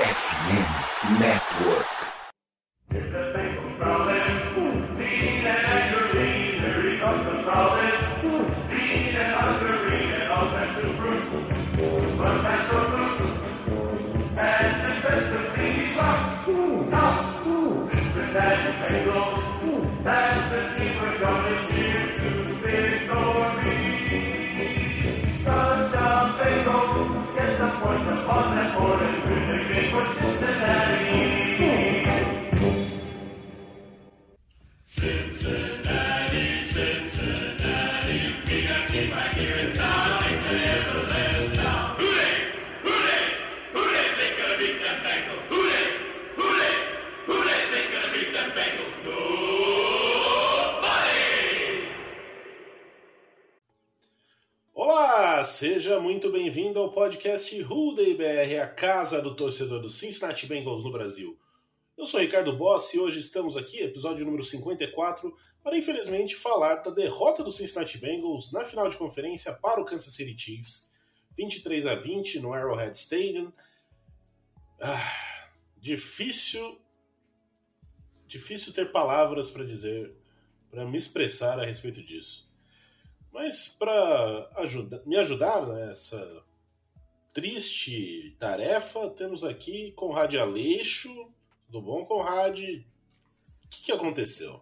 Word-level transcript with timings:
FM 0.00 1.20
Network. 1.20 3.29
Seja 55.60 56.00
muito 56.00 56.32
bem-vindo 56.32 56.80
ao 56.80 56.90
podcast 56.90 57.62
Who 57.64 57.94
Day 57.94 58.14
BR, 58.14 58.62
a 58.62 58.66
casa 58.66 59.20
do 59.20 59.36
torcedor 59.36 59.78
do 59.82 59.90
Cincinnati 59.90 60.46
Bengals 60.46 60.82
no 60.82 60.90
Brasil. 60.90 61.38
Eu 61.98 62.06
sou 62.06 62.18
Ricardo 62.18 62.56
Boss 62.56 62.94
e 62.94 62.98
hoje 62.98 63.20
estamos 63.20 63.58
aqui, 63.58 63.78
episódio 63.78 64.24
número 64.24 64.42
54, 64.42 65.30
para 65.62 65.76
infelizmente 65.76 66.34
falar 66.34 66.76
da 66.76 66.90
derrota 66.90 67.44
do 67.44 67.52
Cincinnati 67.52 67.98
Bengals 67.98 68.50
na 68.52 68.64
final 68.64 68.88
de 68.88 68.96
conferência 68.96 69.52
para 69.52 69.82
o 69.82 69.84
Kansas 69.84 70.14
City 70.14 70.34
Chiefs, 70.34 70.90
23 71.36 71.86
a 71.88 71.94
20 71.94 72.40
no 72.40 72.54
Arrowhead 72.54 72.96
Stadium. 72.96 73.52
Ah, 74.80 75.12
difícil, 75.76 76.80
difícil 78.26 78.72
ter 78.72 78.90
palavras 78.90 79.50
para 79.50 79.62
dizer, 79.62 80.10
para 80.70 80.86
me 80.86 80.96
expressar 80.96 81.60
a 81.60 81.66
respeito 81.66 82.02
disso. 82.02 82.49
Mas 83.32 83.68
para 83.68 84.50
ajuda, 84.56 85.02
me 85.06 85.16
ajudar 85.16 85.66
nessa 85.66 86.42
triste 87.32 88.34
tarefa, 88.38 89.08
temos 89.10 89.44
aqui 89.44 89.92
Conrad 89.92 90.34
Aleixo. 90.34 91.30
Tudo 91.66 91.82
bom, 91.82 92.04
Conrad? 92.04 92.58
O 92.58 93.68
que, 93.70 93.84
que 93.84 93.92
aconteceu? 93.92 94.60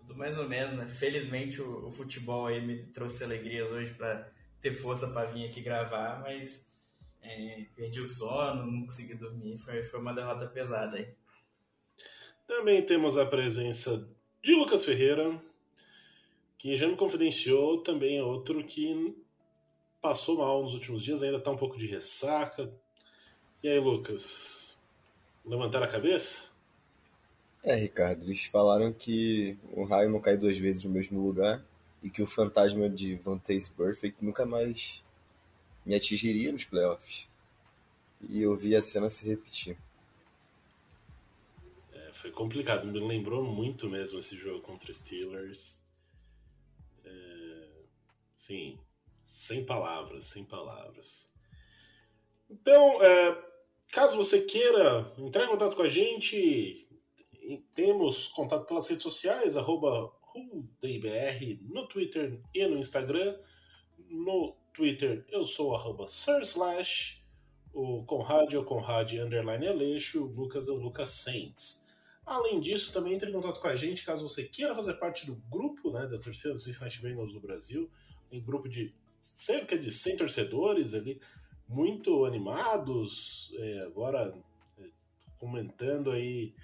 Tudo 0.00 0.16
mais 0.16 0.36
ou 0.36 0.48
menos, 0.48 0.76
né? 0.76 0.88
Felizmente 0.88 1.62
o, 1.62 1.86
o 1.86 1.90
futebol 1.90 2.46
aí 2.46 2.60
me 2.60 2.84
trouxe 2.86 3.22
alegrias 3.22 3.70
hoje 3.70 3.94
para 3.94 4.28
ter 4.60 4.72
força 4.72 5.08
para 5.12 5.30
vir 5.30 5.46
aqui 5.46 5.60
gravar, 5.60 6.20
mas 6.20 6.68
é, 7.22 7.66
perdi 7.76 8.00
o 8.00 8.08
sono, 8.08 8.66
não 8.66 8.82
consegui 8.82 9.14
dormir, 9.14 9.56
foi, 9.56 9.82
foi 9.82 10.00
uma 10.00 10.12
derrota 10.12 10.46
pesada 10.46 10.96
aí. 10.96 11.14
Também 12.46 12.84
temos 12.84 13.16
a 13.16 13.24
presença 13.24 14.08
de 14.42 14.54
Lucas 14.54 14.84
Ferreira, 14.84 15.40
que 16.60 16.76
já 16.76 16.86
me 16.86 16.94
confidenciou 16.94 17.78
também 17.78 18.20
outro 18.20 18.62
que 18.62 19.16
passou 19.98 20.36
mal 20.36 20.62
nos 20.62 20.74
últimos 20.74 21.02
dias, 21.02 21.22
ainda 21.22 21.38
está 21.38 21.50
um 21.50 21.56
pouco 21.56 21.78
de 21.78 21.86
ressaca. 21.86 22.70
E 23.62 23.68
aí, 23.68 23.80
Lucas? 23.80 24.78
Levantar 25.42 25.82
a 25.82 25.86
cabeça? 25.86 26.50
É, 27.64 27.74
Ricardo, 27.74 28.24
eles 28.24 28.44
falaram 28.44 28.92
que 28.92 29.56
o 29.72 29.84
raio 29.84 30.10
não 30.10 30.20
cai 30.20 30.36
duas 30.36 30.58
vezes 30.58 30.84
no 30.84 30.90
mesmo 30.90 31.26
lugar 31.26 31.64
e 32.02 32.10
que 32.10 32.20
o 32.20 32.26
fantasma 32.26 32.90
de 32.90 33.14
Von 33.14 33.38
Taste 33.38 33.70
Perfect 33.70 34.22
nunca 34.22 34.44
mais 34.44 35.02
me 35.84 35.94
atingiria 35.94 36.52
nos 36.52 36.66
playoffs. 36.66 37.26
E 38.28 38.42
eu 38.42 38.54
vi 38.54 38.76
a 38.76 38.82
cena 38.82 39.08
se 39.08 39.26
repetir. 39.26 39.78
É, 41.90 42.12
foi 42.12 42.30
complicado, 42.30 42.86
me 42.86 43.00
lembrou 43.00 43.42
muito 43.42 43.88
mesmo 43.88 44.18
esse 44.18 44.36
jogo 44.36 44.60
contra 44.60 44.90
os 44.90 44.98
Steelers. 44.98 45.79
Sim, 48.40 48.78
sem 49.22 49.66
palavras, 49.66 50.24
sem 50.24 50.46
palavras. 50.46 51.30
Então, 52.48 53.02
é, 53.02 53.44
caso 53.92 54.16
você 54.16 54.40
queira 54.40 55.12
entrar 55.18 55.44
em 55.44 55.48
contato 55.48 55.76
com 55.76 55.82
a 55.82 55.88
gente, 55.88 56.88
temos 57.74 58.28
contato 58.28 58.66
pelas 58.66 58.88
redes 58.88 59.02
sociais, 59.02 59.58
arroba 59.58 60.10
no 61.68 61.86
Twitter 61.86 62.40
e 62.54 62.66
no 62.66 62.78
Instagram. 62.78 63.38
No 64.08 64.56
Twitter 64.72 65.22
eu 65.28 65.44
sou 65.44 65.74
arroba 65.74 66.06
Slash, 66.06 67.22
o 67.74 68.04
Conrad 68.04 68.54
é 68.54 68.58
o 68.58 68.64
Conrad 68.64 69.12
underline 69.12 69.68
Aleixo, 69.68 70.24
o 70.24 70.32
Lucas 70.32 70.66
é 70.66 70.72
o 70.72 70.76
Lucas 70.76 71.10
Saints. 71.10 71.86
Além 72.24 72.58
disso, 72.58 72.90
também 72.90 73.12
entre 73.12 73.28
em 73.28 73.34
contato 73.34 73.60
com 73.60 73.68
a 73.68 73.76
gente 73.76 74.04
caso 74.04 74.26
você 74.26 74.44
queira 74.44 74.74
fazer 74.74 74.94
parte 74.94 75.26
do 75.26 75.36
grupo 75.50 75.90
né, 75.90 76.06
da 76.06 76.18
torcida 76.18 76.54
do 76.54 76.58
Cincinnati 76.58 77.02
Bengals 77.02 77.34
do 77.34 77.40
Brasil, 77.40 77.90
um 78.32 78.40
grupo 78.40 78.68
de 78.68 78.94
cerca 79.20 79.78
de 79.78 79.90
100 79.90 80.16
torcedores 80.16 80.94
ali, 80.94 81.20
muito 81.68 82.24
animados, 82.24 83.52
é, 83.58 83.80
agora 83.82 84.34
é, 84.78 84.84
comentando 85.38 86.10
aí 86.10 86.54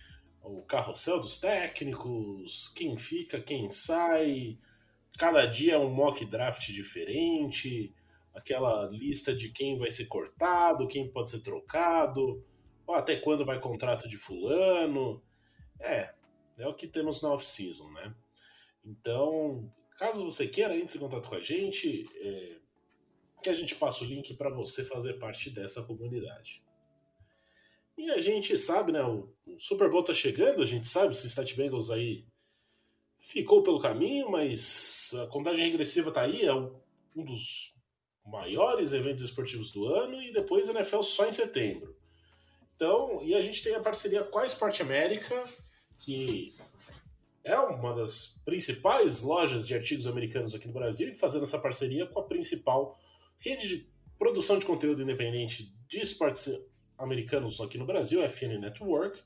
o 0.42 0.62
carrossel 0.62 1.20
dos 1.20 1.38
técnicos, 1.38 2.68
quem 2.74 2.96
fica, 2.96 3.40
quem 3.40 3.68
sai, 3.68 4.58
cada 5.18 5.46
dia 5.46 5.78
um 5.78 5.90
mock 5.90 6.24
draft 6.24 6.66
diferente, 6.72 7.92
aquela 8.34 8.86
lista 8.86 9.34
de 9.34 9.50
quem 9.50 9.78
vai 9.78 9.90
ser 9.90 10.06
cortado, 10.06 10.86
quem 10.86 11.10
pode 11.10 11.30
ser 11.30 11.42
trocado, 11.42 12.44
até 12.88 13.16
quando 13.16 13.44
vai 13.44 13.58
contrato 13.58 14.08
de 14.08 14.16
fulano. 14.16 15.22
É, 15.80 16.14
é 16.58 16.66
o 16.66 16.74
que 16.74 16.86
temos 16.86 17.22
na 17.22 17.32
off-season, 17.32 17.90
né? 17.92 18.14
Então, 18.84 19.72
caso 19.98 20.24
você 20.24 20.46
queira, 20.46 20.76
entre 20.76 20.98
em 20.98 21.00
contato 21.00 21.28
com 21.28 21.34
a 21.34 21.40
gente, 21.40 22.06
é, 22.16 22.56
que 23.42 23.50
a 23.50 23.54
gente 23.54 23.74
passa 23.74 24.04
o 24.04 24.06
link 24.06 24.34
para 24.34 24.50
você 24.50 24.84
fazer 24.84 25.14
parte 25.14 25.50
dessa 25.50 25.82
comunidade. 25.82 26.64
E 27.96 28.10
a 28.10 28.20
gente 28.20 28.56
sabe, 28.58 28.92
né? 28.92 29.02
O, 29.02 29.32
o 29.46 29.58
Super 29.58 29.90
Bowl 29.90 30.02
tá 30.02 30.12
chegando, 30.12 30.62
a 30.62 30.66
gente 30.66 30.86
sabe, 30.86 31.12
o 31.12 31.14
Cincinnati 31.14 31.56
Bengals 31.56 31.90
aí 31.90 32.26
ficou 33.18 33.62
pelo 33.62 33.80
caminho, 33.80 34.30
mas 34.30 35.10
a 35.14 35.26
contagem 35.28 35.64
regressiva 35.64 36.12
tá 36.12 36.22
aí, 36.22 36.44
é 36.44 36.54
um 36.54 36.74
dos 37.14 37.74
maiores 38.24 38.92
eventos 38.92 39.24
esportivos 39.24 39.70
do 39.72 39.86
ano, 39.86 40.22
e 40.22 40.32
depois 40.32 40.68
a 40.68 40.72
NFL 40.72 41.02
só 41.02 41.26
em 41.26 41.32
setembro. 41.32 41.96
Então, 42.74 43.22
e 43.24 43.34
a 43.34 43.40
gente 43.40 43.62
tem 43.62 43.74
a 43.74 43.80
parceria 43.80 44.22
com 44.22 44.38
a 44.38 44.46
Esporte 44.46 44.82
América, 44.82 45.42
que 45.98 46.54
é 47.46 47.56
uma 47.60 47.94
das 47.94 48.40
principais 48.44 49.22
lojas 49.22 49.68
de 49.68 49.74
artigos 49.74 50.08
americanos 50.08 50.52
aqui 50.52 50.66
no 50.66 50.74
Brasil, 50.74 51.08
e 51.08 51.14
fazendo 51.14 51.44
essa 51.44 51.60
parceria 51.60 52.04
com 52.04 52.18
a 52.18 52.24
principal 52.24 52.98
rede 53.38 53.68
de 53.68 53.88
produção 54.18 54.58
de 54.58 54.66
conteúdo 54.66 55.00
independente 55.00 55.72
de 55.86 56.00
esportes 56.00 56.52
americanos 56.98 57.60
aqui 57.60 57.78
no 57.78 57.86
Brasil, 57.86 58.20
a 58.20 58.28
FN 58.28 58.58
Network. 58.58 59.22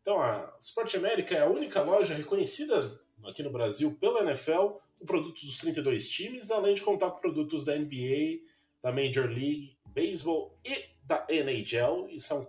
Então, 0.00 0.22
a 0.22 0.56
Sport 0.58 0.94
América 0.94 1.34
é 1.34 1.40
a 1.40 1.50
única 1.50 1.82
loja 1.82 2.14
reconhecida 2.14 2.98
aqui 3.24 3.42
no 3.42 3.50
Brasil 3.50 3.94
pela 4.00 4.22
NFL 4.22 4.78
com 4.98 5.04
produtos 5.04 5.44
dos 5.44 5.58
32 5.58 6.08
times, 6.08 6.50
além 6.50 6.74
de 6.74 6.80
contar 6.80 7.10
com 7.10 7.20
produtos 7.20 7.66
da 7.66 7.76
NBA, 7.76 8.40
da 8.82 8.90
Major 8.90 9.26
League 9.26 9.76
Baseball 9.84 10.58
e 10.64 10.86
da 11.04 11.26
NHL, 11.28 12.08
e 12.08 12.18
são 12.18 12.48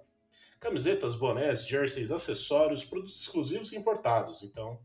camisetas, 0.58 1.16
bonés, 1.16 1.68
jerseys, 1.68 2.12
acessórios, 2.12 2.86
produtos 2.86 3.20
exclusivos 3.20 3.74
e 3.74 3.78
importados. 3.78 4.42
Então, 4.44 4.80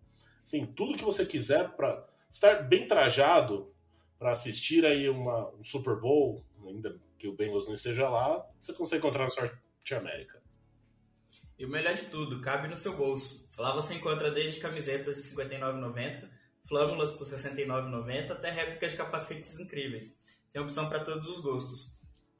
assim, 0.46 0.64
tudo 0.64 0.96
que 0.96 1.04
você 1.04 1.26
quiser 1.26 1.70
para 1.72 2.06
estar 2.30 2.62
bem 2.62 2.86
trajado 2.86 3.74
para 4.16 4.30
assistir 4.30 4.86
aí 4.86 5.08
uma, 5.08 5.50
um 5.50 5.64
Super 5.64 5.96
Bowl, 5.96 6.42
ainda 6.64 6.96
que 7.18 7.26
o 7.26 7.32
Bengals 7.32 7.66
não 7.66 7.74
esteja 7.74 8.08
lá, 8.08 8.46
você 8.60 8.72
consegue 8.72 9.00
encontrar 9.00 9.24
na 9.24 9.30
Sorte 9.30 9.94
América. 9.94 10.40
E 11.58 11.64
o 11.64 11.68
melhor 11.68 11.94
de 11.94 12.04
tudo, 12.04 12.40
cabe 12.40 12.68
no 12.68 12.76
seu 12.76 12.96
bolso. 12.96 13.48
Lá 13.58 13.74
você 13.74 13.94
encontra 13.94 14.30
desde 14.30 14.60
camisetas 14.60 15.16
de 15.16 15.36
R$ 15.36 15.48
59,90, 15.48 16.30
flâmulas 16.66 17.12
por 17.12 17.26
R$ 17.26 17.34
69,90, 17.34 18.30
até 18.30 18.50
réplicas 18.50 18.92
de 18.92 18.96
capacetes 18.96 19.58
incríveis. 19.58 20.16
Tem 20.52 20.62
opção 20.62 20.88
para 20.88 21.00
todos 21.00 21.28
os 21.28 21.40
gostos. 21.40 21.90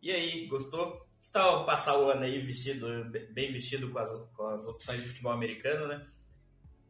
E 0.00 0.12
aí, 0.12 0.46
gostou? 0.46 1.04
Que 1.22 1.30
tal 1.32 1.66
passar 1.66 1.98
o 1.98 2.10
ano 2.10 2.22
aí 2.22 2.38
vestido, 2.40 2.86
bem 3.32 3.50
vestido 3.50 3.90
com 3.90 3.98
as, 3.98 4.12
com 4.34 4.46
as 4.46 4.66
opções 4.66 5.02
de 5.02 5.08
futebol 5.08 5.32
americano, 5.32 5.88
né? 5.88 6.06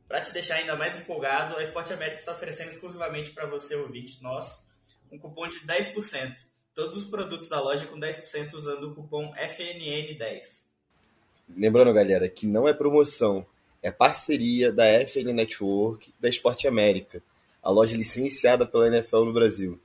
Para 0.09 0.21
te 0.21 0.33
deixar 0.33 0.57
ainda 0.57 0.77
mais 0.77 0.97
empolgado, 0.97 1.57
a 1.57 1.63
Esporte 1.63 1.93
América 1.93 2.17
está 2.17 2.33
oferecendo 2.33 2.69
exclusivamente 2.69 3.31
para 3.31 3.47
você, 3.47 3.75
ouvinte 3.75 4.23
nosso, 4.23 4.65
um 5.11 5.19
cupom 5.19 5.49
de 5.49 5.59
10%. 5.61 6.37
Todos 6.75 6.97
os 6.97 7.07
produtos 7.07 7.49
da 7.49 7.61
loja 7.61 7.87
com 7.87 7.99
10% 7.99 8.55
usando 8.55 8.91
o 8.91 8.95
cupom 8.95 9.35
FNN10. 9.35 10.67
lembrando, 11.49 11.93
galera, 11.93 12.29
que 12.29 12.47
não 12.47 12.69
é 12.69 12.73
promoção, 12.73 13.45
é 13.83 13.91
parceria 13.91 14.73
da 14.73 14.85
FL 15.07 15.33
Network 15.33 16.13
da 16.21 16.29
Esporte 16.29 16.69
América, 16.69 17.23
a 17.63 17.71
loja 17.71 17.97
licenciada 17.97 18.67
pela 18.67 18.87
NFL 18.89 19.25
no 19.25 19.33
Brasil. 19.33 19.81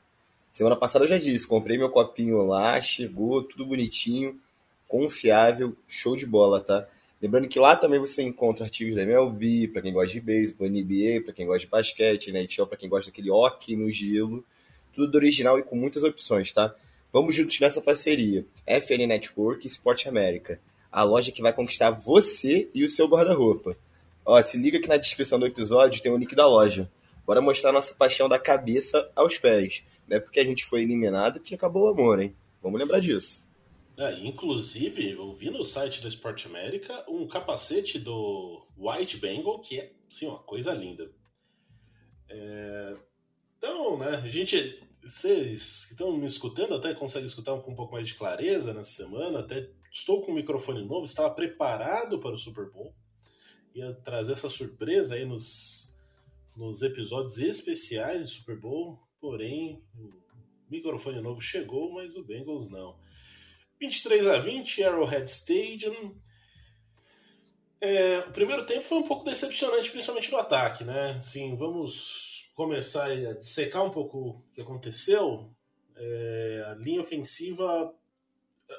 Semana 0.52 0.76
passada 0.76 1.06
eu 1.06 1.10
já 1.10 1.18
disse, 1.18 1.48
comprei 1.48 1.78
meu 1.78 1.90
copinho 1.90 2.46
lá, 2.46 2.80
chegou, 2.80 3.44
tudo 3.44 3.66
bonitinho, 3.66 4.40
confiável, 4.88 5.76
show 5.88 6.16
de 6.16 6.26
bola, 6.26 6.60
tá? 6.60 6.88
Lembrando 7.22 7.48
que 7.48 7.60
lá 7.60 7.76
também 7.76 8.00
você 8.00 8.24
encontra 8.24 8.66
artigos 8.66 8.96
da 8.96 9.04
MLB, 9.04 9.68
para 9.68 9.84
quem 9.84 9.94
gosta 9.94 10.12
de 10.12 10.20
beisebol, 10.20 10.68
NBA, 10.68 11.22
para 11.24 11.34
quem 11.34 11.46
gosta 11.46 11.60
de 11.60 11.68
basquete, 11.68 12.32
né? 12.32 12.48
para 12.68 12.78
quem 12.78 12.90
gosta 12.90 13.12
daquele 13.12 13.30
hockey 13.30 13.76
no 13.76 13.92
gelo. 13.92 14.44
Tudo 14.92 15.16
original 15.16 15.60
e 15.60 15.64
com 15.64 15.76
muitas 15.76 16.04
opções, 16.04 16.52
tá? 16.52 16.74
Vamos 17.14 17.36
juntos 17.36 17.60
nessa 17.60 17.80
parceria. 17.80 18.44
FN 18.66 19.06
Network 19.08 19.66
e 19.66 19.70
Sport 19.70 20.08
América. 20.08 20.60
A 20.92 21.04
loja 21.04 21.32
que 21.32 21.44
vai 21.44 21.54
conquistar 21.54 21.92
você 21.92 22.70
e 22.74 22.84
o 22.84 22.90
seu 22.90 23.08
guarda-roupa. 23.08 23.78
Ó, 24.26 24.42
se 24.42 24.58
liga 24.58 24.80
que 24.80 24.88
na 24.88 24.98
descrição 24.98 25.40
do 25.40 25.46
episódio 25.46 26.02
tem 26.02 26.12
o 26.12 26.18
link 26.18 26.34
da 26.34 26.48
loja. 26.48 26.90
Bora 27.26 27.40
mostrar 27.40 27.72
nossa 27.72 27.94
paixão 27.94 28.28
da 28.28 28.40
cabeça 28.40 29.10
aos 29.16 29.38
pés. 29.38 29.84
Não 30.08 30.18
é 30.18 30.20
porque 30.20 30.40
a 30.40 30.44
gente 30.44 30.66
foi 30.66 30.82
eliminado 30.82 31.40
que 31.40 31.54
acabou 31.54 31.84
o 31.84 31.90
amor, 31.90 32.20
hein? 32.20 32.36
Vamos 32.64 32.80
lembrar 32.80 33.00
disso. 33.00 33.44
É, 34.01 34.19
inclusive, 34.25 35.12
eu 35.12 35.31
vi 35.31 35.51
no 35.51 35.63
site 35.63 36.01
da 36.01 36.07
Sport 36.07 36.48
América 36.48 37.06
um 37.07 37.27
capacete 37.27 38.00
do 38.00 38.65
White 38.75 39.18
Bengal, 39.18 39.62
que 39.62 39.80
é, 39.80 39.94
sim, 40.09 40.25
uma 40.25 40.39
coisa 40.39 40.74
linda. 40.74 41.13
É... 42.27 42.98
Então, 43.59 44.00
né, 44.00 44.19
gente, 44.27 44.81
vocês 45.03 45.86
que 45.86 45.92
estão 45.92 46.18
me 46.18 46.25
escutando 46.25 46.74
até 46.74 46.95
conseguem 46.95 47.27
escutar 47.27 47.56
com 47.62 47.74
um 47.74 47.75
pouco 47.75 47.94
mais 47.94 48.07
de 48.07 48.15
clareza 48.15 48.74
nessa 48.74 48.89
semana, 48.89 49.42
até 49.42 49.69
estou 49.92 50.19
com 50.21 50.31
um 50.31 50.36
microfone 50.36 50.83
novo, 50.83 51.06
estava 51.06 51.30
preparado 51.30 52.18
para 52.18 52.33
o 52.33 52.39
Super 52.39 52.71
Bowl, 52.71 52.95
ia 53.75 53.94
trazer 53.94 54.31
essa 54.31 54.50
surpresa 54.50 55.13
aí 55.13 55.25
nos, 55.25 55.95
nos 56.57 56.81
episódios 56.81 57.38
especiais 57.38 58.30
de 58.30 58.36
Super 58.38 58.59
Bowl, 58.59 58.98
porém 59.19 59.80
o 59.95 60.12
microfone 60.71 61.21
novo 61.21 61.39
chegou, 61.39 61.94
mas 61.94 62.15
o 62.15 62.24
Bengals 62.24 62.68
não. 62.71 62.98
23 63.81 64.28
a 64.28 64.38
20, 64.38 64.83
Arrowhead 64.83 65.28
Stadium. 65.28 66.16
É, 67.81 68.19
o 68.19 68.31
primeiro 68.31 68.63
tempo 68.63 68.83
foi 68.83 69.00
um 69.00 69.07
pouco 69.07 69.25
decepcionante, 69.25 69.89
principalmente 69.89 70.31
no 70.31 70.38
ataque, 70.38 70.83
né? 70.83 71.19
Sim, 71.19 71.56
vamos 71.56 72.51
começar 72.54 73.12
a 73.12 73.42
secar 73.42 73.81
um 73.81 73.89
pouco 73.89 74.19
o 74.19 74.44
que 74.54 74.62
aconteceu. 74.62 75.51
É, 75.98 76.63
a 76.68 76.75
linha 76.75 77.01
ofensiva. 77.01 77.92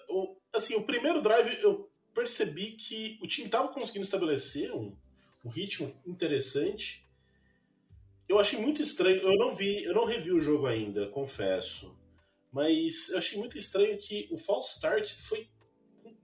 O, 0.09 0.37
assim, 0.53 0.77
o 0.77 0.85
primeiro 0.85 1.21
drive 1.21 1.61
eu 1.61 1.91
percebi 2.15 2.73
que 2.73 3.19
o 3.21 3.27
time 3.27 3.47
estava 3.47 3.69
conseguindo 3.69 4.05
estabelecer 4.05 4.73
um, 4.73 4.97
um 5.45 5.49
ritmo 5.49 5.93
interessante. 6.07 7.05
Eu 8.29 8.39
achei 8.39 8.61
muito 8.61 8.81
estranho. 8.81 9.21
Eu 9.21 9.37
não 9.37 9.51
vi, 9.51 9.83
eu 9.83 9.95
não 9.95 10.05
revi 10.05 10.31
o 10.31 10.41
jogo 10.41 10.67
ainda, 10.69 11.09
confesso. 11.09 12.01
Mas 12.53 13.09
eu 13.09 13.19
achei 13.19 13.39
muito 13.39 13.57
estranho 13.57 13.97
que 13.99 14.29
o 14.31 14.37
false 14.37 14.75
start 14.75 15.15
foi 15.15 15.49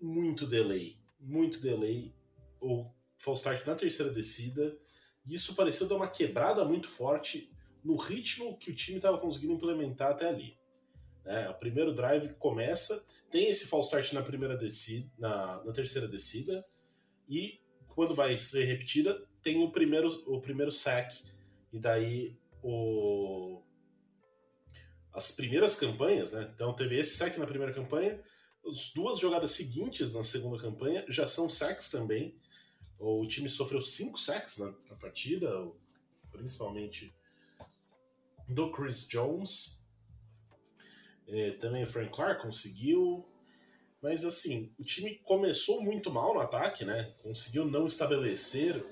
muito 0.01 0.47
delay. 0.47 0.97
Muito 1.19 1.59
delay. 1.59 2.15
Ou 2.61 2.95
false 3.17 3.41
start 3.41 3.67
na 3.67 3.75
terceira 3.75 4.13
descida. 4.13 4.77
E 5.25 5.35
isso 5.35 5.55
pareceu 5.55 5.89
dar 5.89 5.97
uma 5.97 6.09
quebrada 6.09 6.65
muito 6.65 6.89
forte 6.89 7.51
no 7.83 7.97
ritmo 7.97 8.59
que 8.59 8.71
o 8.71 8.75
time 8.75 8.99
estava 8.99 9.19
conseguindo 9.19 9.55
implementar 9.55 10.11
até 10.11 10.29
ali. 10.29 10.59
É, 11.25 11.49
o 11.49 11.55
primeiro 11.55 11.95
drive 11.95 12.35
começa, 12.35 13.05
tem 13.31 13.49
esse 13.49 13.67
false 13.67 13.89
start 13.89 14.13
na 14.13 14.23
primeira 14.23 14.57
descida, 14.57 15.11
na, 15.19 15.63
na 15.63 15.73
terceira 15.73 16.09
descida, 16.09 16.63
e 17.29 17.61
quando 17.89 18.15
vai 18.15 18.37
ser 18.39 18.65
repetida, 18.65 19.23
tem 19.43 19.63
o 19.63 19.71
primeiro, 19.71 20.09
o 20.27 20.41
primeiro 20.41 20.73
sack. 20.73 21.23
E 21.73 21.79
daí 21.79 22.37
o, 22.63 23.63
as 25.13 25.33
primeiras 25.33 25.77
campanhas, 25.77 26.33
né? 26.33 26.51
Então 26.55 26.75
teve 26.75 26.99
esse 26.99 27.17
sack 27.17 27.39
na 27.39 27.47
primeira 27.47 27.73
campanha, 27.73 28.23
as 28.67 28.93
duas 28.93 29.19
jogadas 29.19 29.53
seguintes 29.53 30.13
na 30.13 30.23
segunda 30.23 30.61
campanha 30.61 31.05
já 31.09 31.27
são 31.27 31.49
sacks 31.49 31.91
também. 31.91 32.35
O 32.99 33.25
time 33.27 33.49
sofreu 33.49 33.81
cinco 33.81 34.19
sacks 34.19 34.59
na, 34.59 34.67
na 34.91 34.97
partida, 34.97 35.49
principalmente 36.33 37.15
do 38.49 38.71
Chris 38.73 39.07
Jones. 39.07 39.85
É, 41.29 41.53
também 41.53 41.85
o 41.85 41.87
Frank 41.87 42.13
Clark 42.13 42.43
conseguiu. 42.43 43.27
Mas 44.03 44.25
assim, 44.25 44.73
o 44.79 44.85
time 44.85 45.17
começou 45.25 45.83
muito 45.83 46.11
mal 46.11 46.35
no 46.35 46.41
ataque, 46.41 46.85
né? 46.85 47.15
Conseguiu 47.23 47.65
não 47.65 47.87
estabelecer 47.87 48.85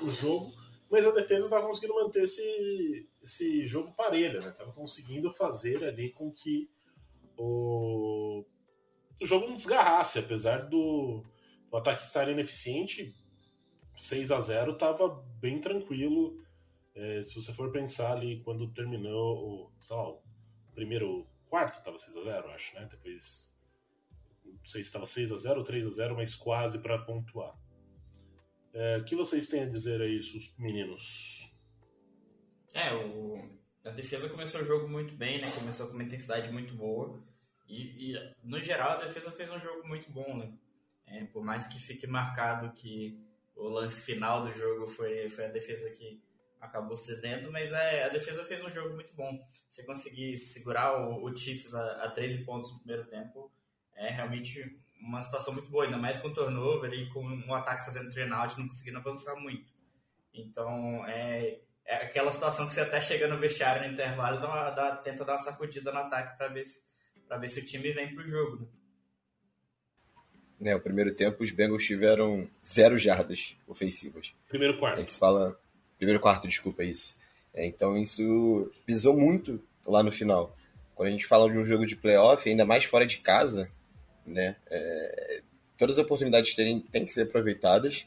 o 0.00 0.10
jogo 0.10 0.52
mas 0.90 1.06
a 1.06 1.10
defesa 1.10 1.44
estava 1.44 1.66
conseguindo 1.66 1.94
manter 1.94 2.22
esse, 2.24 3.08
esse 3.22 3.64
jogo 3.66 3.92
parelho, 3.92 4.40
né? 4.40 4.50
Tava 4.50 4.72
conseguindo 4.72 5.30
fazer 5.30 5.84
ali 5.84 6.10
com 6.10 6.30
que 6.30 6.70
o, 7.36 8.44
o 9.20 9.26
jogo 9.26 9.46
não 9.46 9.54
desgarrasse, 9.54 10.18
apesar 10.18 10.66
do, 10.66 11.24
do 11.70 11.76
ataque 11.76 12.02
estar 12.02 12.28
ineficiente, 12.28 13.14
6 13.96 14.30
a 14.32 14.40
0 14.40 14.72
estava 14.72 15.08
bem 15.40 15.60
tranquilo. 15.60 16.42
É, 16.94 17.22
se 17.22 17.34
você 17.34 17.52
for 17.52 17.72
pensar 17.72 18.12
ali 18.12 18.40
quando 18.40 18.68
terminou 18.68 19.70
o, 19.70 19.72
lá, 19.90 20.10
o 20.10 20.22
primeiro 20.74 21.26
quarto, 21.48 21.78
estava 21.78 21.98
6 21.98 22.16
a 22.18 22.22
0 22.22 22.50
acho, 22.50 22.74
né? 22.76 22.86
Depois 22.90 23.54
não 24.44 24.64
sei 24.64 24.82
se 24.82 24.88
estava 24.88 25.06
6 25.06 25.32
a 25.32 25.36
0 25.36 25.58
ou 25.58 25.64
3 25.64 25.86
a 25.86 25.90
0 25.90 26.16
mas 26.16 26.34
quase 26.34 26.78
para 26.78 26.98
pontuar. 26.98 27.56
É, 28.74 28.98
o 28.98 29.04
que 29.04 29.14
vocês 29.14 29.46
têm 29.46 29.62
a 29.62 29.68
dizer 29.68 30.02
aí, 30.02 30.18
os 30.18 30.58
meninos? 30.58 31.48
É, 32.74 32.92
o, 32.92 33.48
a 33.84 33.90
defesa 33.90 34.28
começou 34.28 34.60
o 34.60 34.64
jogo 34.64 34.88
muito 34.88 35.14
bem, 35.14 35.40
né? 35.40 35.48
Começou 35.52 35.86
com 35.86 35.92
uma 35.92 36.02
intensidade 36.02 36.50
muito 36.50 36.74
boa. 36.74 37.22
E, 37.68 38.12
e 38.12 38.34
no 38.42 38.60
geral, 38.60 38.98
a 38.98 39.04
defesa 39.04 39.30
fez 39.30 39.48
um 39.50 39.60
jogo 39.60 39.86
muito 39.86 40.10
bom, 40.10 40.36
né? 40.36 40.52
É, 41.06 41.24
por 41.26 41.44
mais 41.44 41.68
que 41.68 41.78
fique 41.78 42.06
marcado 42.06 42.72
que 42.72 43.16
o 43.54 43.68
lance 43.68 44.04
final 44.04 44.42
do 44.42 44.52
jogo 44.52 44.88
foi, 44.88 45.28
foi 45.28 45.46
a 45.46 45.50
defesa 45.50 45.88
que 45.90 46.20
acabou 46.60 46.96
cedendo, 46.96 47.52
mas 47.52 47.72
é, 47.72 48.04
a 48.04 48.08
defesa 48.08 48.44
fez 48.44 48.64
um 48.64 48.70
jogo 48.70 48.94
muito 48.94 49.14
bom. 49.14 49.46
Você 49.70 49.84
conseguir 49.84 50.36
segurar 50.36 51.08
o, 51.08 51.24
o 51.24 51.36
Chiefs 51.36 51.74
a, 51.74 52.04
a 52.04 52.10
13 52.10 52.44
pontos 52.44 52.72
no 52.72 52.78
primeiro 52.78 53.06
tempo 53.06 53.52
é 53.94 54.10
realmente 54.10 54.80
uma 55.00 55.22
situação 55.22 55.52
muito 55.52 55.68
boa, 55.68 55.84
ainda 55.84 55.98
mais 55.98 56.18
com 56.18 56.28
o 56.28 56.34
turnover 56.34 56.92
e 56.92 57.08
com 57.08 57.24
um 57.24 57.54
ataque 57.54 57.84
fazendo 57.84 58.12
turnout, 58.12 58.58
não 58.58 58.68
conseguindo 58.68 58.98
avançar 58.98 59.34
muito. 59.36 59.70
Então, 60.32 61.04
é, 61.06 61.60
é 61.84 61.96
aquela 61.96 62.32
situação 62.32 62.66
que 62.66 62.72
você 62.72 62.80
até 62.80 63.00
chega 63.00 63.28
no 63.28 63.36
vestiário 63.36 63.86
no 63.86 63.92
intervalo 63.92 64.40
dá, 64.40 64.70
dá, 64.70 64.96
tenta 64.96 65.24
dar 65.24 65.34
uma 65.34 65.38
sacudida 65.38 65.92
no 65.92 65.98
ataque 65.98 66.36
para 66.36 66.48
ver, 66.48 66.64
se, 66.64 66.82
ver 67.38 67.48
se 67.48 67.60
o 67.60 67.66
time 67.66 67.92
vem 67.92 68.14
pro 68.14 68.24
jogo. 68.24 68.68
Né? 70.60 70.70
É, 70.70 70.76
o 70.76 70.80
primeiro 70.80 71.14
tempo 71.14 71.42
os 71.42 71.50
Bengals 71.50 71.84
tiveram 71.84 72.48
zero 72.66 72.96
jardas 72.96 73.56
ofensivas. 73.66 74.32
Primeiro 74.48 74.78
quarto. 74.78 74.98
Aí 74.98 75.06
se 75.06 75.18
fala... 75.18 75.58
Primeiro 75.96 76.20
quarto, 76.20 76.48
desculpa, 76.48 76.82
é 76.82 76.86
isso. 76.86 77.16
É, 77.52 77.64
então 77.66 77.96
isso 77.96 78.70
pisou 78.84 79.16
muito 79.16 79.62
lá 79.86 80.02
no 80.02 80.10
final. 80.10 80.56
Quando 80.94 81.08
a 81.08 81.12
gente 81.12 81.26
fala 81.26 81.50
de 81.50 81.58
um 81.58 81.64
jogo 81.64 81.86
de 81.86 81.96
playoff, 81.96 82.48
ainda 82.48 82.64
mais 82.64 82.84
fora 82.84 83.06
de 83.06 83.18
casa, 83.18 83.70
né? 84.26 84.56
É, 84.70 85.42
todas 85.76 85.98
as 85.98 86.04
oportunidades 86.04 86.54
têm, 86.54 86.80
têm 86.80 87.04
que 87.04 87.12
ser 87.12 87.22
aproveitadas 87.22 88.06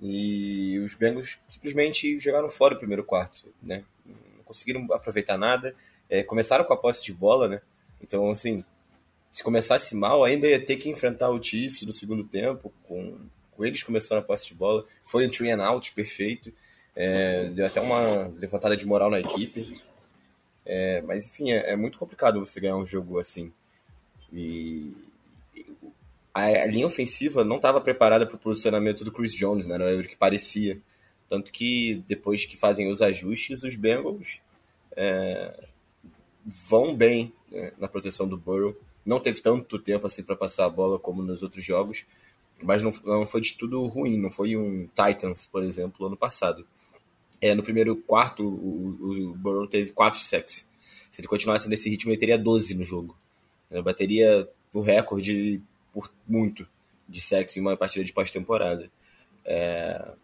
e 0.00 0.78
os 0.80 0.94
Bengals 0.94 1.38
simplesmente 1.48 2.18
jogaram 2.18 2.48
fora 2.48 2.74
o 2.74 2.78
primeiro 2.78 3.04
quarto, 3.04 3.52
né? 3.62 3.84
Não 4.04 4.44
conseguiram 4.44 4.86
aproveitar 4.92 5.38
nada. 5.38 5.74
É, 6.10 6.22
começaram 6.22 6.64
com 6.64 6.72
a 6.72 6.76
posse 6.76 7.04
de 7.04 7.12
bola, 7.12 7.48
né? 7.48 7.60
Então, 8.02 8.30
assim, 8.30 8.64
se 9.30 9.42
começasse 9.42 9.96
mal, 9.96 10.22
ainda 10.22 10.46
ia 10.46 10.64
ter 10.64 10.76
que 10.76 10.88
enfrentar 10.88 11.30
o 11.30 11.42
Chiefs 11.42 11.82
no 11.82 11.92
segundo 11.92 12.22
tempo, 12.22 12.72
com, 12.84 13.18
com 13.52 13.64
eles 13.64 13.82
começando 13.82 14.18
a 14.18 14.22
posse 14.22 14.46
de 14.46 14.54
bola. 14.54 14.86
Foi 15.04 15.26
um 15.26 15.30
three 15.30 15.50
and 15.50 15.62
out 15.62 15.92
perfeito. 15.92 16.52
É, 16.94 17.46
deu 17.46 17.66
até 17.66 17.80
uma 17.80 18.28
levantada 18.38 18.76
de 18.76 18.86
moral 18.86 19.10
na 19.10 19.20
equipe. 19.20 19.82
É, 20.64 21.02
mas, 21.02 21.28
enfim, 21.28 21.50
é, 21.50 21.72
é, 21.72 21.76
muito 21.76 21.98
complicado 21.98 22.38
você 22.38 22.60
ganhar 22.60 22.76
um 22.76 22.86
jogo 22.86 23.18
assim. 23.18 23.52
E 24.32 24.92
a, 26.34 26.66
linha 26.66 26.86
ofensiva 26.86 27.44
não 27.44 27.56
estava 27.56 27.80
preparada 27.80 28.26
para 28.26 28.34
o 28.34 28.38
posicionamento 28.38 29.04
do 29.04 29.12
Chris 29.12 29.32
Jones, 29.32 29.68
né? 29.68 29.78
Não 29.78 29.86
era 29.86 30.00
o 30.00 30.02
que 30.02 30.16
parecia. 30.16 30.80
Tanto 31.28 31.52
que 31.52 32.02
depois 32.08 32.44
que 32.44 32.56
fazem 32.56 32.90
os 32.90 33.00
ajustes, 33.00 33.62
os 33.62 33.76
Bengals 33.76 34.40
é, 34.96 35.64
vão 36.44 36.94
bem 36.94 37.32
né, 37.50 37.72
na 37.78 37.86
proteção 37.86 38.26
do 38.26 38.36
Burrow. 38.36 38.76
Não 39.06 39.20
teve 39.20 39.40
tanto 39.40 39.78
tempo 39.78 40.06
assim 40.06 40.24
para 40.24 40.34
passar 40.34 40.64
a 40.64 40.70
bola 40.70 40.98
como 40.98 41.22
nos 41.22 41.42
outros 41.42 41.64
jogos, 41.64 42.04
mas 42.60 42.82
não, 42.82 42.92
não 43.04 43.26
foi 43.26 43.40
de 43.40 43.54
tudo 43.56 43.84
ruim. 43.86 44.18
Não 44.18 44.30
foi 44.30 44.56
um 44.56 44.88
Titans, 44.88 45.46
por 45.46 45.62
exemplo, 45.62 46.06
ano 46.06 46.16
passado. 46.16 46.66
É, 47.40 47.54
no 47.54 47.62
primeiro 47.62 47.94
quarto, 47.96 48.42
o, 48.42 49.30
o 49.30 49.34
Burrow 49.34 49.68
teve 49.68 49.92
4 49.92 50.18
sacks. 50.18 50.66
Se 51.10 51.20
ele 51.20 51.28
continuasse 51.28 51.68
nesse 51.68 51.88
ritmo, 51.88 52.10
ele 52.10 52.18
teria 52.18 52.36
12 52.38 52.74
no 52.74 52.84
jogo. 52.84 53.16
Ele 53.70 53.82
bateria 53.82 54.48
o 54.72 54.80
recorde 54.80 55.62
por 55.94 56.12
muito 56.26 56.68
de 57.08 57.20
sexo 57.20 57.58
em 57.58 57.62
uma 57.62 57.76
partida 57.76 58.04
de 58.04 58.12
pós-temporada. 58.12 58.90
É, 59.44 60.14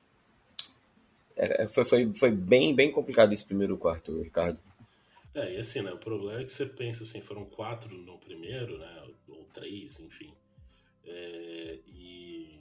é, 1.37 1.69
foi, 1.69 1.85
foi, 1.85 2.15
foi 2.15 2.31
bem, 2.33 2.75
bem 2.75 2.91
complicado 2.91 3.33
esse 3.33 3.45
primeiro 3.45 3.79
quarto, 3.79 4.21
Ricardo. 4.21 4.59
É, 5.35 5.55
e 5.55 5.59
assim, 5.59 5.81
né? 5.81 5.93
O 5.93 5.99
problema 5.99 6.41
é 6.41 6.45
que 6.45 6.51
você 6.51 6.67
pensa 6.67 7.05
assim, 7.05 7.21
foram 7.21 7.45
quatro 7.45 7.95
no 7.97 8.19
primeiro, 8.19 8.79
né? 8.79 9.09
Ou 9.29 9.45
três, 9.53 10.01
enfim. 10.01 10.33
É, 11.07 11.79
e 11.87 12.61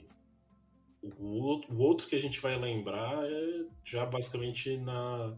o, 1.02 1.60
o 1.68 1.78
outro 1.78 2.06
que 2.06 2.14
a 2.14 2.20
gente 2.22 2.40
vai 2.40 2.58
lembrar 2.58 3.24
é 3.30 3.64
já 3.84 4.06
basicamente 4.06 4.76
na 4.78 5.36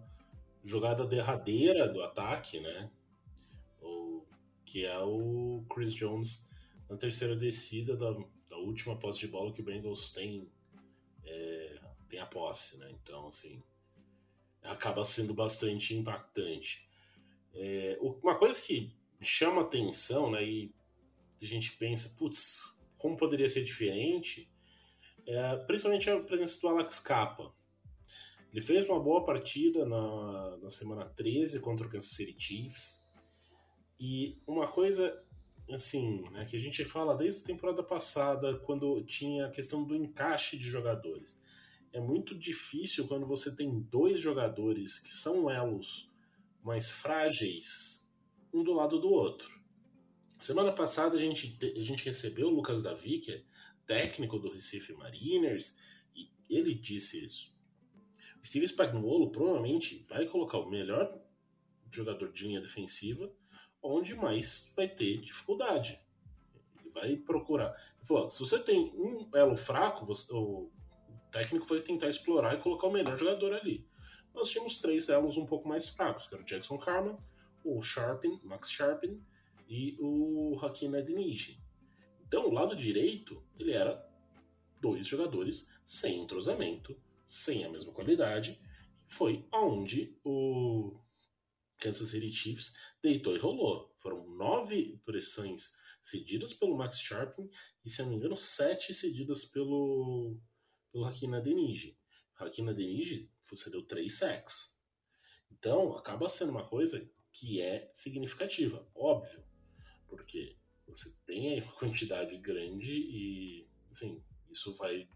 jogada 0.63 1.07
derradeira 1.07 1.89
do 1.89 2.03
ataque, 2.03 2.61
né? 2.61 2.91
O, 3.81 4.23
que 4.65 4.85
é 4.85 4.99
o 5.01 5.65
Chris 5.73 5.93
Jones 5.95 6.49
na 6.93 6.99
terceira 6.99 7.35
descida 7.35 7.97
da, 7.97 8.13
da 8.51 8.59
última 8.59 8.95
posse 8.99 9.21
de 9.21 9.29
bola 9.29 9.51
que 9.51 9.63
o 9.63 9.65
Bengals 9.65 10.11
tem, 10.11 10.47
é, 11.25 11.81
tem 12.07 12.21
a 12.21 12.27
posse, 12.27 12.77
né? 12.77 12.91
Então, 12.91 13.29
assim, 13.29 13.63
acaba 14.63 15.03
sendo 15.03 15.33
bastante 15.33 15.95
impactante. 15.95 16.87
É, 17.55 17.99
uma 18.01 18.39
coisa 18.39 18.61
que 18.61 18.95
chama 19.23 19.63
atenção, 19.63 20.31
né, 20.31 20.45
e 20.45 20.75
a 21.41 21.47
gente 21.47 21.73
pensa, 21.77 22.15
putz, 22.19 22.77
como 22.99 23.17
poderia 23.17 23.49
ser 23.49 23.65
diferente, 23.65 24.51
é, 25.27 25.57
principalmente 25.57 26.11
a 26.11 26.21
presença 26.21 26.61
do 26.61 26.69
Alex 26.69 27.01
Capa. 27.01 27.55
Ele 28.53 28.61
fez 28.61 28.87
uma 28.87 29.01
boa 29.01 29.25
partida 29.25 29.87
na, 29.87 30.59
na 30.59 30.69
semana 30.69 31.07
13 31.07 31.59
contra 31.61 31.87
o 31.87 31.91
Kansas 31.91 32.11
City 32.11 32.35
Chiefs. 32.39 33.09
E 33.99 34.39
uma 34.47 34.67
coisa 34.67 35.25
assim, 35.71 36.25
né, 36.31 36.45
que 36.45 36.57
a 36.57 36.61
gente 36.61 36.85
fala 36.85 37.17
desde 37.17 37.43
a 37.43 37.47
temporada 37.47 37.83
passada, 37.83 38.59
quando 38.59 39.03
tinha 39.05 39.47
a 39.47 39.51
questão 39.51 39.85
do 39.85 39.97
encaixe 39.97 40.57
de 40.57 40.69
jogadores. 40.69 41.43
É 41.93 42.01
muito 42.01 42.37
difícil 42.37 43.07
quando 43.07 43.27
você 43.27 43.55
tem 43.55 43.81
dois 43.81 44.21
jogadores 44.21 44.99
que 44.99 45.13
são 45.13 45.51
elos 45.51 46.11
mais 46.63 46.91
frágeis, 46.91 48.11
um 48.53 48.63
do 48.63 48.73
lado 48.73 48.99
do 48.99 49.11
outro. 49.11 49.51
Semana 50.39 50.73
passada 50.73 51.17
a 51.17 51.21
gente, 51.21 51.59
a 51.63 51.83
gente 51.83 52.05
recebeu 52.05 52.49
o 52.49 52.55
Lucas 52.55 52.83
Davi, 52.83 53.19
que 53.19 53.33
é 53.33 53.43
técnico 53.87 54.39
do 54.39 54.51
Recife 54.51 54.93
Mariners, 54.95 55.77
e 56.15 56.31
ele 56.49 56.75
disse 56.75 57.25
isso. 57.25 57.55
O 58.43 58.47
Steve 58.47 58.67
Spagnuolo 58.67 59.31
provavelmente 59.31 60.03
vai 60.09 60.27
colocar 60.27 60.59
o 60.59 60.71
melhor 60.71 61.21
jogador 61.91 62.33
de 62.33 62.47
linha 62.47 62.61
defensiva 62.61 63.33
onde 63.83 64.15
mais 64.15 64.73
vai 64.77 64.89
ter 64.89 65.21
dificuldade. 65.21 66.01
Ele 66.79 66.91
vai 66.91 67.17
procurar. 67.17 67.71
Ele 67.97 68.07
falou, 68.07 68.31
se 68.31 68.41
você 68.41 68.59
tem 68.63 68.93
um 68.95 69.29
elo 69.35 69.57
fraco, 69.57 70.07
você, 70.07 70.33
o 70.33 70.71
técnico 71.31 71.67
vai 71.67 71.81
tentar 71.81 72.09
explorar 72.09 72.55
e 72.55 72.61
colocar 72.61 72.87
o 72.87 72.93
melhor 72.93 73.19
jogador 73.19 73.55
ali. 73.55 73.87
Nós 74.35 74.51
tínhamos 74.51 74.79
três 74.79 75.09
elos 75.09 75.37
um 75.37 75.47
pouco 75.47 75.69
mais 75.69 75.89
fracos, 75.89 76.27
que 76.27 76.35
era 76.35 76.43
o 76.43 76.47
Jackson 76.47 76.79
Carman, 76.79 77.19
o 77.65 77.83
Sharpen, 77.83 78.41
Max 78.43 78.71
Sharpen 78.71 79.21
e 79.69 79.97
o 80.01 80.59
Hakim 80.61 80.95
Edniji. 80.95 81.61
Então, 82.27 82.47
o 82.47 82.53
lado 82.53 82.75
direito, 82.75 83.43
ele 83.59 83.73
era 83.73 84.09
dois 84.81 85.07
jogadores 85.07 85.71
sem 85.85 86.23
entrosamento, 86.23 86.97
sem 87.27 87.65
a 87.65 87.71
mesma 87.71 87.93
qualidade. 87.93 88.61
Foi 89.07 89.47
aonde 89.53 90.17
o 90.25 90.99
Kansas 91.83 92.11
City 92.11 92.33
Chiefs 92.33 92.75
deitou 93.03 93.35
e 93.35 93.41
rolou. 93.41 93.93
Foram 93.99 94.31
nove 94.37 95.01
pressões 95.05 95.77
cedidas 96.01 96.55
pelo 96.55 96.77
Max 96.77 97.01
Sharpen 97.01 97.51
e, 97.85 97.91
se 97.91 98.03
não 98.03 98.11
me 98.11 98.17
engano, 98.17 98.37
sete 98.37 98.95
cedidas 98.95 99.45
pelo, 99.47 100.39
pelo 100.93 101.05
Hakim 101.05 101.35
Adeniji. 101.35 101.99
Hakim 102.37 102.69
Adeniji 102.69 103.29
deu 103.71 103.83
três 103.83 104.15
sacks. 104.15 104.79
Então, 105.51 105.97
acaba 105.97 106.29
sendo 106.29 106.51
uma 106.51 106.69
coisa 106.69 107.11
que 107.33 107.61
é 107.61 107.91
significativa, 107.93 108.89
óbvio, 108.95 109.45
porque 110.07 110.57
você 110.87 111.13
tem 111.27 111.63
uma 111.63 111.73
quantidade 111.73 112.37
grande 112.39 112.93
e, 112.93 113.69
assim, 113.91 114.23
isso 114.51 114.75
vai 114.77 115.09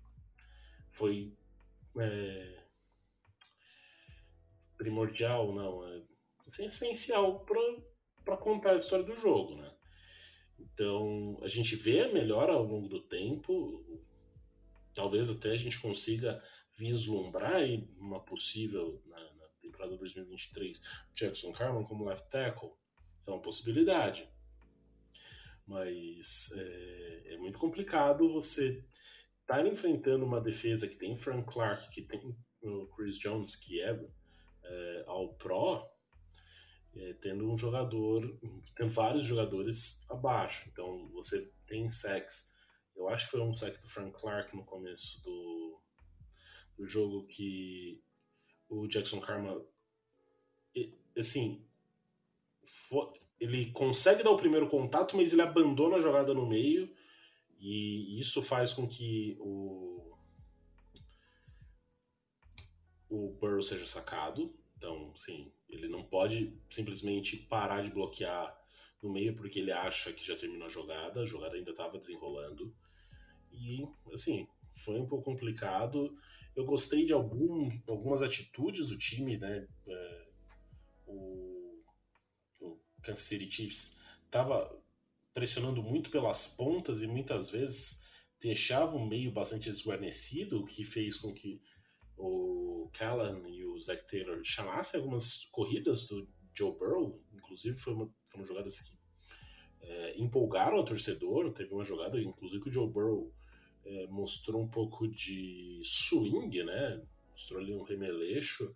foi 0.90 1.36
é, 1.98 2.62
primordial, 4.78 5.52
não, 5.54 5.86
é, 5.86 6.02
assim, 6.46 6.66
essencial 6.66 7.44
para 8.24 8.36
contar 8.36 8.72
a 8.72 8.78
história 8.78 9.04
do 9.04 9.16
jogo, 9.16 9.56
né? 9.56 9.72
Então, 10.58 11.38
a 11.42 11.48
gente 11.48 11.76
vê 11.76 12.02
a 12.02 12.12
melhora 12.12 12.52
ao 12.52 12.62
longo 12.62 12.88
do 12.88 13.02
tempo, 13.02 13.84
talvez 14.94 15.28
até 15.28 15.52
a 15.52 15.56
gente 15.56 15.80
consiga 15.80 16.42
vislumbrar 16.74 17.62
uma 17.98 18.20
possível, 18.20 19.02
na, 19.06 19.18
na 19.18 19.48
temporada 19.60 19.96
2023, 19.96 20.80
Jackson 21.14 21.52
Carman 21.52 21.84
como 21.84 22.04
left 22.04 22.28
tackle, 22.30 22.70
é 23.26 23.30
uma 23.30 23.40
possibilidade. 23.40 24.28
Mas 25.66 26.52
é, 26.54 27.34
é 27.34 27.38
muito 27.38 27.58
complicado 27.58 28.32
você 28.32 28.84
estar 29.40 29.62
tá 29.62 29.66
enfrentando 29.66 30.24
uma 30.24 30.40
defesa 30.40 30.86
que 30.86 30.96
tem 30.96 31.18
Frank 31.18 31.52
Clark, 31.52 31.90
que 31.90 32.02
tem 32.02 32.36
o 32.62 32.86
Chris 32.88 33.18
Jones, 33.18 33.56
que 33.56 33.80
é, 33.80 33.98
é 34.64 35.04
ao 35.06 35.34
Pro, 35.34 35.84
é, 36.96 37.12
tendo 37.14 37.50
um 37.50 37.56
jogador, 37.56 38.38
tem 38.76 38.88
vários 38.88 39.24
jogadores 39.24 40.04
abaixo. 40.08 40.68
Então 40.72 41.08
você 41.12 41.50
tem 41.66 41.88
sacks. 41.88 42.52
Eu 42.94 43.08
acho 43.08 43.26
que 43.26 43.32
foi 43.32 43.40
um 43.40 43.54
sack 43.54 43.78
do 43.80 43.88
Frank 43.88 44.18
Clark 44.18 44.56
no 44.56 44.64
começo 44.64 45.22
do, 45.22 45.80
do 46.78 46.88
jogo 46.88 47.26
que 47.26 48.02
o 48.68 48.86
Jackson 48.86 49.20
Karma, 49.20 49.62
assim, 51.16 51.62
ele 53.38 53.70
consegue 53.72 54.22
dar 54.22 54.30
o 54.30 54.36
primeiro 54.36 54.68
contato, 54.68 55.16
mas 55.16 55.32
ele 55.32 55.42
abandona 55.42 55.96
a 55.96 56.00
jogada 56.00 56.32
no 56.32 56.46
meio 56.46 56.90
e 57.58 58.18
isso 58.20 58.42
faz 58.42 58.72
com 58.72 58.88
que 58.88 59.36
o 59.40 60.16
o 63.08 63.30
Burrow 63.40 63.62
seja 63.62 63.86
sacado. 63.86 64.52
Então, 64.76 65.14
sim, 65.16 65.50
ele 65.68 65.88
não 65.88 66.04
pode 66.04 66.54
simplesmente 66.68 67.36
parar 67.36 67.82
de 67.82 67.90
bloquear 67.90 68.56
no 69.02 69.10
meio 69.10 69.34
porque 69.34 69.58
ele 69.58 69.72
acha 69.72 70.12
que 70.12 70.24
já 70.24 70.36
terminou 70.36 70.66
a 70.66 70.70
jogada, 70.70 71.20
a 71.20 71.26
jogada 71.26 71.56
ainda 71.56 71.70
estava 71.70 71.98
desenrolando. 71.98 72.74
E, 73.50 73.86
assim, 74.12 74.46
foi 74.72 75.00
um 75.00 75.06
pouco 75.06 75.24
complicado. 75.24 76.16
Eu 76.54 76.64
gostei 76.64 77.04
de 77.04 77.12
algum, 77.12 77.70
algumas 77.88 78.22
atitudes 78.22 78.88
do 78.88 78.98
time, 78.98 79.38
né? 79.38 79.66
É, 79.86 80.26
o, 81.06 81.82
o 82.60 82.78
Kansas 83.02 83.24
City 83.24 83.50
Chiefs 83.50 83.98
estava 84.24 84.82
pressionando 85.32 85.82
muito 85.82 86.10
pelas 86.10 86.48
pontas 86.48 87.02
e 87.02 87.06
muitas 87.06 87.50
vezes 87.50 88.02
deixava 88.40 88.96
o 88.96 89.06
meio 89.06 89.32
bastante 89.32 89.70
desguarnecido, 89.70 90.60
o 90.60 90.66
que 90.66 90.84
fez 90.84 91.16
com 91.16 91.32
que 91.32 91.60
o 92.16 92.90
Callan 92.92 93.48
e 93.48 93.64
o 93.64 93.78
Zach 93.80 94.06
Taylor 94.06 94.40
chamassem 94.42 95.00
algumas 95.00 95.44
corridas 95.46 96.06
do 96.06 96.28
Joe 96.54 96.76
Burrow, 96.78 97.22
inclusive 97.34 97.76
foi 97.76 97.92
uma, 97.92 98.10
foram 98.26 98.46
jogadas 98.46 98.80
que 98.80 98.96
é, 99.82 100.18
empolgaram 100.20 100.78
o 100.78 100.84
torcedor. 100.84 101.52
Teve 101.52 101.74
uma 101.74 101.84
jogada, 101.84 102.20
inclusive, 102.20 102.62
que 102.62 102.70
o 102.70 102.72
Joe 102.72 102.88
Burrow 102.88 103.32
é, 103.84 104.06
mostrou 104.06 104.62
um 104.62 104.68
pouco 104.68 105.06
de 105.06 105.80
swing, 105.84 106.64
né? 106.64 107.02
Mostrou 107.30 107.60
ali 107.60 107.74
um 107.74 107.82
remeleixo 107.82 108.74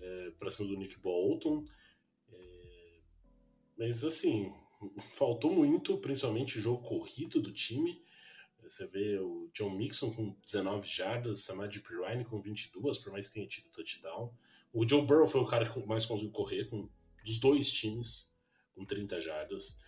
é, 0.00 0.30
para 0.38 0.50
cima 0.50 0.68
do 0.68 0.76
Nick 0.76 0.98
Bolton. 1.00 1.64
Mas 3.76 4.04
assim, 4.04 4.52
faltou 5.16 5.52
muito, 5.52 5.98
principalmente 5.98 6.60
jogo 6.60 6.82
corrido 6.82 7.40
do 7.40 7.52
time. 7.52 8.03
Você 8.64 8.86
vê 8.86 9.18
o 9.18 9.50
John 9.52 9.70
Mixon 9.70 10.12
com 10.12 10.34
19 10.46 10.88
jardas, 10.88 11.40
Samad 11.40 11.78
Pirine 11.80 12.24
com 12.24 12.40
22, 12.40 12.98
por 12.98 13.12
mais 13.12 13.28
que 13.28 13.34
tenha 13.34 13.46
tido 13.46 13.70
touchdown. 13.70 14.32
O 14.72 14.88
Joe 14.88 15.06
Burrow 15.06 15.28
foi 15.28 15.40
o 15.42 15.46
cara 15.46 15.70
que 15.70 15.86
mais 15.86 16.06
conseguiu 16.06 16.32
correr 16.32 16.64
com 16.64 16.88
dos 17.24 17.38
dois 17.38 17.70
times, 17.70 18.32
com 18.74 18.84
30 18.84 19.20
jardas. 19.20 19.78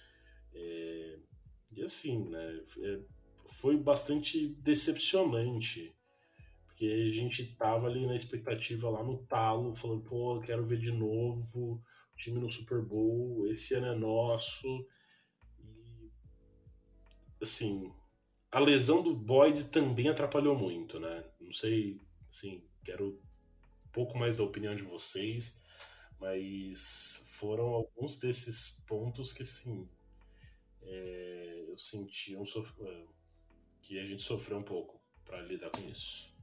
É, 0.55 1.19
e 1.77 1.83
assim, 1.83 2.29
né, 2.29 2.63
é, 2.81 3.01
foi 3.47 3.77
bastante 3.77 4.49
decepcionante, 4.61 5.95
porque 6.67 6.87
a 6.87 7.13
gente 7.13 7.57
tava 7.57 7.87
ali 7.87 8.07
na 8.07 8.17
expectativa 8.17 8.91
lá 8.91 9.03
no 9.03 9.19
talo, 9.27 9.75
falando, 9.75 10.03
pô, 10.03 10.41
quero 10.41 10.67
ver 10.67 10.79
de 10.79 10.93
novo 10.93 11.83
o 12.13 12.17
time 12.17 12.39
no 12.39 12.51
Super 12.51 12.83
Bowl, 12.83 13.47
esse 13.49 13.75
ano 13.75 13.87
é 13.87 13.95
nosso. 13.95 14.87
E 15.59 16.11
assim, 17.41 17.93
a 18.51 18.59
lesão 18.59 19.03
do 19.03 19.15
Boyd 19.15 19.65
também 19.65 20.09
atrapalhou 20.09 20.57
muito, 20.57 20.99
né? 20.99 21.25
Não 21.41 21.53
sei, 21.53 22.01
assim, 22.29 22.63
quero 22.85 23.09
um 23.87 23.89
pouco 23.93 24.17
mais 24.19 24.37
da 24.39 24.45
opinião 24.45 24.75
de 24.75 24.83
vocês, 24.83 25.61
mas 26.21 27.23
foram 27.27 27.67
alguns 27.67 28.19
desses 28.19 28.83
pontos 28.87 29.33
que, 29.33 29.43
assim, 29.43 29.89
é, 30.83 31.65
eu 31.69 31.77
senti 31.77 32.37
um 32.37 32.45
sof... 32.47 32.73
É, 32.83 33.05
que 33.83 34.01
a 34.01 34.07
gente 34.07 34.23
sofreu 34.23 34.59
um 34.59 34.63
pouco 34.63 35.01
para 35.25 35.41
lidar 35.43 35.71
com 35.71 35.81
isso. 35.89 36.35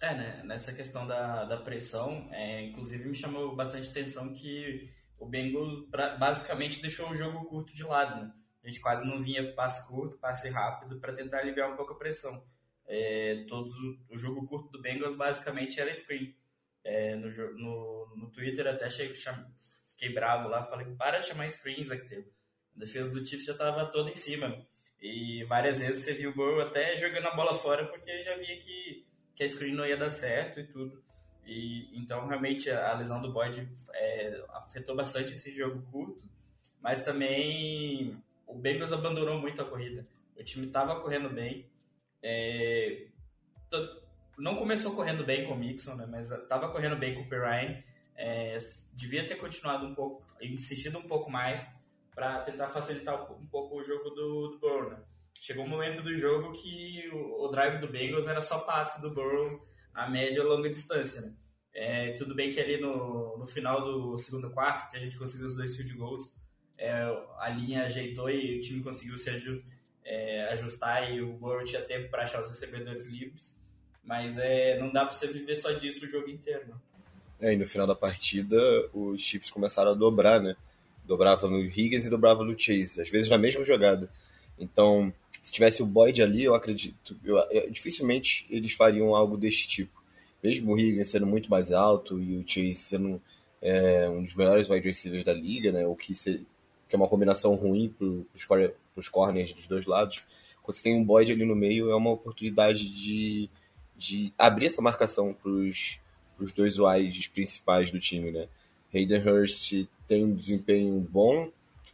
É, 0.00 0.14
né? 0.14 0.42
Nessa 0.44 0.72
questão 0.72 1.06
da, 1.06 1.44
da 1.44 1.56
pressão, 1.56 2.28
é, 2.30 2.62
inclusive 2.66 3.08
me 3.08 3.16
chamou 3.16 3.56
bastante 3.56 3.88
atenção 3.88 4.32
que 4.32 4.88
o 5.18 5.26
Bengals 5.26 5.88
basicamente 6.18 6.80
deixou 6.80 7.10
o 7.10 7.16
jogo 7.16 7.44
curto 7.46 7.74
de 7.74 7.82
lado, 7.82 8.22
né? 8.22 8.32
A 8.62 8.66
gente 8.66 8.80
quase 8.80 9.06
não 9.06 9.20
vinha 9.22 9.54
passe 9.54 9.86
curto, 9.88 10.18
passe 10.18 10.48
rápido 10.48 10.98
para 10.98 11.12
tentar 11.12 11.38
aliviar 11.38 11.70
um 11.70 11.76
pouco 11.76 11.92
a 11.92 11.98
pressão. 11.98 12.44
É, 12.86 13.44
todos, 13.46 13.74
o 14.08 14.16
jogo 14.16 14.46
curto 14.46 14.70
do 14.70 14.80
Bengals 14.80 15.14
basicamente 15.14 15.80
era 15.80 15.94
screen. 15.94 16.34
É, 16.82 17.16
no, 17.16 17.28
no, 17.54 18.16
no 18.16 18.30
Twitter 18.30 18.66
até 18.66 18.88
fiquei 18.88 20.12
bravo 20.12 20.48
lá, 20.48 20.62
falei, 20.62 20.86
para 20.96 21.18
de 21.18 21.26
chamar 21.26 21.48
screen, 21.50 21.84
Zacteu. 21.84 22.24
A 22.76 22.78
defesa 22.78 23.10
do 23.10 23.26
Chiefs 23.26 23.46
já 23.46 23.52
estava 23.52 23.86
toda 23.86 24.10
em 24.10 24.14
cima. 24.14 24.66
E 25.00 25.44
várias 25.44 25.80
vezes 25.80 26.04
você 26.04 26.14
viu 26.14 26.30
o 26.30 26.34
Burrow 26.34 26.60
até 26.60 26.96
jogando 26.96 27.26
a 27.26 27.34
bola 27.34 27.54
fora 27.54 27.86
porque 27.86 28.20
já 28.20 28.36
via 28.36 28.56
que, 28.58 29.06
que 29.34 29.44
a 29.44 29.48
screen 29.48 29.74
não 29.74 29.86
ia 29.86 29.96
dar 29.96 30.10
certo 30.10 30.60
e 30.60 30.66
tudo. 30.66 31.02
E, 31.44 31.88
então, 31.98 32.26
realmente, 32.26 32.70
a, 32.70 32.92
lesão 32.94 33.22
do 33.22 33.32
Boyd 33.32 33.68
é, 33.94 34.44
afetou 34.50 34.94
bastante 34.94 35.32
esse 35.32 35.50
jogo 35.50 35.82
curto, 35.90 36.22
mas 36.80 37.00
também 37.00 38.22
o 38.48 38.58
Bengals 38.58 38.92
abandonou 38.92 39.38
muito 39.38 39.62
a 39.62 39.64
corrida. 39.64 40.06
O 40.36 40.42
time 40.42 40.66
estava 40.66 41.00
correndo 41.00 41.28
bem, 41.30 41.70
é, 42.22 43.08
não 44.38 44.56
começou 44.56 44.94
correndo 44.94 45.24
bem 45.24 45.44
com 45.44 45.54
o 45.54 45.58
Mixon, 45.58 45.94
né, 45.94 46.06
mas 46.06 46.30
estava 46.30 46.70
correndo 46.70 46.96
bem 46.96 47.14
com 47.14 47.22
o 47.22 47.28
Perrine. 47.28 47.84
É, 48.16 48.58
devia 48.94 49.26
ter 49.26 49.36
continuado 49.36 49.86
um 49.86 49.94
pouco, 49.94 50.24
insistido 50.40 50.98
um 50.98 51.06
pouco 51.06 51.30
mais 51.30 51.68
para 52.14 52.40
tentar 52.40 52.66
facilitar 52.66 53.30
um 53.32 53.46
pouco 53.46 53.76
o 53.76 53.82
jogo 53.82 54.10
do, 54.10 54.48
do 54.48 54.58
Burrow. 54.58 54.90
Né? 54.90 54.98
Chegou 55.40 55.64
um 55.64 55.68
momento 55.68 56.02
do 56.02 56.16
jogo 56.16 56.52
que 56.52 57.08
o, 57.12 57.44
o, 57.44 57.48
drive 57.48 57.78
do 57.78 57.86
Bengals 57.86 58.26
era 58.26 58.42
só 58.42 58.60
passe 58.60 59.00
do 59.00 59.14
Burrow 59.14 59.64
a 59.94 60.08
média 60.08 60.42
ou 60.42 60.48
longa 60.48 60.68
distância. 60.68 61.20
Né? 61.20 61.36
É, 61.72 62.12
tudo 62.14 62.34
bem 62.34 62.50
que 62.50 62.60
ali 62.60 62.80
no, 62.80 63.38
no 63.38 63.46
final 63.46 63.84
do 63.84 64.18
segundo 64.18 64.50
quarto, 64.50 64.90
que 64.90 64.96
a 64.96 65.00
gente 65.00 65.16
conseguiu 65.16 65.46
os 65.46 65.54
dois 65.54 65.76
field 65.76 65.94
goals, 65.94 66.34
é, 66.78 66.92
a 67.38 67.48
linha 67.50 67.84
ajeitou 67.84 68.30
e 68.30 68.58
o 68.58 68.60
time 68.60 68.82
conseguiu 68.82 69.18
se 69.18 69.30
é, 70.04 70.44
ajustar 70.52 71.12
e 71.12 71.20
o 71.20 71.32
Burrow 71.32 71.64
tinha 71.64 71.82
tempo 71.82 72.08
para 72.08 72.22
achar 72.22 72.40
os 72.40 72.48
recebedores 72.48 73.06
livres. 73.06 73.56
Mas 74.04 74.38
é, 74.38 74.78
não 74.78 74.90
dá 74.90 75.04
para 75.04 75.14
você 75.14 75.26
viver 75.26 75.56
só 75.56 75.72
disso 75.72 76.06
o 76.06 76.08
jogo 76.08 76.30
inteiro. 76.30 76.68
Né? 76.68 76.74
É, 77.40 77.52
e 77.52 77.56
no 77.56 77.68
final 77.68 77.86
da 77.86 77.94
partida, 77.94 78.58
os 78.94 79.20
Chiefs 79.20 79.50
começaram 79.50 79.90
a 79.90 79.94
dobrar, 79.94 80.40
né? 80.40 80.56
Dobrava 81.04 81.48
no 81.48 81.60
Higgins 81.60 82.06
e 82.06 82.10
dobrava 82.10 82.44
no 82.44 82.58
Chase, 82.58 83.00
às 83.00 83.08
vezes 83.08 83.30
na 83.30 83.38
mesma 83.38 83.64
jogada. 83.64 84.08
Então, 84.58 85.12
se 85.40 85.52
tivesse 85.52 85.82
o 85.82 85.86
Boyd 85.86 86.22
ali, 86.22 86.44
eu 86.44 86.54
acredito, 86.54 87.16
eu, 87.24 87.36
eu, 87.50 87.70
dificilmente 87.70 88.46
eles 88.50 88.72
fariam 88.72 89.14
algo 89.14 89.36
deste 89.36 89.68
tipo. 89.68 90.02
Mesmo 90.42 90.72
o 90.72 90.78
Higgins 90.78 91.10
sendo 91.10 91.26
muito 91.26 91.50
mais 91.50 91.70
alto 91.72 92.20
e 92.20 92.36
o 92.36 92.44
Chase 92.46 92.74
sendo 92.74 93.20
é, 93.60 94.08
um 94.08 94.22
dos 94.22 94.34
melhores 94.34 94.68
wide 94.68 94.88
receivers 94.88 95.24
da 95.24 95.32
liga, 95.32 95.70
né? 95.70 95.86
O 95.86 95.94
que, 95.94 96.14
se, 96.14 96.46
que 96.88 96.96
é 96.96 96.98
uma 96.98 97.08
combinação 97.08 97.54
ruim 97.54 97.94
para 97.96 98.06
os 98.96 99.08
corners 99.08 99.52
dos 99.52 99.66
dois 99.66 99.86
lados. 99.86 100.24
Quando 100.62 100.76
você 100.76 100.82
tem 100.84 100.96
um 100.96 101.04
Boyd 101.04 101.32
ali 101.32 101.44
no 101.44 101.56
meio, 101.56 101.90
é 101.90 101.96
uma 101.96 102.10
oportunidade 102.10 102.88
de, 102.88 103.48
de 103.96 104.32
abrir 104.38 104.66
essa 104.66 104.82
marcação 104.82 105.34
para 105.34 105.50
os 105.50 106.52
dois 106.54 106.78
wides 106.78 107.26
principais 107.26 107.90
do 107.90 107.98
time, 107.98 108.30
né? 108.30 108.48
Hayden 108.94 109.20
Hurst 109.20 109.86
tem 110.06 110.24
um 110.24 110.34
desempenho 110.34 110.98
bom. 111.10 111.50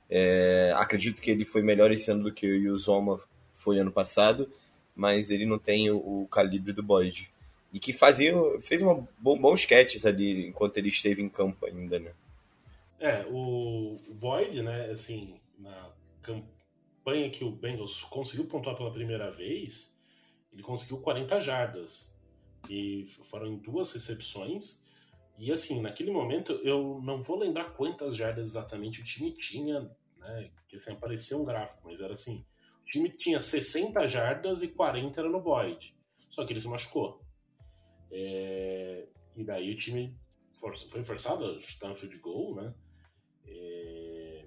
É, 0.09 0.73
acredito 0.77 1.21
que 1.21 1.31
ele 1.31 1.45
foi 1.45 1.63
melhor 1.63 1.91
esse 1.91 2.11
ano 2.11 2.25
do 2.25 2.33
que 2.33 2.47
o 2.47 2.57
Yuzoma 2.57 3.21
foi 3.53 3.79
ano 3.79 3.91
passado, 3.91 4.49
mas 4.95 5.31
ele 5.31 5.47
não 5.47 5.59
tem 5.59 5.91
o, 5.91 5.97
o 5.97 6.29
calibre 6.31 6.73
do 6.73 6.83
Boyd. 6.83 7.29
E 7.73 7.81
que 7.81 7.93
fazia, 7.93 8.33
fez 8.61 8.83
uma, 8.83 9.07
bons 9.19 9.61
sketches 9.61 10.07
ali 10.07 10.47
enquanto 10.47 10.77
ele 10.77 10.89
esteve 10.89 11.21
em 11.21 11.29
campo 11.29 11.67
ainda, 11.67 11.99
né? 11.99 12.13
É, 13.05 13.27
o, 13.29 13.97
Boyd, 14.15 14.63
né, 14.63 14.91
assim, 14.91 15.39
na 15.59 15.93
campanha 16.23 17.29
que 17.29 17.45
o 17.45 17.51
Bengals 17.51 18.01
conseguiu 18.05 18.49
pontuar 18.49 18.75
pela 18.75 18.91
primeira 18.91 19.31
vez, 19.31 19.95
ele 20.51 20.63
conseguiu 20.63 21.01
40 21.03 21.39
jardas. 21.41 22.19
E 22.69 23.07
foram 23.09 23.47
em 23.47 23.59
duas 23.59 23.93
recepções 23.93 24.83
e 25.39 25.51
assim, 25.51 25.81
naquele 25.81 26.11
momento 26.11 26.53
eu 26.65 27.01
não 27.03 27.21
vou 27.21 27.39
lembrar 27.39 27.73
quantas 27.73 28.17
jardas 28.17 28.49
exatamente 28.49 29.01
o 29.01 29.05
time 29.05 29.33
tinha, 29.33 29.81
né? 30.17 30.51
Porque 30.55 30.77
assim, 30.77 30.93
apareceu 30.93 31.43
um 31.43 31.45
gráfico, 31.45 31.83
mas 31.85 32.01
era 32.01 32.15
assim: 32.15 32.45
o 32.83 32.85
time 32.87 33.11
tinha 33.11 33.43
60 33.43 34.07
jardas 34.07 34.63
e 34.63 34.69
40 34.69 35.21
era 35.21 35.29
no 35.29 35.41
Boyd. 35.41 35.95
Só 36.31 36.45
que 36.45 36.53
ele 36.53 36.61
se 36.61 36.69
machucou. 36.69 37.21
É... 38.11 39.07
E 39.37 39.43
daí 39.45 39.73
o 39.73 39.77
time 39.77 40.17
foi 40.55 41.05
forçado 41.05 41.45
a 41.45 41.59
chutar 41.59 41.91
um 41.91 41.97
field 41.97 42.19
goal, 42.21 42.55
né? 42.55 42.73
É... 43.47 44.45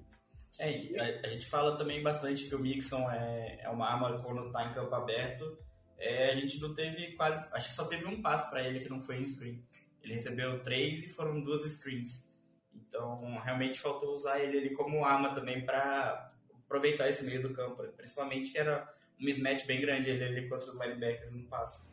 É, 0.59 1.21
a, 1.23 1.27
gente 1.27 1.45
fala 1.45 1.77
também 1.77 2.01
bastante 2.01 2.45
que 2.45 2.55
o 2.55 2.59
Mixon 2.59 3.09
é, 3.11 3.59
é 3.61 3.69
uma 3.69 3.87
arma 3.87 4.19
quando 4.23 4.51
tá 4.51 4.65
em 4.65 4.73
campo 4.73 4.93
aberto. 4.95 5.57
É, 5.99 6.31
a 6.31 6.35
gente 6.35 6.59
não 6.59 6.73
teve 6.73 7.13
quase. 7.13 7.47
Acho 7.53 7.69
que 7.69 7.75
só 7.75 7.85
teve 7.85 8.05
um 8.05 8.21
passo 8.21 8.49
para 8.49 8.63
ele 8.63 8.79
que 8.79 8.89
não 8.89 8.99
foi 8.99 9.17
em 9.17 9.25
screen. 9.25 9.63
Ele 10.03 10.13
recebeu 10.13 10.61
três 10.61 11.05
e 11.05 11.13
foram 11.13 11.41
duas 11.41 11.61
screens. 11.63 12.33
Então, 12.73 13.37
realmente 13.39 13.79
faltou 13.79 14.15
usar 14.15 14.39
ele 14.39 14.57
ali 14.57 14.69
como 14.71 15.03
arma 15.03 15.33
também 15.33 15.65
para 15.65 16.31
aproveitar 16.65 17.07
esse 17.07 17.25
meio 17.25 17.41
do 17.41 17.53
campo, 17.53 17.83
principalmente 17.95 18.51
que 18.51 18.57
era 18.57 18.87
um 19.19 19.25
mismatch 19.25 19.65
bem 19.65 19.81
grande 19.81 20.09
ele 20.09 20.23
ali 20.23 20.47
contra 20.47 20.67
os 20.67 20.75
linebackers 20.75 21.33
no 21.33 21.43
passe. 21.43 21.89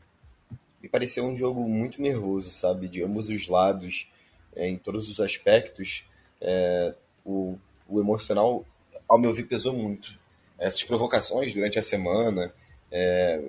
Me 0.82 0.88
pareceu 0.88 1.24
um 1.24 1.34
jogo 1.34 1.60
muito 1.66 2.02
nervoso, 2.02 2.50
sabe? 2.50 2.88
De 2.88 3.02
ambos 3.02 3.30
os 3.30 3.48
lados, 3.48 4.08
é, 4.54 4.68
em 4.68 4.76
todos 4.76 5.08
os 5.08 5.20
aspectos. 5.20 6.04
É, 6.44 6.94
o, 7.24 7.58
o 7.88 7.98
emocional, 7.98 8.64
ao 9.08 9.18
meu 9.18 9.32
ver, 9.32 9.44
pesou 9.44 9.72
muito. 9.72 10.18
Essas 10.58 10.84
provocações 10.84 11.54
durante 11.54 11.78
a 11.78 11.82
semana, 11.82 12.52
é, 12.92 13.40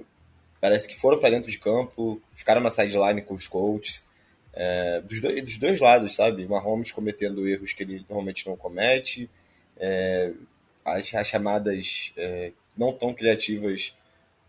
parece 0.62 0.88
que 0.88 0.96
foram 1.00 1.20
para 1.20 1.30
dentro 1.30 1.52
de 1.52 1.60
campo, 1.60 2.22
ficaram 2.34 2.62
na 2.62 2.72
sideline 2.72 3.22
com 3.22 3.34
os 3.34 3.48
coaches, 3.48 4.06
é, 4.54 5.02
dos, 5.02 5.20
dois, 5.20 5.44
dos 5.44 5.58
dois 5.58 5.80
lados, 5.80 6.16
sabe? 6.16 6.48
Mahomes 6.48 6.92
cometendo 6.92 7.48
erros 7.48 7.74
que 7.74 7.84
ele 7.84 8.06
normalmente 8.10 8.48
não 8.48 8.56
comete, 8.56 9.30
é, 9.78 10.32
as, 10.84 11.14
as, 11.14 11.28
chamadas 11.28 12.14
é, 12.16 12.52
não 12.78 12.94
tão 12.94 13.14
criativas. 13.14 13.94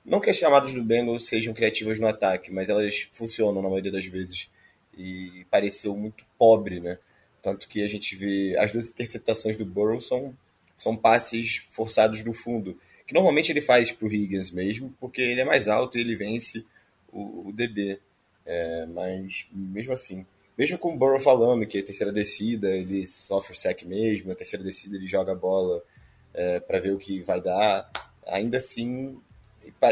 Não 0.04 0.20
que 0.20 0.30
as 0.30 0.36
chamadas 0.36 0.72
do 0.72 0.82
Bengals 0.82 1.26
sejam 1.26 1.52
criativas 1.52 1.98
no 1.98 2.06
ataque, 2.06 2.52
mas 2.52 2.68
elas 2.68 3.08
funcionam 3.12 3.60
na 3.60 3.68
maioria 3.68 3.90
das 3.90 4.06
vezes. 4.06 4.48
E 4.96 5.44
pareceu 5.50 5.96
muito 5.96 6.24
pobre, 6.38 6.78
né? 6.80 6.98
Tanto 7.46 7.68
que 7.68 7.80
a 7.80 7.86
gente 7.86 8.16
vê 8.16 8.58
as 8.58 8.72
duas 8.72 8.90
interceptações 8.90 9.56
do 9.56 9.64
Burrow 9.64 10.00
são, 10.00 10.36
são 10.76 10.96
passes 10.96 11.64
forçados 11.70 12.24
do 12.24 12.32
fundo, 12.32 12.76
que 13.06 13.14
normalmente 13.14 13.52
ele 13.52 13.60
faz 13.60 13.92
para 13.92 14.04
o 14.04 14.12
Higgins 14.12 14.50
mesmo, 14.50 14.92
porque 14.98 15.22
ele 15.22 15.42
é 15.42 15.44
mais 15.44 15.68
alto 15.68 15.96
e 15.96 16.00
ele 16.00 16.16
vence 16.16 16.66
o, 17.12 17.46
o 17.46 17.52
DB. 17.52 18.00
É, 18.44 18.84
mas 18.86 19.46
mesmo 19.52 19.92
assim, 19.92 20.26
mesmo 20.58 20.76
com 20.76 20.92
o 20.92 20.96
Burrow 20.96 21.20
falando 21.20 21.64
que 21.68 21.78
a 21.78 21.84
terceira 21.84 22.12
descida 22.12 22.68
ele 22.68 23.06
sofre 23.06 23.52
o 23.52 23.56
sec 23.56 23.84
mesmo, 23.84 24.32
a 24.32 24.34
terceira 24.34 24.64
descida 24.64 24.96
ele 24.96 25.06
joga 25.06 25.30
a 25.30 25.36
bola 25.36 25.84
é, 26.34 26.58
para 26.58 26.80
ver 26.80 26.94
o 26.94 26.98
que 26.98 27.20
vai 27.20 27.40
dar, 27.40 27.88
ainda 28.26 28.56
assim, 28.56 29.20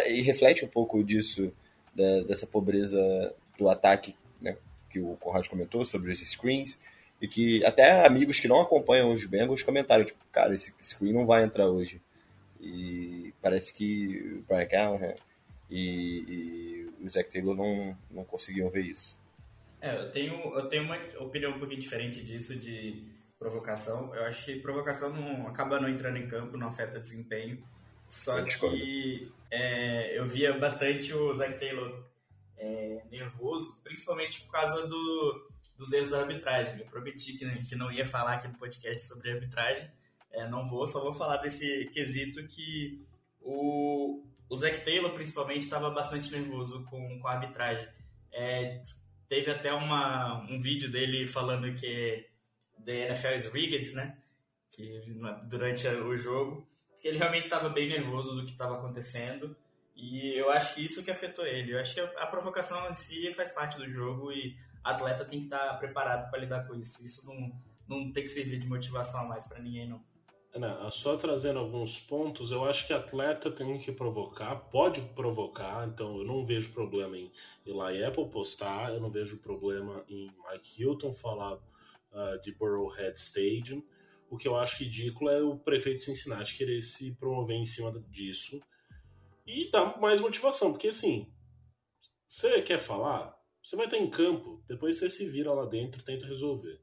e, 0.08 0.22
reflete 0.22 0.64
um 0.64 0.68
pouco 0.68 1.04
disso, 1.04 1.52
da, 1.94 2.22
dessa 2.22 2.48
pobreza 2.48 3.32
do 3.56 3.68
ataque 3.68 4.16
né, 4.40 4.56
que 4.90 4.98
o 4.98 5.14
Conrad 5.20 5.46
comentou 5.46 5.84
sobre 5.84 6.10
os 6.10 6.18
screens, 6.18 6.80
e 7.24 7.28
que 7.28 7.64
até 7.64 8.04
amigos 8.06 8.38
que 8.38 8.46
não 8.46 8.60
acompanham 8.60 9.10
os 9.10 9.24
Bengals 9.24 9.62
comentaram, 9.62 10.04
tipo, 10.04 10.22
cara, 10.30 10.52
esse 10.52 10.74
screen 10.82 11.14
não 11.14 11.24
vai 11.24 11.42
entrar 11.42 11.66
hoje. 11.66 11.98
E 12.60 13.32
parece 13.40 13.72
que 13.72 14.40
o 14.40 14.42
Brian 14.46 14.66
Callahan 14.66 15.14
e, 15.70 16.18
e 16.28 16.90
o 17.02 17.08
Zac 17.08 17.30
Taylor 17.30 17.56
não, 17.56 17.96
não 18.10 18.24
conseguiam 18.24 18.68
ver 18.68 18.82
isso. 18.82 19.18
É, 19.80 19.96
eu 19.96 20.10
tenho, 20.10 20.34
eu 20.54 20.68
tenho 20.68 20.82
uma 20.82 20.98
opinião 21.18 21.52
um 21.52 21.58
pouquinho 21.58 21.80
diferente 21.80 22.22
disso, 22.22 22.54
de 22.56 23.02
provocação. 23.38 24.14
Eu 24.14 24.24
acho 24.24 24.44
que 24.44 24.56
provocação 24.56 25.10
não 25.10 25.48
acaba 25.48 25.80
não 25.80 25.88
entrando 25.88 26.18
em 26.18 26.28
campo, 26.28 26.58
não 26.58 26.66
afeta 26.66 27.00
desempenho. 27.00 27.58
Só 28.06 28.42
que 28.42 29.32
é, 29.50 30.18
eu 30.18 30.26
via 30.26 30.52
bastante 30.52 31.14
o 31.14 31.32
Zac 31.32 31.58
Taylor 31.58 32.04
é, 32.58 33.02
nervoso, 33.10 33.80
principalmente 33.82 34.42
por 34.42 34.52
causa 34.52 34.86
do, 34.86 35.53
dos 35.76 35.92
erros 35.92 36.10
da 36.10 36.20
arbitragem. 36.20 36.78
Eu 36.78 36.86
prometi 36.86 37.34
que, 37.34 37.66
que 37.66 37.76
não 37.76 37.90
ia 37.90 38.06
falar 38.06 38.34
aqui 38.34 38.48
no 38.48 38.58
podcast 38.58 39.06
sobre 39.06 39.32
arbitragem. 39.32 39.90
É, 40.30 40.48
não 40.48 40.66
vou, 40.66 40.86
só 40.86 41.00
vou 41.00 41.12
falar 41.12 41.38
desse 41.38 41.86
quesito 41.92 42.46
que 42.46 43.04
o, 43.40 44.22
o 44.48 44.56
Zac 44.56 44.80
Taylor, 44.84 45.12
principalmente, 45.12 45.62
estava 45.62 45.90
bastante 45.90 46.30
nervoso 46.32 46.84
com, 46.84 47.20
com 47.20 47.28
a 47.28 47.32
arbitragem. 47.32 47.88
É, 48.32 48.82
teve 49.28 49.50
até 49.50 49.72
uma, 49.72 50.42
um 50.50 50.58
vídeo 50.58 50.90
dele 50.90 51.26
falando 51.26 51.72
que 51.74 52.26
the 52.84 53.06
NFL 53.06 53.34
is 53.34 53.46
rigged, 53.46 53.94
né? 53.94 54.18
Que 54.70 55.02
durante 55.48 55.86
o 55.86 56.16
jogo, 56.16 56.68
que 57.00 57.08
ele 57.08 57.18
realmente 57.18 57.44
estava 57.44 57.68
bem 57.68 57.88
nervoso 57.88 58.34
do 58.34 58.44
que 58.44 58.52
estava 58.52 58.76
acontecendo. 58.76 59.56
E 59.94 60.36
eu 60.36 60.50
acho 60.50 60.74
que 60.74 60.84
isso 60.84 61.04
que 61.04 61.10
afetou 61.10 61.46
ele. 61.46 61.72
Eu 61.72 61.78
acho 61.78 61.94
que 61.94 62.00
a 62.00 62.26
provocação 62.26 62.88
em 62.88 62.94
si 62.94 63.32
faz 63.32 63.50
parte 63.52 63.76
do 63.78 63.86
jogo 63.86 64.32
e 64.32 64.56
atleta 64.84 65.24
tem 65.24 65.40
que 65.40 65.46
estar 65.46 65.74
preparado 65.78 66.30
para 66.30 66.38
lidar 66.38 66.66
com 66.66 66.74
isso. 66.74 67.04
Isso 67.04 67.26
não, 67.26 67.52
não 67.88 68.12
tem 68.12 68.22
que 68.22 68.28
servir 68.28 68.58
de 68.58 68.68
motivação 68.68 69.22
a 69.22 69.24
mais 69.24 69.44
para 69.44 69.58
ninguém, 69.60 69.88
não. 69.88 70.04
Não, 70.54 70.88
só 70.88 71.16
trazendo 71.16 71.58
alguns 71.58 71.98
pontos, 71.98 72.52
eu 72.52 72.64
acho 72.64 72.86
que 72.86 72.92
atleta 72.92 73.50
tem 73.50 73.76
que 73.76 73.90
provocar, 73.90 74.54
pode 74.54 75.00
provocar, 75.08 75.88
então 75.88 76.18
eu 76.18 76.24
não 76.24 76.44
vejo 76.44 76.72
problema 76.72 77.18
em 77.18 77.32
Eli 77.66 78.04
Apple 78.04 78.28
postar, 78.28 78.92
eu 78.92 79.00
não 79.00 79.10
vejo 79.10 79.38
problema 79.38 80.04
em 80.08 80.30
Mike 80.48 80.80
Hilton 80.80 81.12
falar 81.12 81.54
uh, 81.54 82.40
de 82.40 82.52
Burrowhead 82.52 83.18
Stadium. 83.18 83.82
O 84.30 84.36
que 84.36 84.46
eu 84.46 84.56
acho 84.56 84.84
ridículo 84.84 85.28
é 85.28 85.42
o 85.42 85.58
prefeito 85.58 85.98
de 85.98 86.04
Cincinnati 86.04 86.56
querer 86.56 86.80
se 86.82 87.12
promover 87.16 87.56
em 87.56 87.64
cima 87.64 87.90
disso 88.08 88.62
e 89.44 89.68
dar 89.72 90.00
mais 90.00 90.20
motivação, 90.20 90.70
porque 90.70 90.88
assim, 90.88 91.32
você 92.28 92.62
quer 92.62 92.78
falar, 92.78 93.36
você 93.64 93.76
vai 93.76 93.86
estar 93.86 93.98
em 93.98 94.10
campo, 94.10 94.62
depois 94.68 94.98
você 94.98 95.08
se 95.08 95.28
vira 95.28 95.52
lá 95.52 95.64
dentro 95.64 96.00
e 96.00 96.04
tenta 96.04 96.26
resolver. 96.26 96.80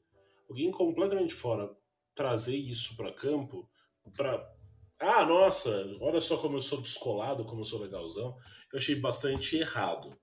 Alguém 0.49 0.71
completamente 0.71 1.33
fora 1.33 1.71
trazer 2.15 2.57
isso 2.57 2.97
para 2.97 3.13
campo, 3.13 3.69
para 4.17 4.51
ah, 4.99 5.25
nossa, 5.25 5.97
olha 5.99 6.21
só 6.21 6.37
como 6.37 6.57
eu 6.57 6.61
sou 6.61 6.79
descolado, 6.79 7.43
como 7.43 7.61
eu 7.61 7.65
sou 7.65 7.81
legalzão, 7.81 8.37
eu 8.71 8.77
achei 8.77 8.95
bastante 8.95 9.57
errado. 9.57 10.15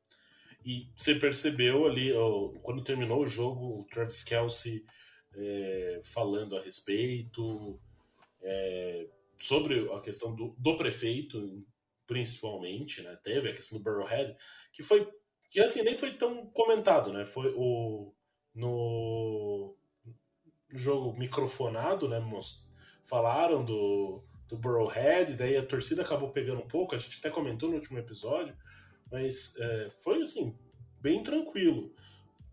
E 0.65 0.89
você 0.95 1.17
percebeu 1.17 1.87
ali, 1.87 2.13
quando 2.63 2.85
terminou 2.85 3.23
o 3.23 3.27
jogo, 3.27 3.81
o 3.81 3.85
Travis 3.87 4.23
Kelsey 4.23 4.85
é, 5.35 6.01
falando 6.05 6.57
a 6.57 6.61
respeito, 6.61 7.81
é, 8.41 9.09
sobre 9.41 9.93
a 9.93 10.01
questão 10.01 10.35
do, 10.35 10.55
do, 10.59 10.77
prefeito, 10.77 11.65
principalmente, 12.07 13.03
né? 13.03 13.17
Teve 13.23 13.51
a 13.51 13.53
questão 13.53 13.79
do 13.79 13.85
Burrowhead, 13.85 14.37
que 14.73 14.83
foi. 14.83 15.09
Que 15.51 15.61
assim, 15.61 15.83
nem 15.83 15.97
foi 15.97 16.13
tão 16.13 16.47
comentado, 16.47 17.13
né? 17.13 17.25
Foi 17.25 17.53
o. 17.57 18.13
No 18.55 19.77
jogo 20.71 21.17
microfonado, 21.17 22.09
né? 22.09 22.21
Falaram 23.05 23.65
do, 23.65 24.23
do 24.49 24.57
Burrowhead, 24.57 25.35
daí 25.35 25.57
a 25.57 25.65
torcida 25.65 26.03
acabou 26.03 26.31
pegando 26.31 26.61
um 26.61 26.67
pouco, 26.69 26.95
a 26.95 26.99
gente 26.99 27.19
até 27.21 27.31
comentou 27.31 27.69
no 27.69 27.77
último 27.77 27.99
episódio, 27.99 28.55
mas 29.11 29.55
é, 29.59 29.89
foi 30.03 30.23
assim, 30.23 30.59
bem 31.01 31.23
tranquilo. 31.23 31.95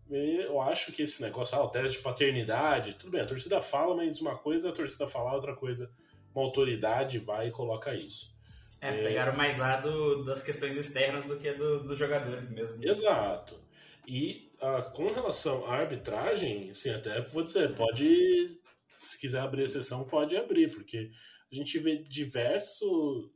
Eu 0.08 0.60
acho 0.60 0.92
que 0.92 1.02
esse 1.02 1.20
negócio, 1.20 1.58
ah, 1.58 1.64
o 1.64 1.68
teste 1.68 1.98
de 1.98 2.04
paternidade, 2.04 2.94
tudo 2.94 3.10
bem, 3.10 3.20
a 3.20 3.26
torcida 3.26 3.60
fala, 3.60 3.96
mas 3.96 4.20
uma 4.20 4.38
coisa 4.38 4.68
é 4.68 4.70
a 4.70 4.74
torcida 4.74 5.06
falar, 5.06 5.34
outra 5.34 5.54
coisa 5.54 5.90
uma 6.36 6.44
autoridade 6.44 7.18
vai 7.18 7.48
e 7.48 7.50
coloca 7.50 7.94
isso. 7.94 8.35
É, 8.80 8.92
pegaram 9.02 9.36
mais 9.36 9.58
lado 9.58 10.24
das 10.24 10.42
questões 10.42 10.76
externas 10.76 11.24
do 11.24 11.36
que 11.36 11.52
do, 11.52 11.82
dos 11.82 11.98
jogadores 11.98 12.48
mesmo. 12.50 12.84
Exato. 12.84 13.58
E 14.06 14.52
ah, 14.60 14.82
com 14.82 15.12
relação 15.12 15.66
à 15.66 15.76
arbitragem, 15.76 16.70
assim, 16.70 16.90
até 16.90 17.20
vou 17.20 17.42
dizer, 17.42 17.74
pode, 17.74 18.58
se 19.02 19.18
quiser 19.18 19.40
abrir 19.40 19.64
a 19.64 19.68
sessão, 19.68 20.04
pode 20.04 20.36
abrir, 20.36 20.72
porque 20.72 21.10
a 21.50 21.54
gente 21.54 21.78
vê 21.78 21.98
diversos 21.98 23.30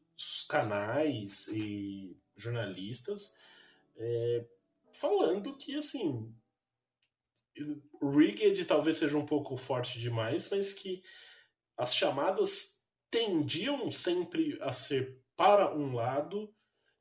canais 0.48 1.48
e 1.48 2.16
jornalistas 2.36 3.36
é, 3.96 4.44
falando 4.92 5.56
que, 5.56 5.76
assim, 5.76 6.34
rigged 8.02 8.64
talvez 8.64 8.96
seja 8.96 9.16
um 9.16 9.26
pouco 9.26 9.56
forte 9.56 10.00
demais, 10.00 10.48
mas 10.50 10.72
que 10.72 11.02
as 11.76 11.94
chamadas 11.94 12.80
tendiam 13.10 13.90
sempre 13.90 14.58
a 14.62 14.72
ser 14.72 15.18
para 15.40 15.74
um 15.74 15.94
lado. 15.94 16.54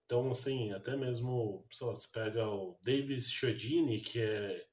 Então, 0.06 0.32
assim, 0.32 0.71
até 0.71 0.95
mesmo, 0.95 1.67
sei 1.69 1.88
lá, 1.88 1.93
você 1.93 2.08
pega 2.10 2.47
o 2.47 2.80
Davis 2.82 3.30
Chiodini, 3.30 3.99
que 3.99 4.21
é 4.21 4.65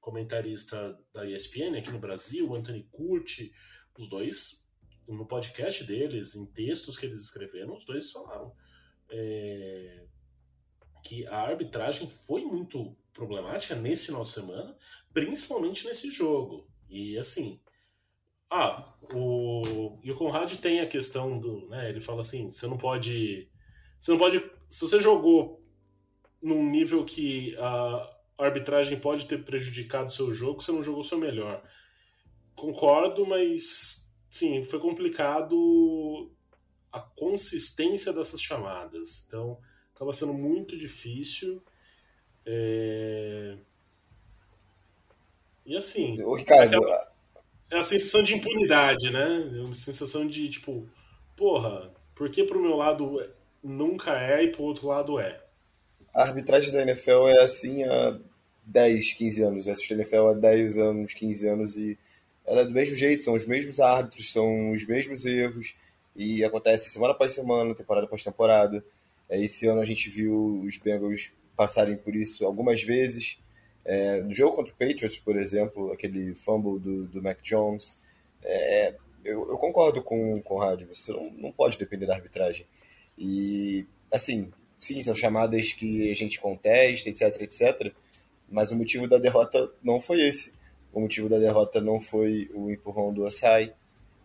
comentarista 0.00 0.98
da 1.12 1.26
ESPN 1.26 1.76
aqui 1.76 1.90
no 1.90 1.98
Brasil, 1.98 2.54
Anthony 2.54 2.84
Curti, 2.84 3.52
os 3.98 4.08
dois, 4.08 4.66
no 5.06 5.26
podcast 5.26 5.84
deles, 5.84 6.34
em 6.34 6.46
textos 6.46 6.96
que 6.96 7.04
eles 7.04 7.20
escreveram, 7.20 7.74
os 7.74 7.84
dois 7.84 8.10
falaram 8.10 8.54
é, 9.10 10.06
que 11.04 11.26
a 11.26 11.40
arbitragem 11.40 12.08
foi 12.08 12.46
muito 12.46 12.96
problemática 13.12 13.74
nesse 13.74 14.06
final 14.06 14.24
de 14.24 14.30
semana, 14.30 14.74
principalmente 15.12 15.84
nesse 15.84 16.10
jogo. 16.10 16.66
E 16.88 17.18
assim, 17.18 17.60
ah, 18.50 18.92
o 19.14 19.98
e 20.02 20.10
o 20.10 20.16
Conrad 20.16 20.52
tem 20.56 20.80
a 20.80 20.86
questão 20.86 21.38
do, 21.38 21.68
né, 21.68 21.88
ele 21.88 22.00
fala 22.00 22.20
assim, 22.20 22.50
você 22.50 22.66
não 22.66 22.76
pode 22.76 23.48
você 24.00 24.12
não 24.12 24.18
pode, 24.18 24.38
se 24.68 24.80
você 24.80 24.98
jogou 24.98 25.62
num 26.42 26.64
nível 26.70 27.04
que 27.04 27.54
a 27.58 28.10
arbitragem 28.38 28.98
pode 28.98 29.26
ter 29.26 29.44
prejudicado 29.44 30.10
seu 30.10 30.32
jogo, 30.32 30.62
você 30.62 30.72
não 30.72 30.82
jogou 30.82 31.04
seu 31.04 31.18
melhor. 31.18 31.62
Concordo, 32.56 33.26
mas 33.26 34.10
sim, 34.30 34.64
foi 34.64 34.78
complicado 34.78 36.30
a 36.90 37.00
consistência 37.00 38.10
dessas 38.10 38.40
chamadas. 38.40 39.24
Então, 39.26 39.58
acaba 39.94 40.14
sendo 40.14 40.32
muito 40.32 40.78
difícil. 40.78 41.62
É... 42.46 43.58
E 45.66 45.76
assim. 45.76 46.22
O 46.22 46.34
Ricardo. 46.34 46.78
Aquela... 46.78 47.09
É 47.70 47.78
a 47.78 47.82
sensação 47.82 48.22
de 48.22 48.34
impunidade, 48.34 49.10
né? 49.10 49.50
É 49.56 49.60
uma 49.60 49.74
sensação 49.74 50.26
de 50.26 50.48
tipo, 50.48 50.88
porra, 51.36 51.90
por 52.14 52.28
que 52.28 52.44
pro 52.44 52.60
meu 52.60 52.76
lado 52.76 53.22
nunca 53.62 54.18
é 54.18 54.44
e 54.44 54.48
pro 54.48 54.64
outro 54.64 54.88
lado 54.88 55.18
é? 55.18 55.40
A 56.14 56.22
arbitragem 56.22 56.72
da 56.72 56.82
NFL 56.82 57.28
é 57.28 57.44
assim 57.44 57.84
há 57.84 58.18
10, 58.66 59.14
15 59.14 59.42
anos. 59.42 59.66
Eu 59.66 59.72
assisto 59.72 59.94
a 59.94 59.96
NFL 59.96 60.26
há 60.26 60.34
10 60.34 60.78
anos, 60.78 61.14
15 61.14 61.48
anos 61.48 61.76
e 61.76 61.98
ela 62.44 62.62
é 62.62 62.64
do 62.64 62.72
mesmo 62.72 62.96
jeito, 62.96 63.22
são 63.22 63.34
os 63.34 63.46
mesmos 63.46 63.78
árbitros, 63.78 64.32
são 64.32 64.72
os 64.72 64.84
mesmos 64.84 65.24
erros 65.24 65.74
e 66.16 66.42
acontece 66.44 66.90
semana 66.90 67.12
após 67.12 67.32
semana, 67.32 67.74
temporada 67.74 68.06
após 68.06 68.24
temporada. 68.24 68.84
Esse 69.28 69.68
ano 69.68 69.80
a 69.80 69.84
gente 69.84 70.10
viu 70.10 70.62
os 70.64 70.76
Bengals 70.76 71.30
passarem 71.56 71.96
por 71.96 72.16
isso 72.16 72.44
algumas 72.44 72.82
vezes. 72.82 73.38
É, 73.84 74.20
no 74.20 74.32
jogo 74.32 74.56
contra 74.56 74.72
o 74.72 74.76
Patriots, 74.76 75.18
por 75.18 75.36
exemplo, 75.36 75.92
aquele 75.92 76.34
fumble 76.34 76.78
do, 76.78 77.06
do 77.06 77.22
Mac 77.22 77.40
Jones, 77.42 77.98
é, 78.42 78.94
eu, 79.24 79.48
eu, 79.48 79.58
concordo 79.58 80.02
com, 80.02 80.42
o 80.44 80.58
Rádio, 80.58 80.88
você 80.92 81.12
não, 81.12 81.30
não 81.32 81.52
pode 81.52 81.78
depender 81.78 82.06
da 82.06 82.14
arbitragem. 82.14 82.66
E, 83.18 83.86
assim, 84.12 84.50
sim, 84.78 85.00
são 85.02 85.14
chamadas 85.14 85.72
que 85.72 86.10
a 86.10 86.14
gente 86.14 86.40
contesta, 86.40 87.08
etc, 87.08 87.42
etc, 87.42 87.92
mas 88.48 88.70
o 88.70 88.76
motivo 88.76 89.06
da 89.06 89.18
derrota 89.18 89.70
não 89.82 90.00
foi 90.00 90.26
esse. 90.26 90.52
O 90.92 91.00
motivo 91.00 91.28
da 91.28 91.38
derrota 91.38 91.80
não 91.80 92.00
foi 92.00 92.50
o 92.52 92.70
empurrão 92.70 93.12
do 93.12 93.24
Asai, 93.24 93.72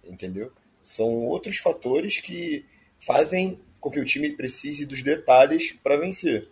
entendeu? 0.04 0.52
São 0.82 1.26
outros 1.26 1.58
fatores 1.58 2.18
que 2.18 2.66
fazem 3.00 3.60
com 3.80 3.92
que 3.92 4.00
o 4.00 4.06
time 4.06 4.32
precise 4.32 4.86
dos 4.86 5.04
detalhes 5.04 5.74
para 5.74 5.98
vencer. 5.98 6.48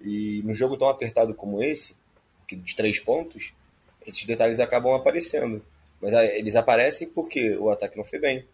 E 0.00 0.40
num 0.44 0.54
jogo 0.54 0.76
tão 0.76 0.88
apertado 0.88 1.34
como 1.34 1.62
esse, 1.62 1.94
de 2.56 2.76
três 2.76 2.98
pontos, 2.98 3.52
esses 4.06 4.24
detalhes 4.24 4.60
acabam 4.60 4.92
aparecendo. 4.94 5.64
Mas 6.00 6.14
ah, 6.14 6.24
eles 6.24 6.56
aparecem 6.56 7.08
porque 7.08 7.56
o 7.56 7.70
ataque 7.70 7.96
não 7.96 8.04
foi 8.04 8.18
bem, 8.18 8.44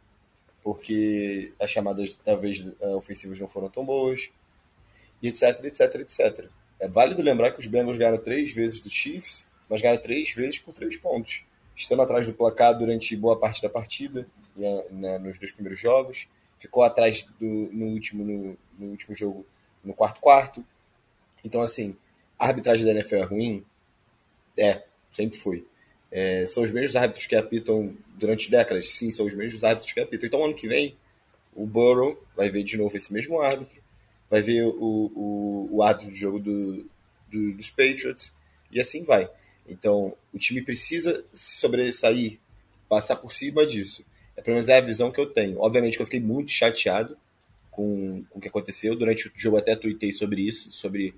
porque 0.62 1.52
as 1.60 1.70
chamadas 1.70 2.18
talvez 2.24 2.64
ah, 2.82 2.96
ofensivas 2.96 3.38
não 3.38 3.48
foram 3.48 3.68
tão 3.68 3.84
boas, 3.84 4.30
e 5.22 5.28
etc, 5.28 5.64
etc, 5.64 5.94
etc. 5.96 6.48
É 6.80 6.88
válido 6.88 7.22
lembrar 7.22 7.52
que 7.52 7.60
os 7.60 7.66
Bengals 7.66 7.98
ganharam 7.98 8.18
três 8.18 8.52
vezes 8.52 8.80
do 8.80 8.90
Chiefs, 8.90 9.46
mas 9.68 9.80
ganharam 9.80 10.00
três 10.00 10.34
vezes 10.34 10.58
por 10.58 10.74
três 10.74 10.96
pontos, 10.96 11.44
estando 11.76 12.02
atrás 12.02 12.26
do 12.26 12.34
placar 12.34 12.76
durante 12.76 13.16
boa 13.16 13.38
parte 13.38 13.62
da 13.62 13.68
partida, 13.68 14.26
né, 14.90 15.18
nos 15.18 15.38
dois 15.38 15.52
primeiros 15.52 15.80
jogos, 15.80 16.28
ficou 16.58 16.82
atrás 16.82 17.26
do, 17.38 17.46
no, 17.46 17.86
último, 17.86 18.24
no, 18.24 18.56
no 18.78 18.90
último 18.90 19.14
jogo, 19.14 19.46
no 19.82 19.92
quarto 19.94 20.20
quarto. 20.20 20.64
Então, 21.44 21.62
assim, 21.62 21.96
a 22.38 22.46
arbitragem 22.46 22.84
da 22.84 22.92
NFL 22.92 23.16
é 23.16 23.24
ruim? 23.24 23.64
É, 24.56 24.82
sempre 25.12 25.38
foi. 25.38 25.66
É, 26.10 26.46
são 26.46 26.62
os 26.62 26.70
mesmos 26.70 26.94
árbitros 26.94 27.26
que 27.26 27.34
apitam 27.34 27.94
durante 28.16 28.50
décadas? 28.50 28.88
Sim, 28.90 29.10
são 29.10 29.26
os 29.26 29.34
mesmos 29.34 29.64
árbitros 29.64 29.92
que 29.92 30.00
apitam. 30.00 30.26
Então, 30.26 30.44
ano 30.44 30.54
que 30.54 30.68
vem, 30.68 30.96
o 31.54 31.66
Burrow 31.66 32.22
vai 32.36 32.50
ver 32.50 32.62
de 32.62 32.76
novo 32.76 32.96
esse 32.96 33.12
mesmo 33.12 33.40
árbitro, 33.40 33.82
vai 34.30 34.42
ver 34.42 34.64
o, 34.64 34.72
o, 35.14 35.68
o 35.72 35.82
árbitro 35.82 36.10
do 36.10 36.16
jogo 36.16 36.38
do, 36.38 36.86
do, 37.30 37.52
dos 37.52 37.70
Patriots, 37.70 38.32
e 38.70 38.80
assim 38.80 39.02
vai. 39.04 39.28
Então, 39.68 40.14
o 40.32 40.38
time 40.38 40.62
precisa 40.62 41.24
se 41.32 41.56
sobressair, 41.56 42.38
passar 42.88 43.16
por 43.16 43.32
cima 43.32 43.66
disso. 43.66 44.04
É 44.36 44.42
pelo 44.42 44.54
menos 44.54 44.68
é 44.68 44.76
a 44.76 44.80
visão 44.80 45.10
que 45.10 45.20
eu 45.20 45.26
tenho. 45.26 45.60
Obviamente 45.60 45.96
que 45.96 46.02
eu 46.02 46.06
fiquei 46.06 46.20
muito 46.20 46.50
chateado 46.50 47.16
com, 47.70 48.24
com 48.28 48.38
o 48.38 48.42
que 48.42 48.48
aconteceu. 48.48 48.94
Durante 48.96 49.28
o 49.28 49.32
jogo 49.34 49.56
até 49.56 49.74
tuitei 49.74 50.12
sobre 50.12 50.42
isso, 50.42 50.72
sobre 50.72 51.14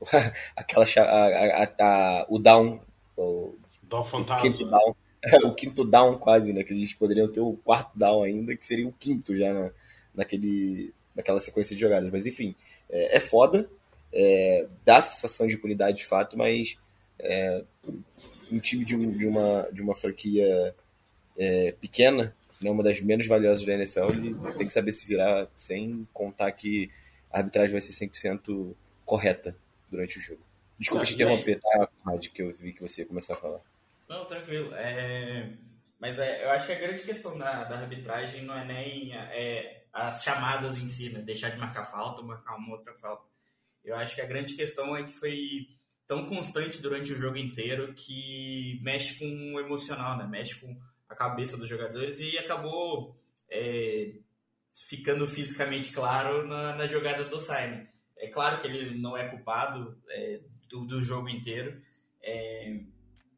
aquela 0.56 0.84
a, 0.84 1.02
a, 1.02 1.72
a, 1.78 2.26
o 2.28 2.38
down, 2.38 2.80
o, 3.16 3.54
down 3.82 4.02
o 4.02 4.40
quinto 4.40 4.64
down, 4.64 4.96
o 5.44 5.54
quinto 5.54 5.84
down 5.84 6.18
quase, 6.18 6.52
né? 6.52 6.62
Que 6.64 6.72
eles 6.72 6.92
poderiam 6.92 7.30
ter 7.30 7.40
o 7.40 7.54
quarto 7.64 7.96
down 7.96 8.22
ainda, 8.22 8.56
que 8.56 8.66
seria 8.66 8.86
o 8.86 8.92
quinto 8.92 9.36
já 9.36 9.52
na, 9.52 9.70
naquele, 10.14 10.92
naquela 11.14 11.40
sequência 11.40 11.74
de 11.74 11.80
jogadas. 11.80 12.10
Mas 12.10 12.26
enfim, 12.26 12.54
é, 12.90 13.16
é 13.16 13.20
foda, 13.20 13.68
é, 14.12 14.66
dá 14.84 15.00
sensação 15.00 15.46
de 15.46 15.54
impunidade 15.54 15.98
de 15.98 16.06
fato, 16.06 16.36
mas 16.36 16.76
é, 17.18 17.62
um 18.50 18.58
time 18.58 18.84
de, 18.84 18.96
um, 18.96 19.10
de, 19.10 19.26
uma, 19.26 19.68
de 19.72 19.82
uma 19.82 19.94
franquia 19.94 20.74
é, 21.36 21.72
pequena, 21.72 22.34
né, 22.60 22.70
uma 22.70 22.82
das 22.82 23.00
menos 23.00 23.26
valiosas 23.26 23.64
da 23.64 23.74
NFL, 23.74 24.10
ele 24.10 24.34
tem 24.56 24.66
que 24.66 24.72
saber 24.72 24.92
se 24.92 25.06
virar 25.06 25.48
sem 25.56 26.06
contar 26.12 26.50
que 26.52 26.90
a 27.30 27.38
arbitragem 27.38 27.72
vai 27.72 27.80
ser 27.80 27.92
100% 28.06 28.74
correta 29.04 29.56
durante 29.94 30.18
o 30.18 30.20
jogo. 30.20 30.42
Desculpa 30.78 31.04
te 31.04 31.14
interromper, 31.14 31.60
tá, 31.60 31.88
Rádio, 32.04 32.32
que 32.32 32.42
eu 32.42 32.52
vi 32.52 32.72
que 32.72 32.82
você 32.82 33.02
ia 33.02 33.06
começar 33.06 33.34
a 33.34 33.36
falar. 33.36 33.60
Não, 34.08 34.24
tranquilo. 34.24 34.74
É... 34.74 35.50
Mas 36.00 36.18
é, 36.18 36.44
eu 36.44 36.50
acho 36.50 36.66
que 36.66 36.72
a 36.72 36.78
grande 36.78 37.02
questão 37.02 37.38
da, 37.38 37.64
da 37.64 37.78
arbitragem 37.78 38.42
não 38.42 38.58
é 38.58 38.64
nem 38.64 39.14
é, 39.14 39.84
as 39.92 40.22
chamadas 40.22 40.76
em 40.76 40.86
si, 40.86 41.08
né? 41.10 41.22
Deixar 41.22 41.50
de 41.50 41.56
marcar 41.56 41.84
falta 41.84 42.20
ou 42.20 42.26
marcar 42.26 42.56
uma 42.56 42.72
outra 42.72 42.92
falta. 42.94 43.24
Eu 43.82 43.96
acho 43.96 44.14
que 44.14 44.20
a 44.20 44.26
grande 44.26 44.54
questão 44.54 44.96
é 44.96 45.04
que 45.04 45.12
foi 45.12 45.68
tão 46.06 46.26
constante 46.26 46.82
durante 46.82 47.12
o 47.12 47.16
jogo 47.16 47.38
inteiro 47.38 47.94
que 47.94 48.78
mexe 48.82 49.18
com 49.18 49.54
o 49.54 49.60
emocional, 49.60 50.18
né? 50.18 50.26
Mexe 50.26 50.56
com 50.56 50.76
a 51.08 51.14
cabeça 51.14 51.56
dos 51.56 51.68
jogadores 51.68 52.20
e 52.20 52.36
acabou 52.36 53.16
é, 53.48 54.14
ficando 54.74 55.26
fisicamente 55.26 55.92
claro 55.92 56.46
na, 56.46 56.74
na, 56.74 56.86
jogada 56.86 57.24
do 57.24 57.40
Simon. 57.40 57.86
É 58.24 58.28
claro 58.28 58.60
que 58.60 58.66
ele 58.66 58.98
não 58.98 59.16
é 59.16 59.28
culpado 59.28 60.00
é, 60.08 60.40
do, 60.68 60.86
do, 60.86 61.02
jogo 61.02 61.28
inteiro. 61.28 61.80
É, 62.22 62.80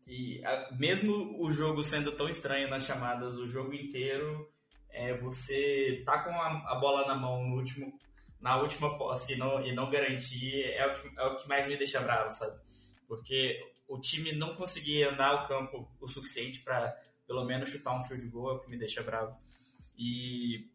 e 0.07 0.45
a, 0.45 0.71
mesmo 0.77 1.43
o 1.43 1.51
jogo 1.51 1.83
sendo 1.83 2.13
tão 2.13 2.29
estranho 2.29 2.71
nas 2.71 2.85
chamadas 2.85 3.37
o 3.37 3.47
jogo 3.47 3.75
inteiro, 3.75 4.49
é, 4.91 5.15
você 5.15 6.03
tá 6.07 6.23
com 6.23 6.31
a, 6.31 6.73
a, 6.73 6.75
bola 6.77 7.07
na 7.07 7.15
mão 7.15 7.45
no 7.47 7.57
último, 7.57 7.93
na 8.41 8.57
última 8.59 8.97
posse 8.97 9.37
não, 9.37 9.65
e 9.65 9.73
não 9.73 9.91
garantir 9.91 10.63
é 10.63 10.87
o, 10.87 10.95
que, 10.95 11.19
é 11.19 11.25
o 11.25 11.37
que 11.37 11.49
mais 11.49 11.67
me 11.67 11.77
deixa 11.77 12.01
bravo, 12.01 12.31
sabe? 12.31 12.57
Porque 13.09 13.61
o 13.89 14.01
time 14.01 14.33
não 14.33 14.55
conseguia 14.55 15.11
andar 15.11 15.35
o 15.35 15.49
campo 15.49 15.89
o 16.01 16.09
suficiente 16.09 16.61
para 16.61 16.97
pelo 17.27 17.45
menos 17.45 17.69
chutar 17.69 17.97
um 17.97 18.03
field 18.03 18.29
goal, 18.29 18.53
é 18.53 18.55
o 18.55 18.59
que 18.61 18.71
me 18.71 18.79
deixa 18.79 19.03
bravo. 19.03 19.37
E 19.99 20.71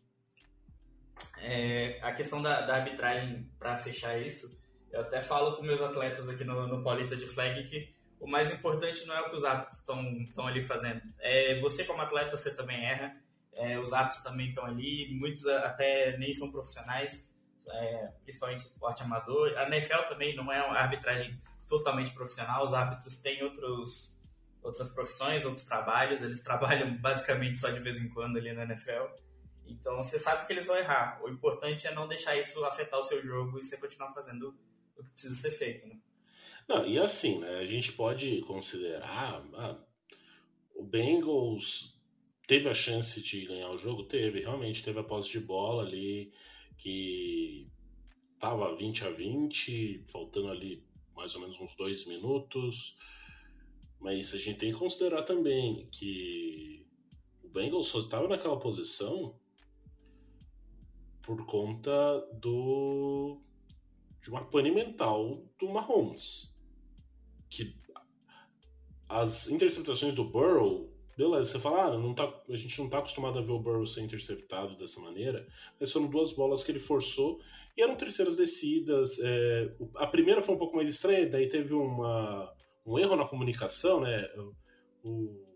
é, 1.38 2.00
a 2.02 2.12
questão 2.12 2.42
da, 2.42 2.62
da 2.62 2.76
arbitragem, 2.76 3.50
para 3.58 3.78
fechar 3.78 4.20
isso, 4.20 4.60
eu 4.92 5.02
até 5.02 5.22
falo 5.22 5.56
com 5.56 5.64
meus 5.64 5.82
atletas 5.82 6.30
aqui 6.30 6.44
no, 6.44 6.68
no 6.68 6.84
Paulista 6.84 7.16
de 7.16 7.26
Flag 7.26 7.64
que 7.64 7.94
o 8.20 8.28
mais 8.28 8.52
importante 8.52 9.06
não 9.06 9.16
é 9.16 9.22
o 9.22 9.30
que 9.30 9.36
os 9.36 9.44
árbitros 9.44 9.80
estão 9.80 10.48
ali 10.48 10.62
fazendo. 10.62 11.02
É 11.20 11.60
você 11.60 11.84
como 11.86 12.02
atleta, 12.02 12.38
você 12.38 12.54
também 12.56 12.86
erra. 12.86 13.16
É, 13.54 13.80
os 13.80 13.92
árbitros 13.92 14.24
também 14.24 14.50
estão 14.50 14.66
ali, 14.66 15.14
muitos 15.20 15.46
até 15.48 16.18
nem 16.18 16.34
são 16.34 16.52
profissionais, 16.52 17.36
é, 17.68 18.12
principalmente 18.24 18.60
esporte 18.60 19.02
amador. 19.02 19.58
A 19.58 19.64
NFL 19.64 20.04
também 20.08 20.36
não 20.36 20.52
é 20.52 20.64
uma 20.64 20.78
arbitragem 20.78 21.38
totalmente 21.68 22.12
profissional, 22.12 22.64
os 22.64 22.74
árbitros 22.74 23.16
têm 23.18 23.44
outros, 23.44 24.14
outras 24.62 24.94
profissões, 24.94 25.46
outros 25.46 25.66
trabalhos, 25.66 26.22
eles 26.22 26.42
trabalham 26.44 26.96
basicamente 26.98 27.60
só 27.60 27.70
de 27.70 27.80
vez 27.80 28.00
em 28.00 28.10
quando 28.10 28.38
ali 28.38 28.54
na 28.54 28.64
NFL. 28.64 29.06
Então 29.80 29.98
você 29.98 30.20
sabe 30.20 30.46
que 30.46 30.54
eles 30.54 30.66
vão 30.66 30.78
errar. 30.78 31.22
O 31.24 31.30
importante 31.30 31.88
é 31.88 31.94
não 31.94 32.08
deixar 32.08 32.38
isso 32.38 32.64
afetar 32.66 33.00
o 33.00 33.04
seu 33.04 33.22
jogo 33.22 33.60
e 33.60 33.64
você 33.64 33.78
continuar 33.78 34.12
fazendo 34.12 34.56
o 34.98 35.04
que 35.04 35.12
precisa 35.12 35.36
ser 35.36 35.52
feito. 35.52 35.88
Né? 35.88 35.98
Não, 36.68 36.86
e 36.86 37.00
assim, 37.00 37.40
né, 37.40 37.58
a 37.58 37.66
gente 37.66 37.94
pode 37.94 38.42
considerar. 38.42 39.44
Ah, 39.54 39.78
o 40.76 40.84
Bengals 40.84 42.00
teve 42.48 42.70
a 42.70 42.74
chance 42.74 43.22
de 43.22 43.46
ganhar 43.46 43.70
o 43.72 43.78
jogo? 43.78 44.04
Teve, 44.04 44.42
realmente 44.42 44.84
teve 44.84 45.00
a 45.00 45.04
posse 45.04 45.32
de 45.32 45.40
bola 45.40 45.84
ali 45.84 46.32
que 46.78 47.68
tava 48.40 48.76
20 48.76 49.06
a 49.06 49.10
20, 49.12 50.06
faltando 50.08 50.50
ali 50.50 50.84
mais 51.16 51.36
ou 51.36 51.42
menos 51.42 51.60
uns 51.60 51.76
dois 51.76 52.06
minutos. 52.06 52.98
Mas 54.00 54.34
a 54.34 54.38
gente 54.38 54.58
tem 54.58 54.72
que 54.72 54.80
considerar 54.80 55.24
também 55.24 55.88
que 55.92 56.88
o 57.44 57.50
Bengals 57.50 57.88
só 57.88 58.00
estava 58.00 58.28
naquela 58.28 58.60
posição 58.60 59.40
por 61.36 61.46
conta 61.46 61.92
do 62.34 63.40
de 64.22 64.30
uma 64.30 64.44
pane 64.44 64.70
mental 64.70 65.42
do 65.58 65.70
Mahomes. 65.70 66.54
Que 67.50 67.74
as 69.08 69.50
interceptações 69.50 70.14
do 70.14 70.26
Burrow, 70.26 70.94
beleza, 71.18 71.54
você 71.54 71.60
fala, 71.60 71.86
ah, 71.86 71.98
não 71.98 72.14
tá, 72.14 72.32
a 72.50 72.56
gente 72.56 72.78
não 72.80 72.90
tá 72.90 73.00
acostumado 73.00 73.40
a 73.40 73.42
ver 73.42 73.52
o 73.52 73.60
Burrow 73.60 73.88
ser 73.88 74.02
interceptado 74.02 74.78
dessa 74.78 75.00
maneira, 75.00 75.48
mas 75.80 75.92
foram 75.92 76.08
duas 76.08 76.34
bolas 76.34 76.66
que 76.66 76.72
ele 76.72 76.80
forçou 76.80 77.40
e 77.78 77.82
eram 77.82 77.96
terceiras 77.96 78.36
descidas. 78.36 79.18
É, 79.22 79.74
a 79.96 80.08
primeira 80.08 80.42
foi 80.42 80.56
um 80.56 80.60
pouco 80.60 80.76
mais 80.76 80.90
estranha, 80.90 81.30
daí 81.30 81.48
teve 81.48 81.74
uma, 81.74 82.54
um 82.86 83.00
erro 83.00 83.16
na 83.16 83.26
comunicação, 83.26 84.02
né? 84.02 84.30
O, 85.04 85.48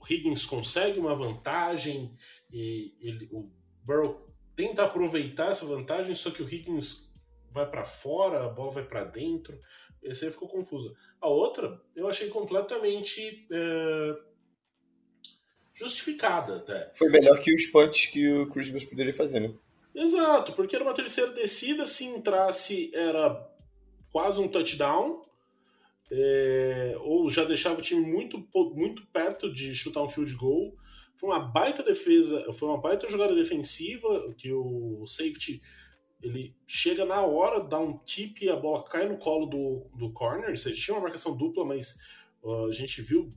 o 0.00 0.06
Higgins 0.08 0.46
consegue 0.46 1.00
uma 1.00 1.14
vantagem 1.14 2.14
e 2.52 2.94
ele, 3.00 3.28
o 3.32 3.50
Burrow 3.84 4.27
tenta 4.58 4.82
aproveitar 4.82 5.52
essa 5.52 5.64
vantagem, 5.64 6.12
só 6.16 6.32
que 6.32 6.42
o 6.42 6.52
Higgins 6.52 7.08
vai 7.52 7.64
para 7.64 7.84
fora, 7.84 8.44
a 8.44 8.48
bola 8.48 8.72
vai 8.72 8.84
para 8.84 9.04
dentro. 9.04 9.56
Esse 10.02 10.24
aí 10.24 10.32
ficou 10.32 10.48
confusa. 10.48 10.92
A 11.20 11.28
outra, 11.28 11.80
eu 11.94 12.08
achei 12.08 12.28
completamente 12.28 13.46
é, 13.52 14.16
justificada 15.72 16.56
até. 16.56 16.90
Foi 16.92 17.08
melhor 17.08 17.38
que 17.38 17.54
os 17.54 17.66
punts 17.66 18.06
que 18.06 18.28
o 18.32 18.48
Christmas 18.50 18.82
poderia 18.82 19.14
fazer, 19.14 19.38
né? 19.38 19.54
Exato, 19.94 20.52
porque 20.54 20.74
era 20.74 20.84
uma 20.84 20.92
terceira 20.92 21.30
descida, 21.30 21.86
se 21.86 22.06
entrasse 22.06 22.90
era 22.92 23.48
quase 24.10 24.40
um 24.40 24.48
touchdown, 24.48 25.22
é, 26.10 26.96
ou 27.02 27.30
já 27.30 27.44
deixava 27.44 27.78
o 27.78 27.82
time 27.82 28.04
muito, 28.04 28.44
muito 28.74 29.06
perto 29.06 29.52
de 29.54 29.72
chutar 29.76 30.02
um 30.02 30.08
field 30.08 30.34
goal. 30.34 30.76
Foi 31.18 31.28
uma 31.28 31.40
baita 31.40 31.82
defesa, 31.82 32.52
foi 32.52 32.68
uma 32.68 32.80
baita 32.80 33.10
jogada 33.10 33.34
defensiva 33.34 34.32
que 34.36 34.52
o 34.52 35.04
safety 35.04 35.60
ele 36.22 36.54
chega 36.66 37.04
na 37.04 37.20
hora, 37.22 37.62
dá 37.62 37.78
um 37.78 37.98
tip 37.98 38.44
e 38.44 38.48
a 38.48 38.56
bola 38.56 38.84
cai 38.84 39.08
no 39.08 39.18
colo 39.18 39.46
do, 39.46 39.90
do 39.96 40.12
corner. 40.12 40.56
Seja, 40.56 40.80
tinha 40.80 40.96
uma 40.96 41.02
marcação 41.02 41.36
dupla, 41.36 41.64
mas 41.64 41.98
uh, 42.42 42.66
a 42.66 42.72
gente 42.72 43.02
viu 43.02 43.32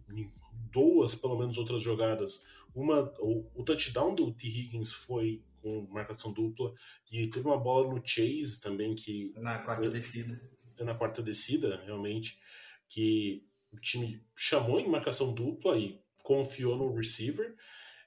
duas, 0.71 1.15
pelo 1.15 1.37
menos, 1.37 1.57
outras 1.57 1.81
jogadas. 1.81 2.45
Uma, 2.73 3.13
o, 3.19 3.49
o 3.55 3.63
touchdown 3.63 4.13
do 4.13 4.31
T. 4.31 4.47
Higgins 4.47 4.91
foi 4.91 5.43
com 5.61 5.87
marcação 5.89 6.33
dupla 6.33 6.73
e 7.11 7.27
teve 7.27 7.47
uma 7.47 7.57
bola 7.57 7.93
no 7.93 8.01
Chase 8.03 8.61
também 8.61 8.95
que 8.95 9.33
na 9.37 9.59
quarta 9.59 9.83
foi, 9.83 9.91
descida. 9.91 10.41
Na 10.79 10.95
quarta 10.95 11.21
descida, 11.21 11.81
realmente, 11.83 12.39
que 12.87 13.43
o 13.71 13.79
time 13.79 14.23
chamou 14.35 14.79
em 14.79 14.89
marcação 14.89 15.33
dupla 15.33 15.77
e 15.77 15.99
confiou 16.23 16.75
no 16.75 16.93
receiver. 16.93 17.55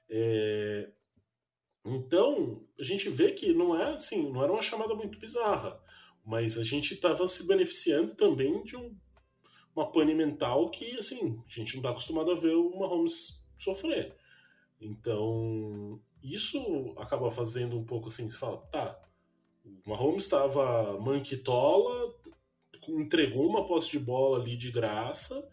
É, 0.09 0.91
então, 1.85 2.63
a 2.79 2.83
gente 2.83 3.09
vê 3.11 3.33
que 3.33 3.53
não 3.53 3.79
é 3.79 3.93
assim, 3.95 4.31
não 4.31 4.43
era 4.43 4.53
uma 4.53 4.63
chamada 4.63 4.95
muito 4.95 5.19
bizarra, 5.19 5.79
mas 6.25 6.57
a 6.59 6.65
gente 6.65 6.95
estava 6.95 7.27
se 7.29 7.47
beneficiando 7.47 8.15
também 8.15 8.63
de 8.63 8.77
um, 8.77 8.97
uma 9.77 9.91
pane 9.91 10.15
mental 10.15 10.71
que, 10.71 10.97
assim, 10.97 11.43
a 11.47 11.51
gente 11.51 11.75
não 11.75 11.81
está 11.81 11.91
acostumado 11.91 12.31
a 12.31 12.35
ver 12.35 12.55
o 12.55 12.79
Mahomes 12.79 13.45
sofrer. 13.59 14.17
Então, 14.81 16.01
isso 16.23 16.95
acaba 16.97 17.31
fazendo 17.31 17.79
um 17.79 17.85
pouco 17.85 18.09
assim, 18.09 18.29
você 18.29 18.39
fala, 18.39 18.59
tá, 18.71 18.99
o 19.65 19.91
Mahomes 19.91 20.25
estava 20.25 20.99
manquitola, 21.01 22.15
entregou 22.89 23.47
uma 23.47 23.67
posse 23.67 23.91
de 23.91 23.99
bola 23.99 24.39
ali 24.41 24.57
de 24.57 24.71
graça, 24.71 25.47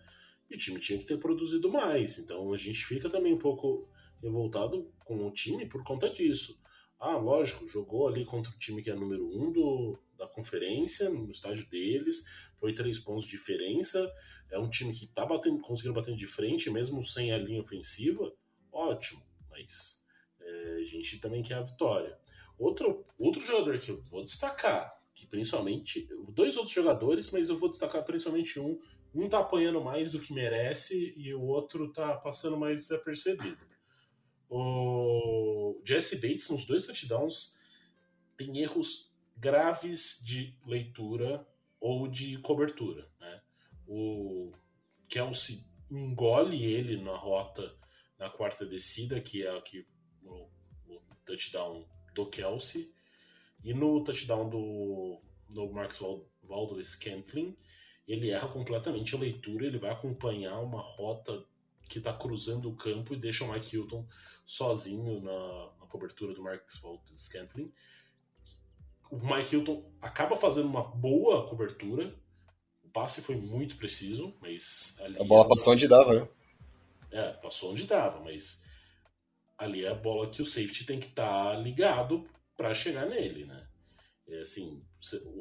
e 0.52 0.56
o 0.56 0.58
time 0.58 0.80
tinha 0.80 1.00
que 1.00 1.06
ter 1.06 1.18
produzido 1.18 1.72
mais. 1.72 2.20
Então 2.20 2.54
a 2.54 2.58
gente 2.58 2.86
fica 2.86 3.10
também 3.10 3.34
um 3.34 3.38
pouco 3.38 3.90
revoltado 4.22 4.92
com 5.06 5.26
o 5.26 5.32
time 5.32 5.66
por 5.66 5.84
conta 5.84 6.10
disso. 6.10 6.60
Ah, 7.00 7.18
lógico, 7.18 7.68
jogou 7.68 8.08
ali 8.08 8.24
contra 8.24 8.52
o 8.52 8.58
time 8.60 8.84
que 8.84 8.92
é 8.92 8.94
número 8.94 9.26
um 9.28 9.52
do, 9.52 9.98
da 10.16 10.28
conferência, 10.28 11.10
no 11.10 11.32
estádio 11.32 11.68
deles, 11.68 12.24
foi 12.56 12.74
três 12.74 13.00
pontos 13.00 13.26
de 13.26 13.32
diferença. 13.32 14.08
É 14.52 14.60
um 14.60 14.70
time 14.70 14.94
que 14.94 15.08
tá 15.08 15.26
batendo, 15.26 15.60
conseguindo 15.62 15.96
bater 15.96 16.16
de 16.16 16.28
frente, 16.28 16.70
mesmo 16.70 17.04
sem 17.04 17.32
a 17.34 17.40
linha 17.40 17.62
ofensiva. 17.62 18.32
Ótimo, 18.72 19.24
mas 19.50 20.04
é, 20.40 20.78
a 20.80 20.84
gente 20.84 21.20
também 21.20 21.42
quer 21.42 21.56
a 21.56 21.64
vitória. 21.64 22.16
Outro, 22.60 23.04
outro 23.18 23.42
jogador 23.42 23.80
que 23.80 23.90
eu 23.90 24.02
vou 24.04 24.24
destacar, 24.24 24.96
que 25.16 25.26
principalmente. 25.26 26.08
Dois 26.34 26.56
outros 26.56 26.76
jogadores, 26.76 27.32
mas 27.32 27.50
eu 27.50 27.58
vou 27.58 27.70
destacar 27.70 28.04
principalmente 28.04 28.60
um. 28.60 28.80
Um 29.14 29.28
tá 29.28 29.40
apanhando 29.40 29.82
mais 29.82 30.14
do 30.14 30.20
que 30.20 30.34
merece 30.34 31.14
e 31.18 31.34
o 31.34 31.42
outro 31.42 31.92
tá 31.92 32.16
passando 32.18 32.58
mais 32.58 32.80
desapercebido. 32.82 33.60
O 34.50 35.82
Jesse 35.86 36.16
Bates, 36.16 36.50
nos 36.50 36.66
dois 36.66 36.86
touchdowns, 36.86 37.58
tem 38.38 38.60
erros 38.60 39.14
graves 39.38 40.22
de 40.24 40.58
leitura 40.66 41.46
ou 41.80 42.08
de 42.08 42.38
cobertura. 42.40 43.10
Né? 43.20 43.42
O 43.88 44.52
Kelsey 45.10 45.60
engole 45.90 46.64
ele 46.64 47.02
na 47.02 47.16
rota 47.16 47.76
na 48.18 48.30
quarta 48.30 48.66
descida, 48.66 49.20
que 49.20 49.44
é 49.44 49.58
aqui 49.58 49.86
o, 50.24 50.48
o 50.86 51.02
touchdown 51.26 51.86
do 52.14 52.28
Kelsey. 52.28 52.94
E 53.64 53.74
no 53.74 54.04
touchdown 54.04 54.50
do 54.50 55.20
no 55.50 55.72
Marcus 55.72 56.00
Valdez 56.44 56.88
Scantling, 56.88 57.58
ele 58.08 58.30
erra 58.30 58.48
completamente 58.48 59.16
a 59.16 59.20
leitura, 59.20 59.66
ele 59.66 59.78
vai 59.78 59.92
acompanhar 59.92 60.60
uma 60.60 60.82
rota 60.82 61.44
que 61.88 61.98
está 61.98 62.14
cruzando 62.14 62.70
o 62.70 62.76
campo 62.76 63.14
e 63.14 63.18
deixa 63.18 63.44
o 63.44 63.52
Mike 63.52 63.76
Hilton 63.76 64.06
sozinho 64.46 65.22
na, 65.22 65.70
na 65.80 65.86
cobertura 65.88 66.34
do 66.34 66.42
Marcus 66.42 66.80
Valdez 66.80 67.22
Scantling. 67.22 67.72
O 69.10 69.18
Mike 69.18 69.56
Hilton 69.56 69.92
acaba 70.02 70.36
fazendo 70.36 70.68
uma 70.68 70.84
boa 70.84 71.46
cobertura, 71.48 72.16
o 72.82 72.90
passe 72.90 73.22
foi 73.22 73.36
muito 73.36 73.76
preciso, 73.76 74.34
mas 74.40 74.98
a 75.20 75.24
bola 75.24 75.48
passou 75.48 75.74
onde 75.74 75.88
dava, 75.88 76.14
né? 76.14 76.28
É, 77.12 77.34
passou 77.34 77.72
onde 77.72 77.84
dava, 77.84 78.22
mas 78.22 78.66
ali 79.58 79.84
é 79.84 79.90
a 79.90 79.96
bola 79.96 80.30
que 80.30 80.42
o 80.42 80.46
safety 80.46 80.86
tem 80.86 81.00
que 81.00 81.08
estar 81.08 81.52
tá 81.52 81.60
ligado 81.60 82.26
para 82.56 82.74
chegar 82.74 83.06
nele, 83.06 83.46
né? 83.46 83.68
É 84.28 84.42
assim, 84.42 84.82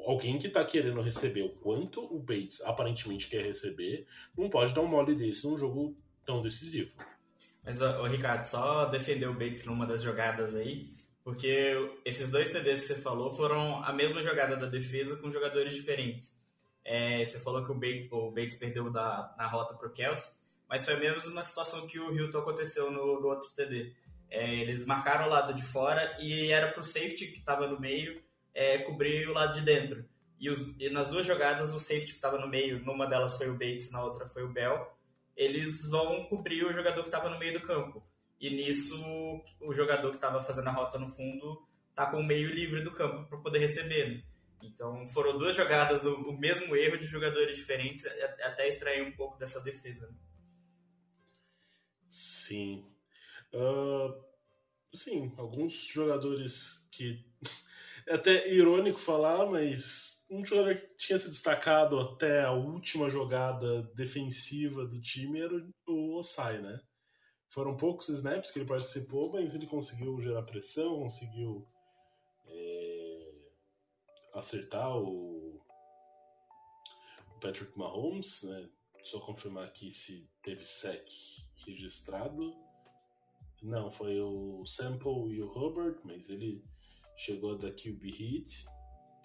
alguém 0.04 0.36
que 0.38 0.48
está 0.48 0.64
querendo 0.64 1.00
receber 1.00 1.42
o 1.42 1.50
quanto 1.50 2.02
o 2.02 2.18
Bates 2.18 2.60
aparentemente 2.62 3.28
quer 3.28 3.44
receber, 3.44 4.06
não 4.36 4.50
pode 4.50 4.74
dar 4.74 4.80
um 4.80 4.88
mole 4.88 5.14
desse 5.14 5.46
num 5.46 5.56
jogo 5.56 5.96
tão 6.24 6.42
decisivo. 6.42 6.92
Mas, 7.64 7.80
o 7.80 8.06
Ricardo, 8.06 8.44
só 8.44 8.86
defender 8.86 9.26
o 9.26 9.34
Bates 9.34 9.64
numa 9.64 9.86
das 9.86 10.02
jogadas 10.02 10.56
aí, 10.56 10.92
porque 11.22 11.74
esses 12.04 12.30
dois 12.30 12.48
TDs 12.48 12.80
que 12.80 12.94
você 12.94 12.94
falou 12.96 13.30
foram 13.30 13.84
a 13.84 13.92
mesma 13.92 14.22
jogada 14.22 14.56
da 14.56 14.66
defesa 14.66 15.16
com 15.16 15.30
jogadores 15.30 15.74
diferentes. 15.74 16.34
É, 16.84 17.24
você 17.24 17.38
falou 17.38 17.64
que 17.64 17.70
o 17.70 17.74
Bates, 17.74 18.08
o 18.10 18.30
Bates 18.30 18.56
perdeu 18.56 18.90
da, 18.90 19.34
na 19.36 19.46
rota 19.46 19.74
para 19.74 19.86
o 19.86 19.92
Kelsey, 19.92 20.40
mas 20.68 20.84
foi 20.84 20.96
mesmo 20.96 21.30
uma 21.30 21.42
situação 21.42 21.86
que 21.86 21.98
o 21.98 22.12
Hilton 22.12 22.38
aconteceu 22.38 22.90
no, 22.90 23.20
no 23.20 23.28
outro 23.28 23.50
TD. 23.50 23.94
É, 24.30 24.54
eles 24.56 24.86
marcaram 24.86 25.26
o 25.26 25.28
lado 25.28 25.52
de 25.52 25.62
fora 25.62 26.16
e 26.20 26.50
era 26.50 26.68
para 26.68 26.80
o 26.80 26.84
safety 26.84 27.26
que 27.26 27.38
estava 27.38 27.66
no 27.66 27.78
meio 27.78 28.22
é, 28.54 28.78
cobrir 28.78 29.28
o 29.28 29.32
lado 29.32 29.54
de 29.54 29.64
dentro. 29.64 30.04
E, 30.38 30.48
os, 30.48 30.58
e, 30.78 30.88
nas 30.90 31.08
duas 31.08 31.26
jogadas, 31.26 31.74
o 31.74 31.78
safety 31.78 32.06
que 32.06 32.12
estava 32.12 32.38
no 32.38 32.48
meio, 32.48 32.82
numa 32.84 33.06
delas 33.06 33.36
foi 33.36 33.48
o 33.48 33.58
Bates, 33.58 33.92
na 33.92 34.02
outra 34.02 34.26
foi 34.26 34.42
o 34.42 34.52
Bell, 34.52 34.90
eles 35.36 35.88
vão 35.88 36.24
cobrir 36.24 36.64
o 36.64 36.72
jogador 36.72 37.02
que 37.02 37.08
estava 37.08 37.28
no 37.28 37.38
meio 37.38 37.54
do 37.54 37.66
campo. 37.66 38.02
E 38.40 38.48
nisso, 38.48 38.96
o 39.60 39.72
jogador 39.72 40.10
que 40.10 40.16
estava 40.16 40.40
fazendo 40.40 40.68
a 40.68 40.72
rota 40.72 40.98
no 40.98 41.10
fundo 41.10 41.66
tá 41.94 42.06
com 42.10 42.20
o 42.20 42.26
meio 42.26 42.48
livre 42.50 42.82
do 42.82 42.90
campo 42.90 43.28
para 43.28 43.38
poder 43.38 43.58
receber. 43.58 44.08
Né? 44.08 44.24
Então, 44.62 45.06
foram 45.08 45.36
duas 45.36 45.54
jogadas 45.54 46.00
do 46.00 46.32
mesmo 46.32 46.74
erro 46.74 46.98
de 46.98 47.06
jogadores 47.06 47.56
diferentes, 47.56 48.06
até 48.42 48.66
extrair 48.66 49.02
um 49.02 49.12
pouco 49.12 49.38
dessa 49.38 49.62
defesa. 49.62 50.06
Né? 50.06 50.14
Sim. 52.08 52.86
Uh, 53.52 54.22
sim, 54.94 55.32
alguns 55.36 55.74
jogadores 55.74 56.88
que. 56.90 57.24
É 58.06 58.14
até 58.14 58.52
irônico 58.52 58.98
falar, 58.98 59.46
mas 59.46 60.24
um 60.30 60.44
jogador 60.44 60.76
que 60.76 60.96
tinha 60.96 61.18
se 61.18 61.28
destacado 61.28 61.98
até 61.98 62.42
a 62.42 62.52
última 62.52 63.10
jogada 63.10 63.82
defensiva 63.94 64.86
do 64.86 65.00
time 65.00 65.40
era 65.40 65.54
o 65.88 66.16
Osai, 66.16 66.60
né? 66.60 66.80
Foram 67.48 67.76
poucos 67.76 68.08
snaps 68.08 68.50
que 68.50 68.60
ele 68.60 68.68
participou, 68.68 69.32
mas 69.32 69.54
ele 69.54 69.66
conseguiu 69.66 70.20
gerar 70.20 70.42
pressão, 70.42 71.00
conseguiu 71.00 71.66
é, 72.46 73.32
acertar 74.34 74.96
o, 74.96 75.60
o 77.34 77.40
Patrick 77.40 77.76
Mahomes, 77.76 78.44
né? 78.44 78.68
Só 79.02 79.18
confirmar 79.18 79.64
aqui 79.64 79.90
se 79.90 80.30
teve 80.42 80.64
sec 80.64 81.08
registrado. 81.66 82.54
Não, 83.62 83.90
foi 83.90 84.20
o 84.20 84.64
Sample 84.64 85.34
e 85.34 85.42
o 85.42 85.50
Hubbard, 85.50 85.98
mas 86.04 86.28
ele 86.28 86.62
chegou 87.20 87.54
da 87.54 87.70
QB 87.70 88.11
Hit, 88.11 88.64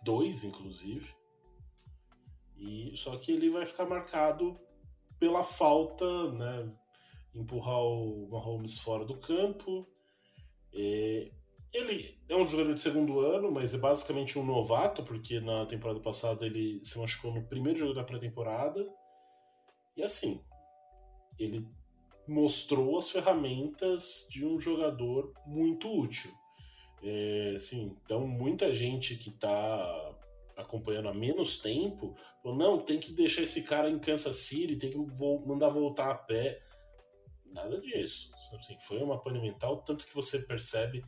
dois 0.04 0.44
inclusive. 0.44 1.08
E 2.58 2.92
só 2.96 3.18
que 3.18 3.32
ele 3.32 3.50
vai 3.50 3.66
ficar 3.66 3.86
marcado 3.86 4.60
pela 5.18 5.46
falta, 5.46 6.32
né? 6.32 6.72
Empurrar 7.34 7.82
o 7.82 8.28
Mahomes 8.30 8.80
fora 8.80 9.06
do 9.06 9.18
campo. 9.18 9.88
É, 10.74 11.32
ele 11.74 12.18
é 12.28 12.36
um 12.36 12.46
jogador 12.46 12.74
de 12.74 12.82
segundo 12.82 13.20
ano, 13.22 13.50
mas 13.50 13.74
é 13.74 13.78
basicamente 13.78 14.38
um 14.38 14.46
novato, 14.46 15.02
porque 15.04 15.40
na 15.40 15.66
temporada 15.66 16.02
passada 16.02 16.46
ele 16.46 16.84
se 16.84 17.00
machucou 17.00 17.34
no 17.34 17.48
primeiro 17.48 17.80
jogo 17.80 17.94
da 17.94 18.04
pré-temporada. 18.04 18.86
E 19.96 20.04
assim, 20.04 20.44
ele 21.40 21.66
mostrou 22.28 22.98
as 22.98 23.10
ferramentas 23.10 24.28
de 24.30 24.46
um 24.46 24.60
jogador 24.60 25.34
muito 25.46 25.90
útil. 25.90 26.32
É, 27.06 27.54
assim, 27.56 27.96
então, 28.04 28.28
muita 28.28 28.74
gente 28.74 29.16
que 29.16 29.30
está 29.30 30.16
acompanhando 30.58 31.10
há 31.10 31.14
menos 31.14 31.60
tempo 31.60 32.16
falou: 32.42 32.58
não, 32.58 32.80
tem 32.80 33.00
que 33.00 33.14
deixar 33.14 33.44
esse 33.44 33.64
cara 33.64 33.90
em 33.90 34.00
Kansas 34.00 34.38
City, 34.38 34.76
tem 34.76 34.90
que 34.90 34.98
mandar 35.46 35.70
voltar 35.70 36.10
a 36.10 36.16
pé. 36.16 36.60
Nada 37.46 37.80
disso. 37.80 38.32
Assim, 38.36 38.78
foi 38.80 39.02
uma 39.02 39.22
pane 39.22 39.40
mental, 39.40 39.84
tanto 39.84 40.06
que 40.06 40.16
você 40.16 40.40
percebe 40.40 41.04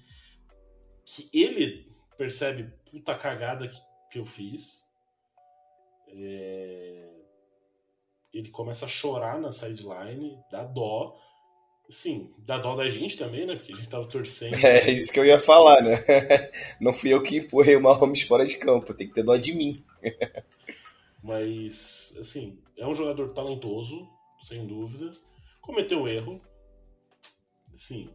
que 1.04 1.30
ele 1.34 1.92
percebe 2.18 2.72
puta 2.90 3.16
cagada 3.16 3.68
que, 3.68 3.80
que 4.12 4.20
eu 4.20 4.26
fiz. 4.26 4.88
É 6.10 7.18
ele 8.34 8.50
começa 8.50 8.86
a 8.86 8.90
chorar 8.90 9.40
na 9.40 9.52
sideline, 9.52 10.40
dá 10.52 10.64
dó. 10.64 11.18
Sim, 11.90 12.34
dá 12.40 12.58
dó 12.58 12.76
da 12.76 12.90
gente 12.90 13.18
também, 13.18 13.46
né? 13.46 13.56
Porque 13.56 13.72
a 13.72 13.76
gente 13.76 13.90
tava 13.90 14.08
torcendo. 14.08 14.56
É 14.64 14.92
isso 14.92 15.12
que 15.12 15.20
eu 15.20 15.26
ia 15.26 15.40
falar, 15.40 15.82
né? 15.82 16.04
Não 16.82 16.92
fui 16.92 17.14
eu 17.14 17.24
que 17.24 17.38
empurrei 17.38 17.76
o 17.76 17.82
Mahomes 17.82 18.22
fora 18.24 18.46
de 18.46 18.58
campo, 18.58 18.94
tem 18.94 19.08
que 19.08 19.14
ter 19.14 19.24
dó 19.24 19.36
de 19.38 19.54
mim. 19.54 19.84
Mas, 21.24 22.16
assim, 22.20 22.60
é 22.78 22.86
um 22.86 22.94
jogador 22.94 23.34
talentoso, 23.34 24.08
sem 24.44 24.68
dúvida. 24.68 25.12
Cometeu 25.62 26.08
erro. 26.08 26.42
Sim, 27.76 28.10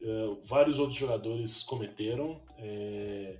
uh, 0.00 0.38
vários 0.42 0.78
outros 0.78 0.98
jogadores 0.98 1.62
cometeram. 1.62 2.40
É, 2.58 3.38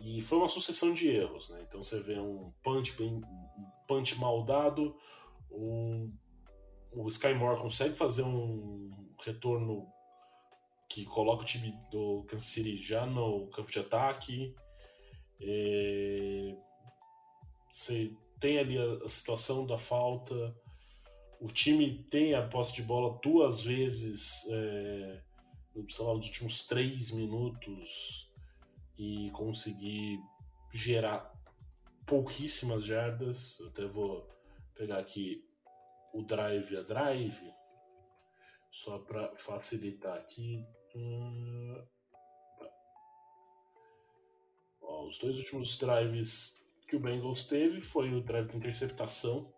e 0.00 0.20
foi 0.20 0.38
uma 0.38 0.48
sucessão 0.48 0.92
de 0.92 1.08
erros, 1.08 1.48
né? 1.50 1.64
Então 1.66 1.82
você 1.82 2.00
vê 2.00 2.18
um 2.18 2.52
punch, 2.62 2.92
bem, 2.96 3.08
um 3.08 3.22
punch 3.86 4.18
mal 4.18 4.42
dado, 4.42 4.96
um, 5.50 6.12
o 6.94 7.08
Sky 7.08 7.34
Moore 7.34 7.60
consegue 7.60 7.94
fazer 7.94 8.22
um 8.22 8.90
retorno 9.24 9.86
que 10.88 11.04
coloca 11.06 11.42
o 11.42 11.46
time 11.46 11.74
do 11.90 12.24
Kansas 12.28 12.48
City 12.48 12.76
já 12.76 13.06
no 13.06 13.46
campo 13.48 13.70
de 13.70 13.78
ataque. 13.78 14.54
É, 15.40 16.54
você 17.70 18.14
tem 18.38 18.58
ali 18.58 18.78
a, 18.78 19.04
a, 19.04 19.08
situação 19.08 19.66
da 19.66 19.78
falta. 19.78 20.54
O 21.40 21.48
time 21.48 22.04
tem 22.10 22.34
a 22.34 22.46
posse 22.46 22.74
de 22.74 22.82
bola 22.82 23.18
duas 23.22 23.62
vezes 23.62 24.46
é, 24.50 25.22
sei 25.88 26.04
lá, 26.04 26.14
nos 26.14 26.26
últimos 26.26 26.66
três 26.66 27.10
minutos 27.10 28.30
e 28.98 29.30
conseguir 29.30 30.20
gerar 30.72 31.32
pouquíssimas 32.06 32.84
jardas. 32.84 33.58
Eu 33.60 33.68
até 33.68 33.86
vou 33.86 34.28
pegar 34.74 34.98
aqui 34.98 35.42
o 36.12 36.22
drive 36.22 36.76
a 36.76 36.82
drive, 36.82 37.52
só 38.70 38.98
para 38.98 39.34
facilitar 39.36 40.16
aqui. 40.16 40.66
Hum... 40.94 41.84
Ó, 44.80 45.06
os 45.06 45.18
dois 45.18 45.38
últimos 45.38 45.78
drives 45.78 46.62
que 46.86 46.96
o 46.96 47.00
Bengals 47.00 47.46
teve 47.46 47.80
foi 47.80 48.12
o 48.12 48.22
drive 48.22 48.48
de 48.48 48.56
interceptação 48.56 49.52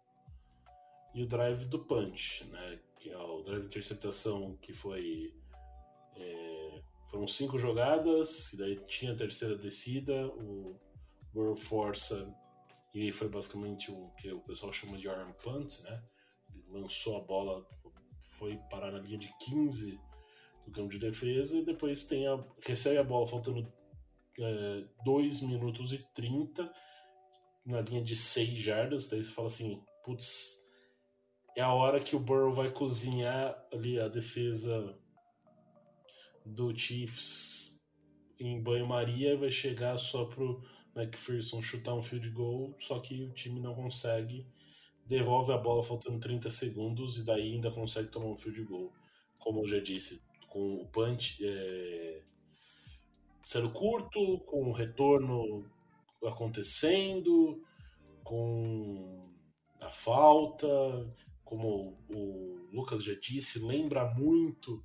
e 1.15 1.23
o 1.23 1.27
drive 1.27 1.67
do 1.67 1.85
punch, 1.85 2.45
né? 2.47 2.81
Que 2.99 3.11
é 3.11 3.19
o 3.19 3.43
drive 3.43 3.63
de 3.63 3.67
interceptação 3.69 4.57
que 4.61 4.73
foi 4.73 5.35
é, 6.17 6.83
foram 7.11 7.27
cinco 7.27 7.59
jogadas 7.59 8.53
e 8.53 8.57
daí 8.57 8.77
tinha 8.87 9.13
a 9.13 9.17
terceira 9.17 9.57
descida, 9.57 10.27
o 10.29 10.79
Burrow 11.33 11.57
força 11.57 12.33
e 12.93 13.03
aí 13.03 13.13
foi 13.13 13.29
basicamente 13.29 13.91
o 13.91 14.11
que 14.17 14.33
o 14.33 14.41
pessoal 14.41 14.73
chama 14.73 14.97
de 14.97 15.09
arm 15.09 15.33
punt, 15.43 15.81
né? 15.83 16.03
Lançou 16.75 17.17
a 17.17 17.21
bola, 17.21 17.65
foi 18.39 18.57
parar 18.69 18.91
na 18.91 18.99
linha 18.99 19.17
de 19.17 19.33
15 19.45 19.99
do 20.67 20.73
campo 20.73 20.91
de 20.91 20.99
defesa 20.99 21.57
e 21.57 21.65
depois 21.65 22.07
tem 22.07 22.27
a, 22.27 22.43
recebe 22.67 22.99
a 22.99 23.05
bola 23.05 23.27
faltando 23.29 23.73
é, 24.39 24.85
2 25.05 25.43
minutos 25.43 25.93
e 25.93 25.99
30 26.15 26.71
na 27.65 27.81
linha 27.81 28.03
de 28.03 28.17
6 28.17 28.61
jardas. 28.61 29.09
Daí 29.09 29.23
você 29.23 29.31
fala 29.31 29.47
assim: 29.47 29.83
putz, 30.05 30.65
é 31.57 31.63
a 31.63 31.73
hora 31.73 32.01
que 32.01 32.17
o 32.17 32.21
Burrow 32.21 32.53
vai 32.53 32.71
cozinhar 32.71 33.57
ali 33.73 34.01
a 34.01 34.09
defesa 34.09 34.99
do 36.45 36.77
Chiefs 36.77 37.81
em 38.39 38.61
banho-maria 38.61 39.33
e 39.33 39.37
vai 39.37 39.51
chegar 39.51 39.97
só 39.99 40.25
pro 40.25 40.63
McPherson 40.95 41.63
chutar 41.63 41.95
um 41.95 42.03
field 42.03 42.29
goal, 42.31 42.77
só 42.79 42.99
que 42.99 43.25
o 43.25 43.33
time 43.33 43.61
não 43.61 43.75
consegue, 43.75 44.47
devolve 45.07 45.53
a 45.53 45.59
bola 45.59 45.83
faltando 45.83 46.19
30 46.19 46.49
segundos 46.51 47.19
e 47.19 47.25
daí 47.25 47.55
ainda 47.55 47.71
consegue 47.71 48.09
tomar 48.09 48.27
um 48.27 48.37
field 48.37 48.63
goal. 48.65 48.93
Como 49.39 49.61
eu 49.61 49.67
já 49.67 49.79
disse, 49.79 50.23
com 50.49 50.77
o 50.77 50.87
punch 50.87 51.45
é, 51.45 52.23
sendo 53.45 53.71
curto, 53.71 54.39
com 54.41 54.71
o 54.71 54.73
retorno 54.73 55.69
acontecendo, 56.25 57.63
com 58.23 59.29
a 59.83 59.89
falta, 59.89 60.67
como 61.45 61.99
o 62.09 62.69
Lucas 62.73 63.05
já 63.05 63.15
disse, 63.15 63.59
lembra 63.59 64.13
muito 64.15 64.83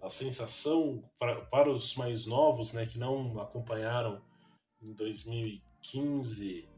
a 0.00 0.08
sensação 0.08 1.02
para, 1.18 1.44
para 1.46 1.70
os 1.70 1.96
mais 1.96 2.26
novos, 2.26 2.72
né, 2.72 2.86
que 2.86 2.98
não 2.98 3.40
acompanharam 3.40 4.22
em 4.80 4.92
2015 4.92 6.68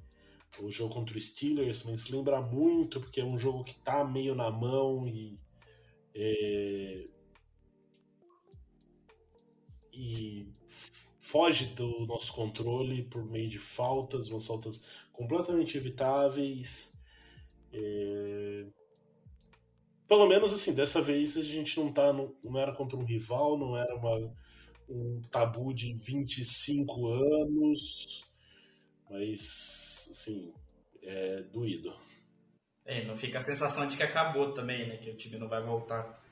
o 0.61 0.71
jogo 0.71 0.95
contra 0.95 1.17
o 1.17 1.21
Steelers, 1.21 1.85
mas 1.85 2.09
lembra 2.09 2.41
muito 2.41 3.01
porque 3.01 3.21
é 3.21 3.25
um 3.25 3.39
jogo 3.39 3.65
que 3.65 3.73
está 3.73 4.05
meio 4.05 4.35
na 4.35 4.51
mão 4.51 5.07
e 5.07 5.39
é, 6.15 7.07
e 9.93 10.47
foge 11.19 11.75
do 11.75 12.07
nosso 12.07 12.33
controle 12.33 13.03
por 13.03 13.25
meio 13.25 13.49
de 13.49 13.59
faltas, 13.59 14.29
umas 14.31 14.47
faltas 14.47 14.85
completamente 15.13 15.77
evitáveis. 15.77 16.99
É... 17.73 18.67
Pelo 20.07 20.27
menos 20.27 20.53
assim, 20.53 20.73
dessa 20.75 21.03
vez 21.03 21.37
a 21.37 21.43
gente 21.43 21.79
não 21.79 21.93
tá. 21.93 22.13
No, 22.13 22.35
não 22.43 22.59
era 22.59 22.73
contra 22.73 22.97
um 22.97 23.05
rival, 23.05 23.59
não 23.59 23.77
era 23.77 23.95
uma, 23.97 24.33
um 24.89 25.21
tabu 25.31 25.75
de 25.75 25.93
25 25.93 27.09
anos, 27.09 28.25
mas 29.11 29.98
assim, 30.11 30.53
é 31.03 31.43
doído. 31.53 31.93
É, 32.85 33.05
não 33.05 33.17
fica 33.17 33.39
a 33.39 33.43
sensação 33.43 33.87
de 33.87 33.97
que 33.97 34.03
acabou 34.03 34.53
também, 34.53 34.89
né? 34.89 34.97
Que 34.97 35.11
o 35.11 35.15
time 35.15 35.39
não 35.39 35.49
vai 35.49 35.61
voltar. 35.61 36.23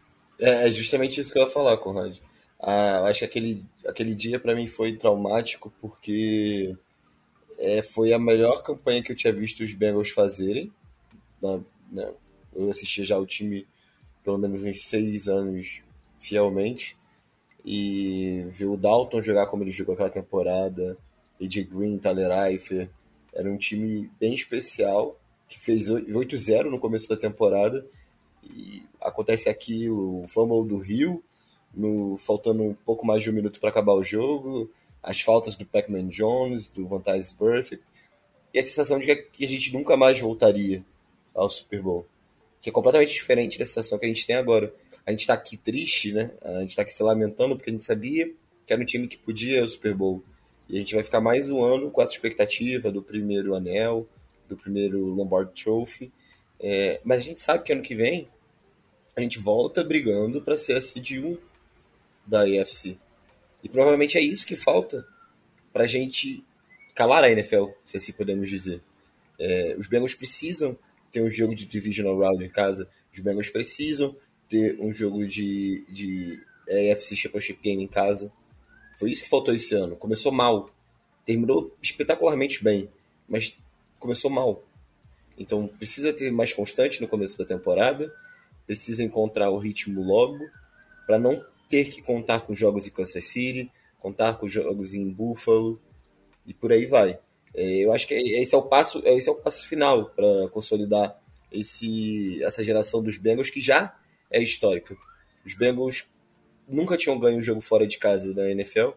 É, 0.41 0.69
é 0.69 0.73
justamente 0.73 1.21
isso 1.21 1.33
que 1.33 1.39
eu 1.39 1.43
ia 1.43 1.51
falar, 1.51 1.77
Conrad. 1.79 2.19
Ah, 2.59 3.03
acho 3.07 3.21
que 3.21 3.25
aquele, 3.27 3.65
aquele 3.87 4.15
dia 4.15 4.41
para 4.41 4.55
mim 4.55 4.67
foi 4.67 4.97
traumático 4.97 5.71
porque 5.81 6.75
é, 7.59 7.83
foi 7.83 8.13
a 8.13 8.19
melhor 8.19 8.63
campanha 8.63 9.03
que 9.03 9.13
eu 9.13 9.17
tinha 9.17 9.33
visto 9.33 9.63
os 9.63 9.75
Bengals 9.75 10.11
fazerem. 10.11 10.73
Na, 11.43 11.61
né, 11.93 12.13
eu 12.55 12.71
assisti 12.71 13.05
já 13.05 13.19
o 13.19 13.27
time 13.27 13.67
pelo 14.25 14.39
menos 14.39 14.65
uns 14.65 14.83
seis 14.83 15.29
anos 15.29 15.83
fielmente. 16.19 16.97
E 17.65 18.47
ver 18.51 18.67
o 18.67 18.77
Dalton 18.77 19.21
jogar 19.21 19.47
como 19.47 19.63
ele 19.63 19.71
jogou 19.71 19.95
aquela 19.95 20.09
temporada, 20.09 20.97
AJ 21.41 21.65
Green, 21.65 21.99
Tyler 21.99 22.31
Eifert, 22.47 22.91
era 23.37 23.51
um 23.51 23.59
time 23.59 24.11
bem 24.19 24.35
especial, 24.35 25.21
que 25.47 25.59
fez 25.59 25.89
8-0 25.89 26.71
no 26.71 26.79
começo 26.79 27.09
da 27.09 27.17
temporada. 27.17 27.87
E 28.43 28.83
acontece 29.01 29.49
aquilo, 29.49 30.25
o 30.25 30.29
fumble 30.29 30.67
do 30.67 30.79
Rio, 30.79 31.23
no, 31.75 32.17
faltando 32.19 32.63
um 32.63 32.75
pouco 32.75 33.07
mais 33.07 33.23
de 33.23 33.31
um 33.31 33.35
minuto 33.35 33.61
para 33.61 33.69
acabar 33.69 33.93
o 33.93 34.03
jogo, 34.03 34.71
as 35.03 35.21
faltas 35.21 35.55
do 35.55 35.67
Pac-Man 35.67 36.09
Jones, 36.09 36.69
do 36.69 36.87
Van 36.89 37.01
Perfect, 37.01 37.85
e 38.55 38.59
a 38.59 38.63
sensação 38.63 38.99
de 38.99 39.15
que 39.15 39.45
a 39.45 39.49
gente 39.49 39.73
nunca 39.73 39.97
mais 39.97 40.19
voltaria 40.19 40.83
ao 41.35 41.49
Super 41.51 41.83
Bowl. 41.83 42.07
Que 42.63 42.71
é 42.71 42.73
completamente 42.73 43.13
diferente 43.13 43.59
da 43.59 43.65
sensação 43.67 43.99
que 43.99 44.07
a 44.07 44.09
gente 44.09 44.27
tem 44.27 44.37
agora. 44.37 44.75
A 45.05 45.11
gente 45.11 45.21
está 45.21 45.35
aqui 45.35 45.57
triste, 45.57 46.13
né? 46.13 46.31
A 46.41 46.61
gente 46.61 46.71
está 46.71 46.83
aqui 46.83 46.95
se 46.95 47.03
lamentando 47.03 47.55
porque 47.55 47.69
a 47.69 47.73
gente 47.73 47.85
sabia 47.85 48.33
que 48.67 48.73
era 48.73 48.83
um 48.83 48.87
time 48.87 49.07
que 49.07 49.19
podia 49.19 49.63
o 49.63 49.69
Super 49.69 49.95
Bowl. 49.95 50.25
E 50.69 50.77
a 50.77 50.79
gente 50.79 50.95
vai 50.95 51.05
ficar 51.05 51.21
mais 51.21 51.49
um 51.49 51.63
ano 51.63 51.91
com 51.91 52.03
essa 52.03 52.13
expectativa 52.13 52.91
do 52.91 53.03
primeiro 53.03 53.55
anel, 53.55 54.09
do 54.49 54.57
primeiro 54.57 55.05
Lombardi 55.07 55.63
Trophy. 55.63 56.13
É, 56.59 57.01
mas 57.05 57.19
a 57.19 57.23
gente 57.23 57.41
sabe 57.41 57.63
que 57.63 57.73
ano 57.73 57.83
que 57.83 57.95
vem 57.95 58.29
a 59.17 59.21
gente 59.23 59.39
volta 59.39 59.83
brigando 59.83 60.43
para 60.43 60.57
ser 60.57 60.75
a 60.75 60.81
seed 60.81 61.13
1 61.13 61.39
da 62.27 62.43
AFC. 62.43 62.99
E 63.63 63.69
provavelmente 63.69 64.19
é 64.19 64.21
isso 64.21 64.47
que 64.47 64.55
falta 64.55 65.07
para 65.73 65.85
a 65.85 65.87
gente 65.87 66.45
calar 66.95 67.25
a 67.25 67.31
NFL, 67.31 67.69
se 67.83 67.97
assim 67.97 68.13
podemos 68.13 68.49
dizer. 68.49 68.83
É, 69.39 69.75
os 69.79 69.87
Bengals 69.87 70.15
precisam 70.15 70.79
ter 71.11 71.23
um 71.23 71.31
jogo 71.31 71.55
de 71.55 71.65
Divisional 71.65 72.19
Round 72.19 72.45
em 72.45 72.51
casa, 72.51 72.89
os 73.13 73.19
Bengals 73.21 73.49
precisam 73.49 74.15
ter 74.49 74.79
um 74.81 74.93
jogo 74.93 75.27
de, 75.27 75.85
de 75.89 76.41
AFC 76.69 77.17
Championship 77.17 77.61
Game 77.63 77.83
em 77.83 77.89
casa. 77.89 78.31
Foi 78.97 79.11
isso 79.11 79.23
que 79.23 79.29
faltou 79.29 79.55
esse 79.55 79.75
ano. 79.75 79.97
Começou 79.97 80.33
mal, 80.33 80.71
terminou 81.25 81.75
espetacularmente 81.83 82.63
bem, 82.63 82.89
mas 83.29 83.57
começou 83.99 84.31
mal. 84.31 84.63
Então 85.39 85.67
precisa 85.67 86.13
ter 86.13 86.31
mais 86.31 86.53
constante 86.53 87.01
no 87.01 87.09
começo 87.09 87.37
da 87.37 87.45
temporada, 87.45 88.13
precisa 88.67 89.03
encontrar 89.03 89.51
o 89.51 89.59
ritmo 89.59 90.03
logo, 90.03 90.45
para 91.07 91.19
não 91.19 91.45
ter 91.69 91.89
que 91.89 92.01
contar 92.01 92.41
com 92.41 92.55
jogos 92.55 92.87
em 92.87 92.91
Kansas 92.91 93.25
City, 93.25 93.71
contar 93.99 94.35
com 94.35 94.49
jogos 94.49 94.95
em 94.95 95.09
Buffalo 95.09 95.81
e 96.47 96.55
por 96.55 96.73
aí 96.73 96.87
vai. 96.87 97.19
É, 97.55 97.85
eu 97.85 97.93
acho 97.93 98.07
que 98.07 98.15
esse 98.15 98.55
é 98.55 98.59
o 98.59 98.63
passo, 98.63 99.03
esse 99.05 99.29
é 99.29 99.33
o 99.33 99.37
passo 99.37 99.67
final 99.67 100.11
para 100.11 100.49
consolidar 100.51 101.19
esse, 101.51 102.43
essa 102.43 102.63
geração 102.63 103.03
dos 103.03 103.17
Bengals 103.17 103.51
que 103.51 103.61
já 103.61 103.95
é 104.31 104.43
histórica. 104.43 104.97
Os 105.45 105.55
Bengals 105.55 106.07
nunca 106.69 106.97
tinham 106.97 107.19
ganho 107.19 107.39
um 107.39 107.43
jogo 107.43 107.61
fora 107.61 107.87
de 107.87 107.99
casa 107.99 108.35
da 108.35 108.51
NFL, 108.51 108.91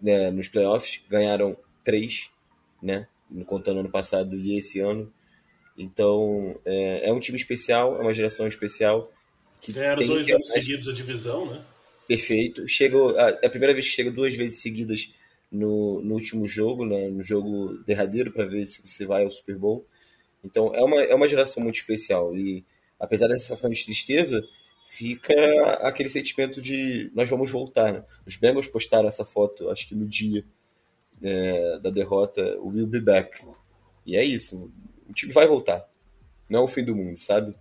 né, 0.00 0.30
nos 0.30 0.48
playoffs, 0.48 1.02
ganharam 1.08 1.56
três, 1.84 2.30
né, 2.82 3.06
contando 3.46 3.80
ano 3.80 3.90
passado 3.90 4.36
e 4.36 4.56
esse 4.56 4.80
ano. 4.80 5.12
Então 5.76 6.58
é, 6.64 7.08
é 7.08 7.12
um 7.12 7.20
time 7.20 7.38
especial, 7.38 7.96
é 7.98 8.02
uma 8.02 8.14
geração 8.14 8.46
especial. 8.46 9.12
Que 9.60 9.72
Ganharam 9.72 10.06
dois 10.06 10.28
anos 10.28 10.50
seguidos 10.50 10.88
a 10.88 10.92
divisão, 10.92 11.50
né? 11.50 11.64
perfeito. 12.08 12.66
Chegou, 12.66 13.16
é 13.18 13.46
a 13.46 13.50
primeira 13.50 13.74
vez 13.74 13.86
que 13.86 13.92
chega 13.92 14.10
duas 14.10 14.34
vezes 14.34 14.62
seguidas 14.62 15.12
no, 15.52 16.00
no 16.00 16.14
último 16.14 16.48
jogo, 16.48 16.86
né, 16.86 17.08
no 17.08 17.22
jogo 17.22 17.78
derradeiro, 17.86 18.32
para 18.32 18.46
ver 18.46 18.64
se 18.64 18.80
você 18.84 19.06
vai 19.06 19.22
ao 19.22 19.30
Super 19.30 19.56
Bowl. 19.56 19.86
Então 20.42 20.74
é 20.74 20.82
uma, 20.82 21.02
é 21.02 21.14
uma 21.14 21.28
geração 21.28 21.62
muito 21.62 21.76
especial. 21.76 22.34
E 22.34 22.64
apesar 22.98 23.28
da 23.28 23.38
sensação 23.38 23.68
de 23.68 23.84
tristeza, 23.84 24.42
fica 24.88 25.34
aquele 25.82 26.08
sentimento 26.08 26.60
de 26.62 27.10
nós 27.14 27.28
vamos 27.28 27.50
voltar. 27.50 27.92
Né? 27.92 28.04
Os 28.26 28.36
Bengals 28.36 28.66
postaram 28.66 29.06
essa 29.06 29.24
foto, 29.24 29.68
acho 29.68 29.86
que 29.86 29.94
no 29.94 30.06
dia 30.06 30.44
é, 31.22 31.78
da 31.78 31.90
derrota, 31.90 32.58
o 32.58 32.68
Will 32.68 32.86
Be 32.86 33.00
Back. 33.00 33.44
E 34.06 34.16
é 34.16 34.24
isso, 34.24 34.72
o 35.08 35.12
time 35.12 35.32
vai 35.32 35.46
voltar. 35.46 35.86
Não 36.48 36.60
é 36.60 36.62
o 36.62 36.66
fim 36.66 36.82
do 36.82 36.96
mundo, 36.96 37.20
sabe? 37.20 37.54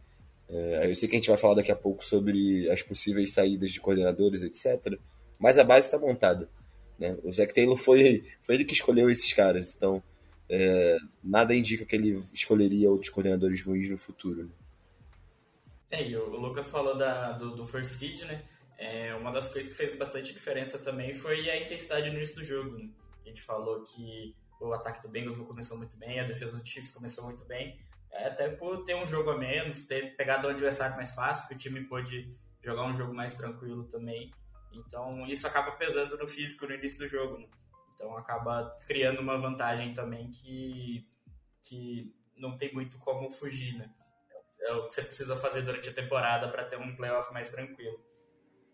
É, 0.49 0.89
eu 0.89 0.95
sei 0.95 1.09
que 1.09 1.15
a 1.15 1.19
gente 1.19 1.28
vai 1.28 1.38
falar 1.38 1.55
daqui 1.55 1.71
a 1.71 1.75
pouco 1.75 2.03
sobre 2.03 2.69
as 2.69 2.82
possíveis 2.82 3.34
saídas 3.34 3.71
de 3.71 3.82
coordenadores, 3.82 4.41
etc. 4.43 4.97
Mas 5.38 5.57
a 5.57 5.63
base 5.65 5.88
está 5.88 5.99
montada. 5.99 6.49
Né? 6.97 7.17
O 7.23 7.32
Zac 7.34 7.53
Taylor 7.53 7.78
foi, 7.78 8.23
foi 8.41 8.55
ele 8.55 8.63
que 8.63 8.73
escolheu 8.73 9.09
esses 9.09 9.34
caras, 9.34 9.75
então 9.75 10.01
é, 10.49 10.97
nada 11.21 11.53
indica 11.53 11.86
que 11.86 11.95
ele 11.95 12.23
escolheria 12.34 12.89
outros 12.89 13.11
coordenadores 13.11 13.61
ruins 13.61 13.89
no 13.89 13.97
futuro. 13.97 14.45
Né? 14.45 14.49
É, 15.89 16.03
e 16.03 16.17
o 16.17 16.29
Lucas 16.29 16.69
falou 16.69 16.97
da, 16.97 17.31
do, 17.31 17.55
do 17.55 17.63
First 17.63 17.91
Seed, 17.91 18.23
né? 18.23 18.43
É, 18.77 19.15
uma 19.15 19.31
das 19.31 19.47
coisas 19.47 19.71
que 19.71 19.77
fez 19.77 19.97
bastante 19.97 20.33
diferença 20.33 20.77
também 20.77 21.13
foi 21.13 21.49
a 21.49 21.61
intensidade 21.61 22.09
no 22.09 22.17
início 22.17 22.35
do 22.35 22.43
jogo. 22.43 22.77
Né? 22.77 22.89
A 23.25 23.27
gente 23.27 23.41
falou 23.41 23.81
que 23.83 24.35
o 24.59 24.73
ataque 24.73 25.01
do 25.01 25.09
Bengals 25.09 25.38
não 25.38 25.45
começou 25.45 25.77
muito 25.77 25.97
bem, 25.97 26.19
a 26.19 26.27
defesa 26.27 26.57
do 26.57 26.67
Chiefs 26.67 26.91
começou 26.91 27.23
muito 27.23 27.43
bem, 27.45 27.79
é, 28.11 28.27
até 28.27 28.49
por 28.49 28.83
ter 28.83 28.95
um 28.95 29.07
jogo 29.07 29.31
a 29.31 29.38
menos, 29.38 29.83
ter 29.83 30.15
pegado 30.15 30.47
o 30.47 30.49
adversário 30.49 30.95
mais 30.95 31.13
fácil, 31.13 31.47
que 31.47 31.55
o 31.55 31.57
time 31.57 31.83
pôde 31.85 32.35
jogar 32.61 32.85
um 32.85 32.93
jogo 32.93 33.13
mais 33.13 33.33
tranquilo 33.33 33.85
também. 33.85 34.31
Então 34.71 35.25
isso 35.27 35.47
acaba 35.47 35.71
pesando 35.71 36.17
no 36.17 36.27
físico 36.27 36.67
no 36.67 36.73
início 36.73 36.99
do 36.99 37.07
jogo. 37.07 37.38
Né? 37.39 37.47
Então 37.93 38.15
acaba 38.15 38.75
criando 38.85 39.19
uma 39.21 39.38
vantagem 39.38 39.93
também 39.93 40.29
que, 40.29 41.07
que 41.63 42.13
não 42.35 42.57
tem 42.57 42.73
muito 42.73 42.97
como 42.99 43.29
fugir. 43.29 43.75
Né? 43.75 43.89
É 44.62 44.74
o 44.74 44.88
que 44.88 44.93
você 44.93 45.01
precisa 45.01 45.36
fazer 45.36 45.62
durante 45.62 45.89
a 45.89 45.93
temporada 45.93 46.47
para 46.49 46.66
ter 46.66 46.78
um 46.78 46.95
playoff 46.95 47.32
mais 47.34 47.49
tranquilo. 47.49 47.99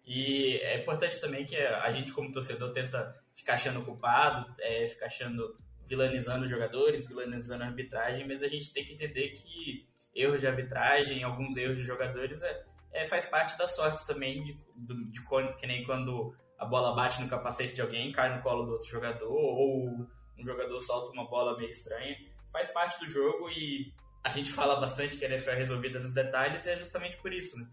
E 0.06 0.58
é 0.58 0.82
importante 0.82 1.20
também 1.20 1.46
que 1.46 1.56
a 1.56 1.90
gente, 1.92 2.12
como 2.12 2.32
torcedor, 2.32 2.74
tenta 2.74 3.12
ficar 3.36 3.54
achando 3.54 3.84
culpado, 3.84 4.54
é, 4.60 4.88
ficar 4.88 5.06
achando 5.06 5.58
vilanizando 5.86 6.46
os 6.46 6.50
jogadores, 6.50 7.08
vilanizando 7.08 7.64
a 7.64 7.68
arbitragem, 7.68 8.28
mas 8.28 8.42
a 8.42 8.48
gente 8.48 8.74
tem 8.74 8.86
que 8.86 8.94
entender 8.94 9.30
que 9.30 9.88
erros 10.16 10.42
de 10.42 10.48
arbitragem, 10.48 11.24
alguns 11.24 11.56
erros 11.56 11.78
de 11.78 11.84
jogadores, 11.84 12.42
é, 12.42 12.66
é 12.94 13.06
faz 13.06 13.26
parte 13.26 13.58
da 13.58 13.68
sorte 13.68 14.06
também, 14.06 14.44
de, 14.44 14.54
de, 14.76 15.12
de, 15.12 15.22
que 15.58 15.68
nem 15.68 15.84
quando 15.84 16.36
a 16.58 16.66
bola 16.66 16.96
bate 16.96 17.22
no 17.22 17.28
capacete 17.28 17.74
de 17.74 17.82
alguém, 17.82 18.12
cai 18.12 18.36
no 18.36 18.42
colo 18.42 18.66
do 18.66 18.72
outro 18.74 18.88
jogador, 18.88 19.30
ou 19.30 20.08
um 20.38 20.44
jogador 20.44 20.80
solta 20.80 21.12
uma 21.12 21.30
bola 21.30 21.58
meio 21.58 21.70
estranha. 21.70 22.16
Faz 22.52 22.68
parte 22.68 23.00
do 23.00 23.10
jogo 23.10 23.50
e 23.50 23.94
a 24.24 24.30
gente 24.32 24.52
fala 24.52 24.80
bastante 24.80 25.18
que 25.18 25.26
a 25.26 25.30
NFL 25.30 25.52
é 25.52 25.56
resolvida 25.56 26.00
nos 26.00 26.14
detalhes 26.14 26.66
e 26.66 26.70
é 26.70 26.76
justamente 26.78 27.18
por 27.18 27.34
isso, 27.34 27.58
né? 27.58 27.68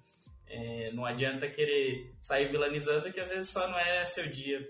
É, 0.47 0.93
não 0.93 1.05
adianta 1.05 1.49
querer 1.49 2.13
sair 2.21 2.49
vilanizando 2.49 3.13
que 3.13 3.21
às 3.21 3.31
vezes 3.31 3.51
só 3.51 3.69
não 3.69 3.79
é 3.79 4.05
seu 4.05 4.29
dia. 4.29 4.69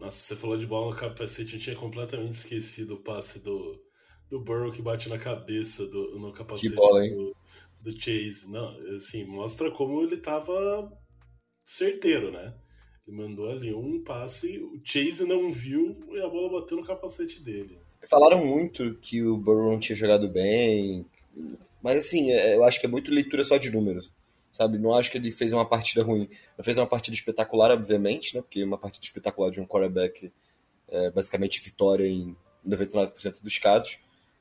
Nossa, 0.00 0.16
você 0.16 0.36
falou 0.36 0.58
de 0.58 0.66
bola 0.66 0.90
no 0.90 0.96
capacete, 0.96 1.54
eu 1.54 1.60
tinha 1.60 1.76
completamente 1.76 2.32
esquecido 2.32 2.94
o 2.94 3.02
passe 3.02 3.42
do, 3.44 3.80
do 4.28 4.40
Burrow 4.40 4.72
que 4.72 4.82
bate 4.82 5.08
na 5.08 5.18
cabeça 5.18 5.86
do, 5.86 6.18
no 6.18 6.32
capacete 6.32 6.74
bola, 6.74 7.08
do, 7.08 7.36
do, 7.80 7.92
Chase. 7.92 8.50
Não, 8.50 8.76
assim, 8.96 9.24
mostra 9.24 9.70
como 9.70 10.02
ele 10.02 10.16
tava 10.16 10.92
certeiro, 11.64 12.32
né? 12.32 12.54
Ele 13.06 13.16
mandou 13.16 13.48
ali 13.48 13.72
um 13.72 14.02
passe, 14.02 14.58
o 14.58 14.80
Chase 14.84 15.24
não 15.24 15.52
viu 15.52 15.96
e 16.10 16.20
a 16.20 16.28
bola 16.28 16.60
bateu 16.60 16.76
no 16.76 16.84
capacete 16.84 17.40
dele. 17.40 17.78
Falaram 18.08 18.44
muito 18.44 18.94
que 19.00 19.22
o 19.22 19.36
Burrow 19.36 19.72
não 19.72 19.80
tinha 19.80 19.96
jogado 19.96 20.28
bem, 20.28 21.04
mas 21.82 21.96
assim, 21.98 22.30
é, 22.30 22.54
eu 22.54 22.64
acho 22.64 22.80
que 22.80 22.86
é 22.86 22.88
muito 22.88 23.10
leitura 23.10 23.42
só 23.42 23.56
de 23.56 23.70
números, 23.70 24.12
sabe? 24.52 24.78
Não 24.78 24.94
acho 24.94 25.10
que 25.10 25.18
ele 25.18 25.32
fez 25.32 25.52
uma 25.52 25.68
partida 25.68 26.02
ruim. 26.02 26.22
Ele 26.22 26.64
fez 26.64 26.78
uma 26.78 26.86
partida 26.86 27.16
espetacular, 27.16 27.72
obviamente, 27.72 28.34
né? 28.34 28.42
Porque 28.42 28.62
uma 28.62 28.78
partida 28.78 29.04
espetacular 29.04 29.50
de 29.50 29.60
um 29.60 29.66
quarterback 29.66 30.32
é 30.88 31.10
basicamente 31.10 31.62
vitória 31.62 32.06
em 32.06 32.36
99% 32.66 33.42
dos 33.42 33.58
casos, 33.58 33.98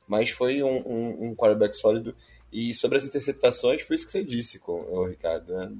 mas 0.07 0.29
foi 0.29 0.61
um, 0.61 0.77
um, 0.87 1.25
um 1.29 1.35
quarterback 1.35 1.75
sólido. 1.75 2.15
E 2.51 2.73
sobre 2.73 2.97
as 2.97 3.05
interceptações, 3.05 3.81
foi 3.81 3.95
isso 3.95 4.05
que 4.05 4.11
você 4.11 4.23
disse, 4.23 4.59
com 4.59 4.73
o 4.73 5.05
Ricardo. 5.07 5.53
Né? 5.53 5.71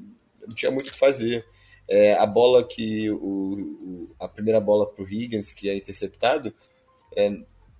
Não 0.47 0.55
tinha 0.55 0.71
muito 0.71 0.87
o 0.89 0.91
que 0.91 0.97
fazer. 0.97 1.45
É, 1.87 2.13
a 2.13 2.25
bola 2.25 2.67
que 2.67 3.11
o, 3.11 3.15
o, 3.15 4.15
a 4.19 4.27
primeira 4.27 4.59
bola 4.59 4.87
para 4.87 5.03
o 5.03 5.07
Higgins 5.07 5.53
que 5.53 5.69
é 5.69 5.77
interceptado 5.77 6.51
é, 7.15 7.29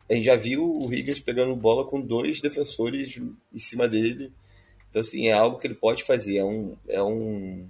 a 0.10 0.14
gente 0.14 0.26
já 0.26 0.36
viu 0.36 0.72
o 0.72 0.94
Higgins 0.94 1.20
pegando 1.20 1.56
bola 1.56 1.86
com 1.86 2.00
dois 2.00 2.42
defensores 2.42 3.20
em 3.54 3.60
cima 3.60 3.88
dele. 3.88 4.32
Então 4.90 5.00
assim 5.00 5.28
é 5.28 5.34
algo 5.34 5.58
que 5.58 5.68
ele 5.68 5.76
pode 5.76 6.04
fazer. 6.04 6.38
É 6.38 6.46
um 6.46 6.78
é 6.88 7.02
um 7.02 7.68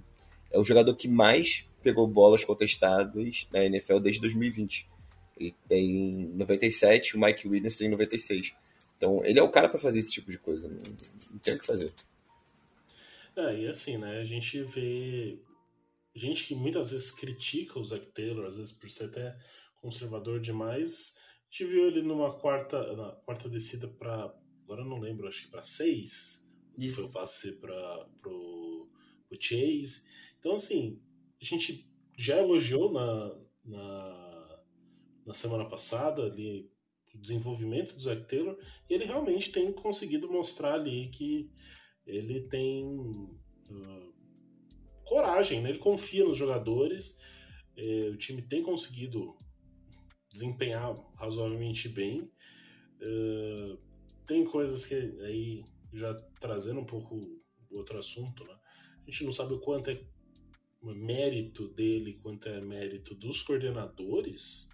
é 0.50 0.58
o 0.58 0.64
jogador 0.64 0.94
que 0.94 1.08
mais 1.08 1.66
pegou 1.82 2.06
bolas 2.06 2.44
contestadas 2.44 3.46
na 3.52 3.64
NFL 3.64 3.98
desde 3.98 4.20
2020 4.20 4.88
ele 5.38 5.54
tem 5.68 6.32
97 6.34 7.16
o 7.16 7.20
Mike 7.20 7.46
Williams 7.46 7.76
tem 7.76 7.88
96 7.88 8.54
então 8.96 9.24
ele 9.24 9.38
é 9.38 9.42
o 9.42 9.50
cara 9.50 9.68
para 9.68 9.78
fazer 9.78 10.00
esse 10.00 10.10
tipo 10.10 10.30
de 10.30 10.38
coisa 10.38 10.68
não, 10.68 10.76
não 11.30 11.38
tem 11.38 11.54
o 11.54 11.58
que 11.58 11.66
fazer. 11.66 11.92
É, 13.36 13.60
e 13.60 13.68
assim, 13.68 13.98
né, 13.98 14.18
a 14.18 14.24
gente 14.24 14.62
vê 14.62 15.38
gente 16.14 16.46
que 16.46 16.54
muitas 16.54 16.90
vezes 16.90 17.10
critica 17.10 17.78
o 17.78 17.84
Zac 17.84 18.06
Taylor, 18.06 18.46
às 18.46 18.56
vezes 18.56 18.72
por 18.72 18.90
ser 18.90 19.04
até 19.04 19.36
conservador 19.82 20.40
demais. 20.40 21.14
A 21.56 21.58
gente 21.58 21.72
viu 21.72 21.86
ele 21.86 22.02
numa 22.02 22.34
quarta, 22.34 22.94
na 22.94 23.12
quarta 23.24 23.48
descida 23.48 23.88
para, 23.88 24.30
agora 24.64 24.82
eu 24.82 24.84
não 24.84 24.98
lembro, 24.98 25.26
acho 25.26 25.44
que 25.44 25.50
para 25.50 25.62
seis. 25.62 26.46
Isso. 26.76 26.96
Foi 26.96 27.04
o 27.06 27.12
passe 27.14 27.52
para 27.52 28.06
pro, 28.20 28.90
pro 29.26 29.38
Chase. 29.40 30.04
Então, 30.38 30.52
assim, 30.52 31.00
a 31.40 31.44
gente 31.46 31.90
já 32.14 32.36
elogiou 32.36 32.92
na, 32.92 33.40
na, 33.64 34.62
na 35.24 35.32
semana 35.32 35.64
passada 35.64 36.24
ali 36.24 36.70
o 37.14 37.18
desenvolvimento 37.18 37.94
do 37.94 38.02
Zac 38.02 38.28
Taylor 38.28 38.58
e 38.90 38.92
ele 38.92 39.06
realmente 39.06 39.50
tem 39.50 39.72
conseguido 39.72 40.30
mostrar 40.30 40.74
ali 40.74 41.08
que 41.08 41.50
ele 42.06 42.42
tem 42.48 42.84
uh, 42.86 44.14
coragem, 45.06 45.62
né? 45.62 45.70
ele 45.70 45.78
confia 45.78 46.22
nos 46.22 46.36
jogadores, 46.36 47.18
é, 47.74 48.10
o 48.10 48.16
time 48.18 48.42
tem 48.42 48.62
conseguido 48.62 49.38
desempenhar 50.36 50.94
razoavelmente 51.16 51.88
bem. 51.88 52.30
É, 53.00 53.76
tem 54.26 54.44
coisas 54.44 54.84
que 54.84 54.94
aí 54.94 55.64
já 55.92 56.14
trazendo 56.38 56.80
um 56.80 56.84
pouco 56.84 57.40
outro 57.70 57.98
assunto, 57.98 58.44
né? 58.44 58.54
A 59.06 59.10
gente 59.10 59.24
não 59.24 59.32
sabe 59.32 59.54
o 59.54 59.60
quanto 59.60 59.90
é 59.90 60.00
mérito 60.82 61.68
dele, 61.68 62.20
quanto 62.22 62.48
é 62.48 62.60
mérito 62.60 63.14
dos 63.14 63.42
coordenadores, 63.42 64.68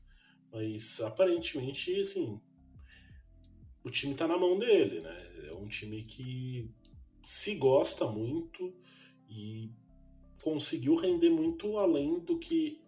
mas 0.52 1.00
aparentemente, 1.00 1.98
assim, 2.00 2.40
o 3.84 3.90
time 3.90 4.14
tá 4.14 4.26
na 4.26 4.36
mão 4.36 4.58
dele, 4.58 5.00
né? 5.00 5.48
É 5.48 5.52
um 5.54 5.68
time 5.68 6.04
que 6.04 6.70
se 7.22 7.54
gosta 7.54 8.06
muito 8.06 8.74
e 9.28 9.70
conseguiu 10.42 10.96
render 10.96 11.30
muito 11.30 11.78
além 11.78 12.18
do 12.20 12.38
que 12.38 12.81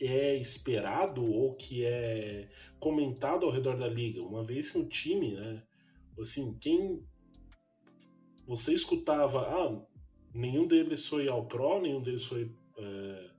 é 0.00 0.36
esperado 0.36 1.22
ou 1.22 1.54
que 1.54 1.84
é 1.84 2.48
comentado 2.78 3.44
ao 3.44 3.52
redor 3.52 3.76
da 3.76 3.86
liga. 3.86 4.22
Uma 4.22 4.42
vez 4.42 4.70
que 4.70 4.78
o 4.78 4.88
time, 4.88 5.34
né, 5.34 5.62
assim, 6.18 6.56
quem 6.58 7.02
você 8.46 8.72
escutava, 8.72 9.42
ah, 9.42 9.80
nenhum 10.34 10.66
deles 10.66 11.06
foi 11.06 11.28
ao 11.28 11.46
pro, 11.46 11.80
nenhum 11.80 12.00
deles 12.00 12.24
foi 12.24 12.50
é, 12.78 13.30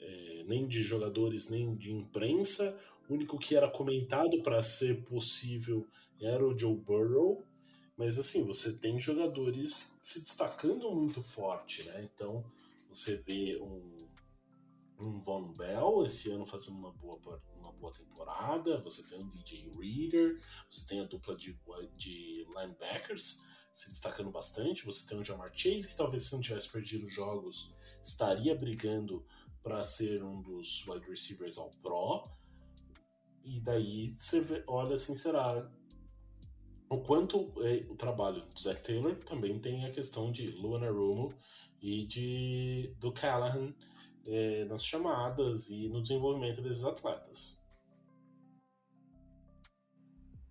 é, 0.00 0.44
nem 0.46 0.66
de 0.66 0.82
jogadores 0.82 1.48
nem 1.48 1.74
de 1.76 1.92
imprensa. 1.92 2.78
O 3.08 3.14
único 3.14 3.38
que 3.38 3.54
era 3.54 3.70
comentado 3.70 4.42
para 4.42 4.60
ser 4.60 5.04
possível 5.04 5.86
era 6.20 6.44
o 6.44 6.58
Joe 6.58 6.76
Burrow. 6.76 7.42
Mas 7.96 8.18
assim, 8.18 8.44
você 8.44 8.72
tem 8.72 9.00
jogadores 9.00 9.96
se 10.02 10.20
destacando 10.20 10.90
muito 10.90 11.20
forte, 11.22 11.84
né? 11.84 12.08
Então, 12.14 12.44
você 12.88 13.16
vê 13.16 13.58
um, 13.60 14.06
um 14.98 15.20
Von 15.20 15.52
Bell 15.52 16.04
esse 16.04 16.30
ano 16.30 16.44
fazendo 16.44 16.78
uma 16.78 16.92
boa, 16.92 17.18
uma 17.56 17.72
boa 17.72 17.92
temporada, 17.92 18.80
você 18.82 19.02
tem 19.08 19.18
um 19.18 19.28
DJ 19.30 19.72
Reader, 19.78 20.40
você 20.70 20.86
tem 20.86 21.00
a 21.00 21.04
dupla 21.04 21.36
de, 21.36 21.58
de 21.96 22.46
linebackers 22.56 23.46
se 23.72 23.90
destacando 23.90 24.30
bastante, 24.30 24.84
você 24.84 25.06
tem 25.06 25.20
o 25.20 25.24
Jamar 25.24 25.52
Chase, 25.54 25.88
que 25.88 25.96
talvez 25.96 26.24
se 26.24 26.32
não 26.32 26.40
tivesse 26.40 26.68
perdido 26.68 27.08
jogos, 27.08 27.76
estaria 28.02 28.56
brigando 28.56 29.24
para 29.62 29.84
ser 29.84 30.22
um 30.24 30.42
dos 30.42 30.86
wide 30.88 31.08
receivers 31.08 31.58
ao 31.58 31.70
Pro. 31.80 32.28
E 33.44 33.60
daí 33.60 34.08
você 34.08 34.40
vê, 34.40 34.64
olha 34.66 34.96
assim, 34.96 35.14
será 35.14 35.70
o 36.90 36.98
quanto 37.02 37.52
é, 37.62 37.86
o 37.88 37.94
trabalho 37.94 38.44
do 38.46 38.60
Zach 38.60 38.82
Taylor 38.82 39.14
também 39.24 39.60
tem 39.60 39.84
a 39.84 39.90
questão 39.90 40.32
de 40.32 40.50
Luana 40.50 40.90
Romo 40.90 41.32
e 41.80 42.06
de, 42.06 42.94
do 42.98 43.12
Callahan 43.12 43.72
é, 44.28 44.64
nas 44.66 44.84
chamadas 44.84 45.70
e 45.70 45.88
no 45.88 46.02
desenvolvimento 46.02 46.60
desses 46.60 46.84
atletas. 46.84 47.58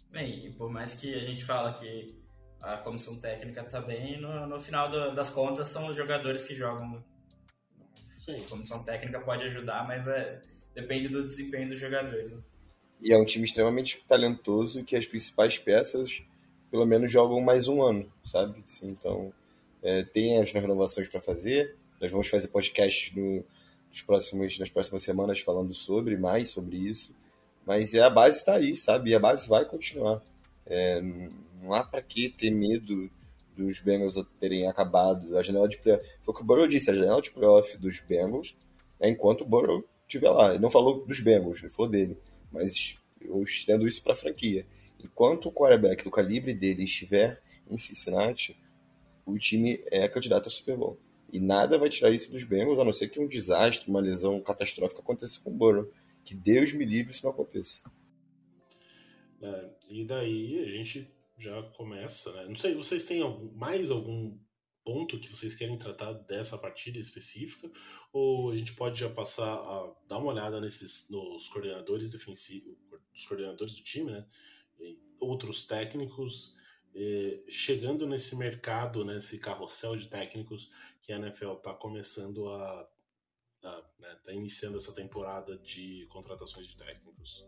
Bem, 0.09 0.51
por 0.53 0.69
mais 0.69 0.95
que 0.95 1.13
a 1.13 1.19
gente 1.19 1.45
fala 1.45 1.73
que 1.73 2.17
a 2.59 2.77
comissão 2.77 3.19
técnica 3.19 3.61
está 3.61 3.79
bem, 3.79 4.19
no, 4.19 4.47
no 4.47 4.59
final 4.59 4.89
do, 4.89 5.13
das 5.13 5.29
contas 5.29 5.69
são 5.69 5.87
os 5.87 5.95
jogadores 5.95 6.43
que 6.43 6.55
jogam. 6.55 7.03
Sim. 8.17 8.43
A 8.43 8.49
comissão 8.49 8.83
técnica 8.83 9.19
pode 9.19 9.43
ajudar, 9.43 9.87
mas 9.87 10.07
é, 10.07 10.41
depende 10.73 11.07
do 11.07 11.25
desempenho 11.25 11.69
dos 11.69 11.79
jogadores. 11.79 12.31
Né? 12.31 12.41
E 12.99 13.13
é 13.13 13.17
um 13.17 13.25
time 13.25 13.45
extremamente 13.45 14.03
talentoso 14.07 14.83
que 14.83 14.95
as 14.95 15.05
principais 15.05 15.59
peças 15.59 16.23
pelo 16.71 16.85
menos 16.85 17.11
jogam 17.11 17.39
mais 17.39 17.67
um 17.67 17.81
ano, 17.81 18.11
sabe? 18.25 18.61
então 18.83 19.31
é, 19.81 20.03
tem 20.03 20.41
as 20.41 20.51
renovações 20.51 21.07
para 21.07 21.21
fazer. 21.21 21.75
Nós 22.01 22.11
vamos 22.11 22.27
fazer 22.27 22.47
podcast 22.49 23.17
no, 23.17 23.45
nos 23.89 24.01
próximos, 24.01 24.59
nas 24.59 24.69
próximas 24.69 25.03
semanas 25.03 25.39
falando 25.39 25.73
sobre 25.73 26.17
mais 26.17 26.49
sobre 26.49 26.77
isso. 26.77 27.15
Mas 27.65 27.93
é, 27.93 28.01
a 28.01 28.09
base 28.09 28.37
está 28.37 28.55
aí, 28.55 28.75
sabe? 28.75 29.11
E 29.11 29.15
a 29.15 29.19
base 29.19 29.47
vai 29.47 29.65
continuar. 29.65 30.21
É, 30.65 31.01
não 31.61 31.73
há 31.73 31.83
para 31.83 32.01
que 32.01 32.29
ter 32.29 32.51
medo 32.51 33.09
dos 33.55 33.79
Bengals 33.79 34.15
terem 34.39 34.67
acabado. 34.67 35.37
A 35.37 35.43
janela 35.43 35.67
de 35.67 35.77
playoff. 35.77 36.05
Foi 36.21 36.33
o 36.33 36.37
que 36.37 36.43
o 36.43 36.45
Burrow 36.45 36.67
disse: 36.67 36.91
a 36.91 36.93
janela 36.93 37.21
de 37.21 37.31
playoff 37.31 37.77
dos 37.77 37.99
Bengals 37.99 38.55
é 38.99 39.09
enquanto 39.09 39.41
o 39.41 39.45
Burrow 39.45 39.83
estiver 40.07 40.29
lá. 40.29 40.51
Ele 40.51 40.59
não 40.59 40.69
falou 40.69 41.05
dos 41.05 41.19
Bengals, 41.19 41.59
ele 41.59 41.71
falou 41.71 41.91
dele. 41.91 42.17
Mas 42.51 42.97
eu 43.19 43.41
estendo 43.43 43.87
isso 43.87 44.01
para 44.01 44.13
a 44.13 44.15
franquia. 44.15 44.65
Enquanto 45.03 45.49
o 45.49 45.51
quarterback 45.51 46.03
do 46.03 46.11
calibre 46.11 46.53
dele 46.53 46.83
estiver 46.83 47.41
em 47.69 47.77
Cincinnati, 47.77 48.57
o 49.25 49.37
time 49.37 49.83
é 49.91 50.07
candidato 50.07 50.45
ao 50.45 50.51
Super 50.51 50.77
Bowl. 50.77 50.97
E 51.31 51.39
nada 51.39 51.77
vai 51.77 51.89
tirar 51.89 52.11
isso 52.11 52.31
dos 52.31 52.43
Bengals, 52.43 52.79
a 52.79 52.85
não 52.85 52.93
ser 52.93 53.09
que 53.09 53.19
um 53.19 53.27
desastre, 53.27 53.89
uma 53.89 53.99
lesão 53.99 54.41
catastrófica 54.41 55.01
aconteça 55.01 55.39
com 55.41 55.51
o 55.51 55.53
Burrow. 55.53 55.91
Que 56.23 56.33
Deus 56.33 56.73
me 56.73 56.85
livre 56.85 57.13
se 57.13 57.23
não 57.23 57.31
aconteça. 57.31 57.89
É, 59.41 59.69
e 59.89 60.05
daí 60.05 60.59
a 60.59 60.67
gente 60.67 61.09
já 61.37 61.61
começa, 61.63 62.31
né? 62.33 62.45
Não 62.47 62.55
sei, 62.55 62.73
vocês 62.73 63.05
têm 63.05 63.21
algum, 63.21 63.51
mais 63.53 63.91
algum 63.91 64.37
ponto 64.83 65.19
que 65.19 65.27
vocês 65.27 65.53
querem 65.53 65.77
tratar 65.77 66.13
dessa 66.13 66.57
partida 66.57 66.97
específica? 66.97 67.69
Ou 68.11 68.51
a 68.51 68.55
gente 68.55 68.73
pode 68.73 68.99
já 68.99 69.09
passar 69.09 69.53
a 69.53 69.93
dar 70.07 70.17
uma 70.17 70.31
olhada 70.31 70.59
nesses, 70.59 71.09
nos 71.09 71.47
coordenadores 71.49 72.11
defensivos, 72.11 72.75
os 73.13 73.25
coordenadores 73.25 73.75
do 73.75 73.83
time, 73.83 74.11
né? 74.11 74.25
E 74.79 74.97
outros 75.19 75.67
técnicos 75.67 76.55
eh, 76.99 77.43
chegando 77.47 78.07
nesse 78.07 78.35
mercado, 78.35 79.05
nesse 79.05 79.37
carrossel 79.37 79.95
de 79.95 80.07
técnicos 80.07 80.71
que 81.03 81.13
a 81.13 81.17
NFL 81.17 81.53
está 81.53 81.73
começando 81.73 82.49
a. 82.49 82.89
Está 83.55 83.83
né, 83.99 84.17
tá 84.23 84.33
iniciando 84.33 84.77
essa 84.77 84.93
temporada 84.93 85.57
de 85.59 86.07
contratações 86.09 86.67
de 86.67 86.75
técnicos. 86.75 87.45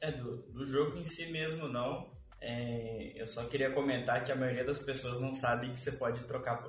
É, 0.00 0.12
do, 0.12 0.42
do 0.52 0.64
jogo 0.64 0.98
em 0.98 1.04
si 1.04 1.30
mesmo 1.30 1.68
não. 1.68 2.10
É, 2.38 3.12
eu 3.16 3.26
só 3.26 3.44
queria 3.44 3.70
comentar 3.70 4.24
que 4.24 4.32
a 4.32 4.36
maioria 4.36 4.64
das 4.64 4.78
pessoas 4.78 5.18
não 5.18 5.34
sabe 5.34 5.70
que 5.70 5.78
você 5.78 5.92
pode 5.92 6.24
trocar, 6.24 6.62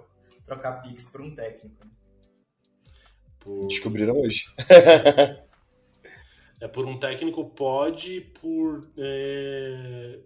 trocar 0.45 0.82
Pix 0.82 1.05
por 1.05 1.22
um 1.22 1.36
técnico. 1.36 1.86
Por... 3.39 3.68
Descobriram 3.68 4.18
hoje. 4.18 4.45
é 6.59 6.68
por 6.68 6.86
um 6.86 6.99
técnico 6.99 7.49
pode, 7.49 8.22
por 8.22 8.91
é, 8.97 10.20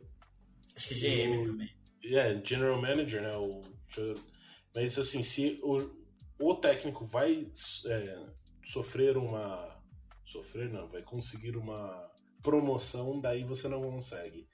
Acho 0.76 0.89
que 0.89 0.95
GM 0.95 1.41
o, 1.41 1.45
também. 1.45 1.69
É, 2.03 2.41
General 2.43 2.82
Manager, 2.82 3.21
né? 3.21 3.36
O, 3.38 3.61
mas 4.76 4.99
assim, 4.99 5.23
se 5.23 5.59
o, 5.63 5.89
o 6.39 6.55
técnico 6.55 7.05
vai 7.05 7.47
é, 7.88 8.26
sofrer 8.65 9.17
uma. 9.17 9.69
Sofrer 10.26 10.69
não, 10.69 10.88
vai 10.89 11.01
conseguir 11.01 11.55
uma 11.55 12.11
promoção, 12.43 13.19
daí 13.21 13.43
você 13.43 13.67
não 13.67 13.82
consegue. 13.82 14.47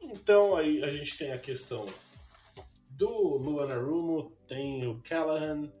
Então 0.00 0.54
aí 0.54 0.84
a 0.84 0.90
gente 0.90 1.16
tem 1.16 1.32
a 1.32 1.38
questão 1.38 1.86
do 2.90 3.36
Luana 3.38 3.76
Rumo, 3.76 4.36
tem 4.46 4.86
o 4.86 5.00
Callahan, 5.02 5.72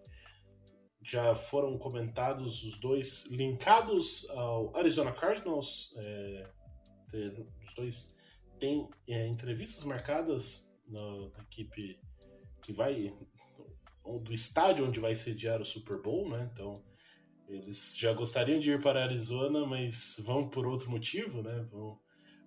já 1.02 1.34
foram 1.34 1.78
comentados 1.78 2.64
os 2.64 2.78
dois 2.78 3.26
linkados 3.26 4.28
ao 4.30 4.74
Arizona 4.76 5.12
Cardinals. 5.12 5.94
É, 5.98 6.50
os 7.62 7.74
dois 7.74 8.15
têm 8.58 8.88
é, 9.08 9.26
entrevistas 9.26 9.84
marcadas 9.84 10.74
na, 10.86 11.30
na, 11.30 11.42
equipe 11.42 11.98
que 12.62 12.72
vai 12.72 13.14
do 14.22 14.32
estádio 14.32 14.86
onde 14.86 15.00
vai 15.00 15.14
sediar 15.14 15.60
o 15.60 15.64
Super 15.64 16.00
Bowl, 16.00 16.28
né? 16.28 16.48
Então 16.52 16.84
eles 17.48 17.96
já 17.96 18.12
gostariam 18.12 18.58
de 18.58 18.72
ir 18.72 18.80
para 18.80 19.04
Arizona, 19.04 19.66
mas 19.66 20.16
vão 20.24 20.48
por 20.48 20.66
outro 20.66 20.90
motivo, 20.90 21.42
né? 21.42 21.66
Vão 21.70 21.98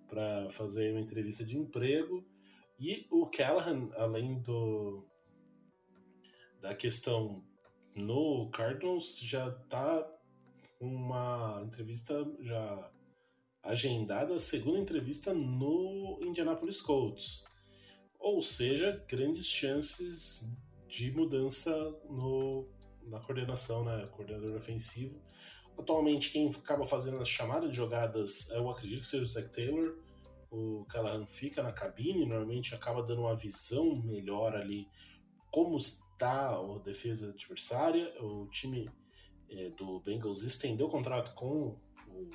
para 0.08 0.50
fazer 0.50 0.90
uma 0.92 1.00
entrevista 1.00 1.44
de 1.44 1.56
emprego. 1.56 2.26
E 2.78 3.06
o 3.10 3.26
Callahan, 3.26 3.90
além 3.94 4.40
do 4.42 5.06
da 6.60 6.74
questão 6.74 7.42
no 7.94 8.50
Cardinals, 8.50 9.18
já 9.20 9.50
tá 9.68 10.06
uma 10.80 11.62
entrevista 11.64 12.14
já 12.40 12.92
agendada, 13.62 14.34
a 14.34 14.38
segunda 14.38 14.78
entrevista 14.78 15.34
no 15.34 16.18
Indianapolis 16.22 16.80
Colts. 16.80 17.44
Ou 18.18 18.42
seja, 18.42 19.04
grandes 19.08 19.46
chances 19.46 20.46
de 20.86 21.10
mudança 21.12 21.72
no, 22.08 22.68
na 23.02 23.20
coordenação, 23.20 23.84
né? 23.84 24.06
Coordenador 24.12 24.56
ofensivo. 24.56 25.20
Atualmente, 25.78 26.30
quem 26.30 26.48
acaba 26.48 26.84
fazendo 26.84 27.18
a 27.18 27.24
chamada 27.24 27.68
de 27.68 27.74
jogadas, 27.74 28.50
eu 28.50 28.68
acredito 28.68 29.00
que 29.00 29.06
seja 29.06 29.24
o 29.24 29.28
Zach 29.28 29.48
Taylor. 29.50 29.96
O 30.50 30.84
Callahan 30.86 31.24
fica 31.26 31.62
na 31.62 31.72
cabine, 31.72 32.26
normalmente 32.26 32.74
acaba 32.74 33.02
dando 33.02 33.22
uma 33.22 33.36
visão 33.36 34.02
melhor 34.02 34.54
ali 34.54 34.88
como 35.50 35.78
está 35.78 36.50
a 36.50 36.78
defesa 36.78 37.30
adversária. 37.30 38.12
O 38.22 38.46
time 38.48 38.90
é, 39.48 39.70
do 39.70 40.00
Bengals 40.00 40.42
estendeu 40.42 40.86
o 40.86 40.90
contrato 40.90 41.34
com 41.34 41.78
o 42.08 42.30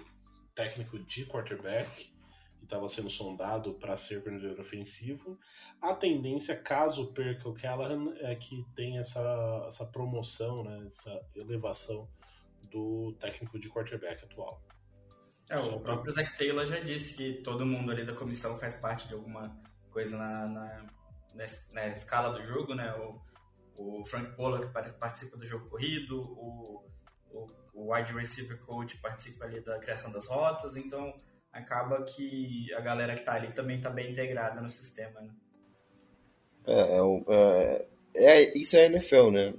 técnico 0.56 0.98
de 0.98 1.26
quarterback, 1.26 2.14
que 2.58 2.64
estava 2.64 2.88
sendo 2.88 3.10
sondado 3.10 3.74
para 3.74 3.96
ser 3.98 4.24
coordenador 4.24 4.60
ofensivo. 4.60 5.38
A 5.82 5.94
tendência, 5.94 6.56
caso 6.56 7.12
perca 7.14 7.48
o 7.48 7.54
Callahan, 7.54 8.16
é 8.20 8.34
que 8.36 8.66
tem 8.76 8.98
essa, 8.98 9.66
essa 9.68 9.86
promoção, 9.86 10.64
né, 10.64 10.84
essa 10.88 11.22
elevação 11.36 12.10
do 12.72 13.14
técnico 13.20 13.60
de 13.60 13.70
quarterback 13.70 14.24
atual. 14.24 14.64
É, 15.50 15.58
o 15.60 15.80
próprio 15.80 16.12
Zach 16.12 16.36
Taylor 16.36 16.66
já 16.66 16.80
disse 16.80 17.18
que 17.18 17.34
todo 17.44 17.66
mundo 17.66 17.92
ali 17.92 18.04
da 18.04 18.14
comissão 18.14 18.58
faz 18.58 18.74
parte 18.74 19.08
de 19.08 19.14
alguma 19.14 19.56
coisa 19.92 20.18
na, 20.18 20.48
na, 20.48 20.86
na 21.72 21.88
escala 21.88 22.36
do 22.36 22.44
jogo, 22.44 22.74
né? 22.74 22.92
O, 22.96 23.22
o 23.78 24.06
Frank 24.06 24.36
Pollock 24.36 24.74
participa 24.98 25.38
do 25.38 25.46
jogo 25.46 25.70
corrido, 25.70 26.20
o, 26.20 26.84
o, 27.32 27.52
o 27.76 27.94
wide 27.94 28.14
receiver 28.14 28.58
coach 28.60 28.98
participa 28.98 29.46
ali 29.46 29.60
da 29.60 29.78
criação 29.78 30.12
das 30.12 30.28
rotas, 30.28 30.78
então 30.78 31.14
acaba 31.52 32.02
que 32.04 32.74
a 32.74 32.82
galera 32.82 33.16
que 33.16 33.24
tá 33.24 33.34
ali 33.34 33.52
também 33.52 33.80
tá 33.80 33.90
bem 33.90 34.12
integrada 34.12 34.62
no 34.62 34.70
sistema, 34.70 35.22
né? 35.22 35.30
É, 36.66 36.98
é, 36.98 37.88
é, 38.16 38.42
é 38.42 38.58
isso 38.58 38.76
é 38.78 38.84
a 38.84 38.86
NFL, 38.86 39.30
né? 39.30 39.54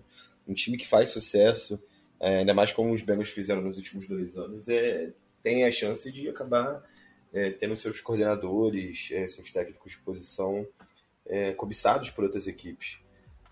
Um 0.49 0.55
time 0.55 0.77
que 0.77 0.87
faz 0.87 1.11
sucesso, 1.11 1.81
é, 2.19 2.39
ainda 2.39 2.55
mais 2.55 2.73
como 2.73 2.93
os 2.93 3.03
Bengals 3.03 3.31
fizeram 3.31 3.61
nos 3.63 3.77
últimos 3.77 4.09
dois 4.09 4.37
anos, 4.37 4.69
é, 4.69 5.13
tem 5.43 5.65
a 5.65 5.71
chance 5.71 6.11
de 6.11 6.29
acabar 6.29 6.83
é, 7.33 7.51
tendo 7.51 7.77
seus 7.77 8.01
coordenadores, 8.01 9.11
é, 9.13 9.27
seus 9.27 9.51
técnicos 9.51 9.93
de 9.93 9.99
posição 9.99 10.67
é, 11.27 11.53
cobiçados 11.53 12.11
por 12.11 12.25
outras 12.25 12.47
equipes. 12.47 12.99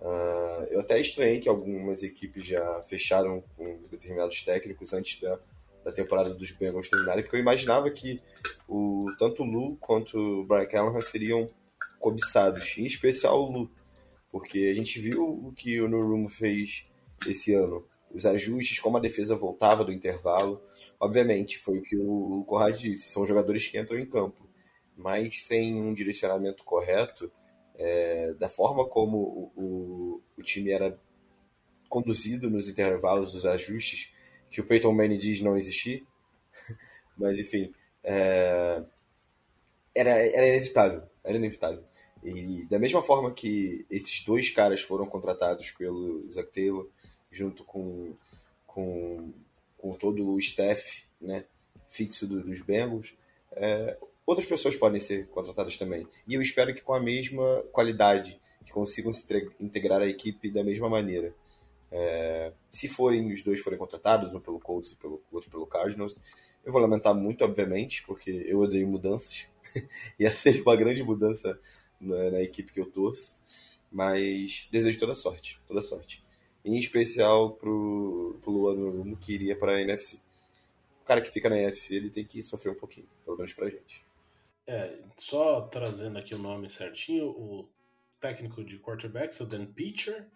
Uh, 0.04 0.64
eu 0.70 0.80
até 0.80 1.00
estranhei 1.00 1.40
que 1.40 1.48
algumas 1.48 2.02
equipes 2.02 2.44
já 2.44 2.82
fecharam 2.82 3.42
com 3.56 3.80
determinados 3.90 4.42
técnicos 4.42 4.92
antes 4.92 5.18
da, 5.18 5.40
da 5.82 5.90
temporada 5.90 6.34
dos 6.34 6.50
Bengals 6.50 6.90
terminarem, 6.90 7.24
porque 7.24 7.36
eu 7.36 7.40
imaginava 7.40 7.90
que 7.90 8.20
o, 8.68 9.06
tanto 9.18 9.42
o 9.42 9.46
Lu 9.46 9.78
quanto 9.80 10.18
o 10.18 10.44
Brian 10.44 10.66
Callahan 10.66 11.00
seriam 11.00 11.48
cobiçados, 11.98 12.76
em 12.76 12.84
especial 12.84 13.44
o 13.44 13.50
Lu, 13.50 13.70
porque 14.30 14.68
a 14.70 14.74
gente 14.74 15.00
viu 15.00 15.24
o 15.26 15.52
que 15.56 15.80
o 15.80 15.88
Norumo 15.88 16.28
fez 16.28 16.86
esse 17.26 17.54
ano, 17.54 17.82
os 18.12 18.26
ajustes, 18.26 18.78
como 18.80 18.98
a 18.98 19.00
defesa 19.00 19.34
voltava 19.34 19.86
do 19.86 19.92
intervalo. 19.92 20.60
Obviamente, 21.00 21.58
foi 21.58 21.78
o 21.78 21.82
que 21.82 21.96
o 21.96 22.44
Conrad 22.46 22.78
disse, 22.78 23.08
são 23.08 23.26
jogadores 23.26 23.66
que 23.66 23.78
entram 23.78 23.98
em 23.98 24.04
campo, 24.04 24.46
mas 24.94 25.46
sem 25.46 25.74
um 25.74 25.94
direcionamento 25.94 26.62
correto, 26.62 27.32
é, 27.76 28.32
da 28.34 28.48
forma 28.48 28.86
como 28.86 29.18
o, 29.18 29.52
o, 29.56 30.22
o, 30.38 30.42
time 30.42 30.70
era 30.70 30.98
conduzido 31.88 32.48
nos 32.50 32.68
intervalos, 32.68 33.34
os 33.34 33.44
ajustes, 33.44 34.12
que 34.50 34.60
o 34.60 34.66
Peyton 34.66 34.92
Manning 34.92 35.18
diz 35.18 35.40
não 35.40 35.56
existir, 35.56 36.06
mas 37.16 37.38
enfim, 37.38 37.72
é, 38.02 38.82
era, 39.94 40.10
era 40.10 40.46
inevitável, 40.46 41.02
era 41.22 41.36
inevitável. 41.36 41.84
E 42.22 42.64
da 42.66 42.78
mesma 42.78 43.02
forma 43.02 43.34
que 43.34 43.84
esses 43.90 44.24
dois 44.24 44.50
caras 44.50 44.80
foram 44.80 45.06
contratados 45.06 45.70
pelo 45.72 46.30
Zach 46.32 46.50
Taylor, 46.50 46.88
junto 47.30 47.64
com, 47.64 48.16
com, 48.66 49.32
com 49.76 49.92
todo 49.94 50.26
o 50.26 50.38
staff 50.38 51.04
né, 51.20 51.44
fixo 51.90 52.26
do, 52.26 52.42
dos 52.42 52.60
Bengals, 52.60 53.14
é, 53.52 53.98
outras 54.26 54.46
pessoas 54.46 54.76
podem 54.76 55.00
ser 55.00 55.26
contratadas 55.28 55.76
também. 55.76 56.06
E 56.26 56.34
eu 56.34 56.42
espero 56.42 56.74
que 56.74 56.82
com 56.82 56.94
a 56.94 57.00
mesma 57.00 57.62
qualidade, 57.72 58.40
que 58.64 58.72
consigam 58.72 59.12
se 59.12 59.24
integrar 59.60 60.00
à 60.00 60.06
equipe 60.06 60.50
da 60.50 60.64
mesma 60.64 60.88
maneira. 60.88 61.34
É, 61.92 62.52
se 62.70 62.88
forem 62.88 63.32
os 63.32 63.42
dois 63.42 63.60
forem 63.60 63.78
contratados, 63.78 64.34
um 64.34 64.40
pelo 64.40 64.58
Colts 64.58 64.92
e 64.92 64.96
pelo 64.96 65.22
outro 65.30 65.50
pelo 65.50 65.66
Cardinals, 65.66 66.20
eu 66.64 66.72
vou 66.72 66.80
lamentar 66.80 67.14
muito, 67.14 67.44
obviamente, 67.44 68.02
porque 68.04 68.30
eu 68.46 68.58
odeio 68.60 68.88
mudanças. 68.88 69.46
Ia 70.18 70.30
ser 70.30 70.60
uma 70.62 70.74
grande 70.74 71.02
mudança 71.02 71.58
na, 72.00 72.30
na, 72.32 72.42
equipe 72.42 72.72
que 72.72 72.80
eu 72.80 72.90
torço. 72.90 73.36
Mas 73.92 74.66
desejo 74.72 74.98
toda 74.98 75.14
sorte, 75.14 75.60
toda 75.68 75.80
sorte. 75.80 76.24
Em 76.64 76.76
especial 76.78 77.52
pro, 77.52 78.36
pro 78.42 78.50
Luan 78.50 79.14
que 79.16 79.34
iria 79.34 79.56
para 79.56 79.76
a 79.76 79.80
NFC. 79.80 80.18
O 81.02 81.06
cara 81.06 81.20
que 81.20 81.30
fica 81.30 81.48
na 81.48 81.58
NFC 81.58 81.94
ele 81.94 82.10
tem 82.10 82.24
que 82.24 82.42
sofrer 82.42 82.72
um 82.72 82.74
pouquinho, 82.74 83.06
pelo 83.24 83.36
menos 83.36 83.52
pra 83.52 83.68
gente. 83.68 84.04
É, 84.66 85.02
só 85.18 85.62
trazendo 85.62 86.18
aqui 86.18 86.34
o 86.34 86.38
nome 86.38 86.70
certinho, 86.70 87.28
o 87.28 87.70
técnico 88.18 88.64
de 88.64 88.78
quarterbacks 88.78 89.40
o 89.40 89.46
Dan 89.46 89.66
Pitcher. 89.66 90.30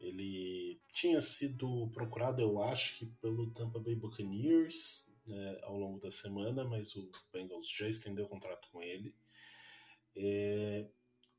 Ele 0.00 0.80
tinha 0.92 1.20
sido 1.20 1.88
procurado, 1.92 2.40
eu 2.40 2.62
acho 2.62 2.98
que 2.98 3.06
pelo 3.20 3.50
Tampa 3.52 3.78
Bay 3.78 3.94
Buccaneers 3.94 5.12
né, 5.26 5.58
ao 5.62 5.76
longo 5.76 6.00
da 6.00 6.10
semana, 6.10 6.64
mas 6.64 6.96
o 6.96 7.10
Bengals 7.32 7.70
já 7.70 7.88
estendeu 7.88 8.24
o 8.24 8.28
contrato 8.28 8.68
com 8.72 8.82
ele. 8.82 9.14
É, 10.16 10.86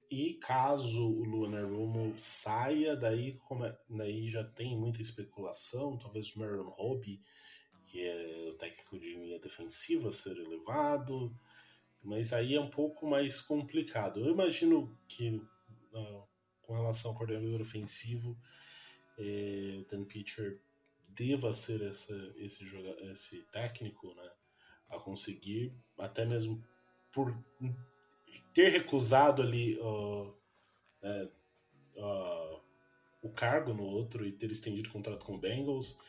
e 0.10 0.36
caso 0.36 1.08
o 1.08 1.24
Luan 1.24 1.66
Romo 1.68 2.14
saia, 2.18 2.96
daí, 2.96 3.34
como 3.48 3.66
é, 3.66 3.78
daí 3.90 4.28
já 4.28 4.44
tem 4.44 4.78
muita 4.78 5.02
especulação, 5.02 5.98
talvez 5.98 6.36
o 6.36 6.40
Marlon 6.40 6.70
Hobby, 6.70 7.22
que 7.86 8.06
é 8.06 8.50
o 8.50 8.54
técnico 8.54 9.00
de 9.00 9.10
linha 9.16 9.40
defensiva, 9.40 10.12
ser 10.12 10.38
elevado. 10.38 11.36
Mas 12.04 12.34
aí 12.34 12.56
é 12.56 12.60
um 12.60 12.70
pouco 12.70 13.08
mais 13.08 13.42
complicado. 13.42 14.20
Eu 14.20 14.32
imagino 14.32 14.98
que, 15.08 15.42
com 16.62 16.74
relação 16.74 17.12
ao 17.12 17.18
coordenador 17.18 17.62
ofensivo, 17.62 18.38
eh, 19.20 19.82
o 19.82 19.86
Dan 19.88 20.06
Pitcher 20.06 20.60
deva 21.10 21.54
ser 21.54 21.82
essa, 21.82 22.16
esse, 22.38 22.66
joga, 22.66 22.90
esse 23.12 23.44
técnico 23.52 24.14
né, 24.16 24.32
a 24.90 25.00
conseguir, 25.00 25.76
até 25.98 26.26
mesmo 26.26 26.64
por 27.12 27.38
ter 28.54 28.70
recusado 28.70 29.42
ali 29.42 29.78
uh, 29.80 30.34
o 33.22 33.30
cargo 33.30 33.74
no 33.74 33.84
outro 33.84 34.26
e 34.26 34.32
ter 34.32 34.50
estendido 34.52 34.90
o 34.90 34.94
contrato 34.94 35.26
com 35.26 35.36
o 35.36 35.40
Bengals. 35.40 36.00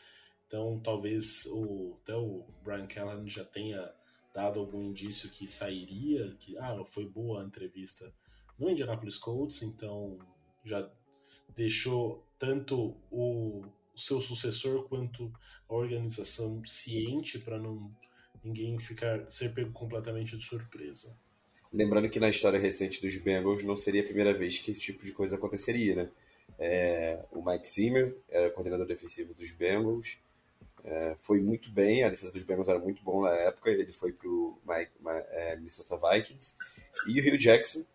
Então, 0.47 0.79
talvez 0.79 1.45
o, 1.47 1.97
até 2.01 2.15
o 2.15 2.45
Brian 2.63 2.87
Callahan 2.87 3.27
já 3.27 3.43
tenha 3.43 3.93
dado 4.33 4.59
algum 4.59 4.81
indício 4.81 5.29
que 5.29 5.47
sairia, 5.47 6.35
que 6.39 6.57
ah, 6.57 6.83
foi 6.85 7.05
boa 7.05 7.41
a 7.41 7.45
entrevista 7.45 8.11
no 8.57 8.69
Indianapolis 8.69 9.17
Colts, 9.17 9.61
então 9.61 10.17
já 10.63 10.89
deixou 11.55 12.25
tanto 12.39 12.95
o, 13.11 13.63
seu 13.95 14.19
sucessor 14.19 14.87
quanto 14.87 15.31
a 15.69 15.73
organização 15.73 16.63
ciente 16.65 17.39
para 17.39 17.59
não 17.59 17.91
ninguém 18.43 18.77
ficar 18.79 19.29
ser 19.29 19.53
pego 19.53 19.71
completamente 19.71 20.35
de 20.35 20.43
surpresa. 20.43 21.15
Lembrando 21.71 22.09
que 22.09 22.19
na 22.19 22.29
história 22.29 22.59
recente 22.59 23.01
dos 23.01 23.15
Bengals 23.17 23.63
não 23.63 23.77
seria 23.77 24.01
a 24.01 24.05
primeira 24.05 24.33
vez 24.33 24.57
que 24.57 24.69
esse 24.69 24.81
tipo 24.81 25.03
de 25.05 25.11
coisa 25.11 25.35
aconteceria, 25.35 25.95
né? 25.95 26.09
É, 26.59 27.23
o 27.31 27.43
Mike 27.43 27.67
Zimmer 27.67 28.15
era 28.29 28.51
coordenador 28.51 28.85
defensivo 28.85 29.33
dos 29.33 29.51
Bengals, 29.51 30.17
é, 30.83 31.15
foi 31.19 31.39
muito 31.39 31.71
bem, 31.71 32.03
a 32.03 32.09
defesa 32.09 32.33
dos 32.33 32.43
Bengals 32.43 32.67
era 32.67 32.79
muito 32.79 33.01
bom 33.03 33.21
na 33.21 33.31
época, 33.31 33.69
ele 33.69 33.93
foi 33.93 34.11
para 34.11 34.27
o 34.27 34.57
é, 35.31 35.55
Minnesota 35.55 35.97
Vikings, 35.97 36.55
e 37.07 37.19
o 37.19 37.23
Hugh 37.23 37.37
Jackson, 37.37 37.85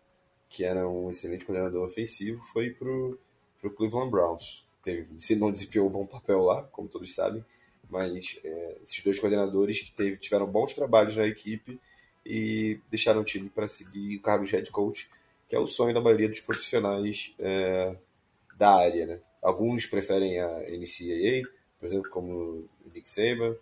que 0.49 0.63
era 0.63 0.87
um 0.87 1.11
excelente 1.11 1.45
coordenador 1.45 1.85
ofensivo, 1.85 2.41
foi 2.51 2.71
para 2.71 2.89
o 2.89 3.71
Cleveland 3.75 4.09
Browns. 4.09 4.65
Teve, 4.83 5.07
não 5.35 5.51
desempenhou 5.51 5.87
um 5.87 5.91
bom 5.91 6.05
papel 6.05 6.41
lá, 6.41 6.63
como 6.71 6.87
todos 6.87 7.13
sabem, 7.13 7.45
mas 7.89 8.39
é, 8.43 8.77
esses 8.83 9.03
dois 9.03 9.19
coordenadores 9.19 9.81
que 9.81 9.91
teve, 9.91 10.17
tiveram 10.17 10.47
bons 10.47 10.73
trabalhos 10.73 11.15
na 11.15 11.27
equipe 11.27 11.79
e 12.25 12.79
deixaram 12.89 13.21
o 13.21 13.25
time 13.25 13.49
para 13.49 13.67
seguir 13.67 14.17
o 14.17 14.21
cargo 14.21 14.45
de 14.45 14.51
head 14.51 14.71
coach, 14.71 15.09
que 15.47 15.55
é 15.55 15.59
o 15.59 15.67
sonho 15.67 15.93
da 15.93 16.01
maioria 16.01 16.29
dos 16.29 16.39
profissionais 16.39 17.33
é, 17.37 17.95
da 18.57 18.75
área. 18.75 19.05
Né? 19.05 19.19
Alguns 19.41 19.85
preferem 19.85 20.39
a 20.39 20.59
NCAA, 20.59 21.49
por 21.79 21.85
exemplo, 21.85 22.09
como 22.09 22.67
o 22.85 22.91
Nick 22.93 23.09
Saban, 23.09 23.55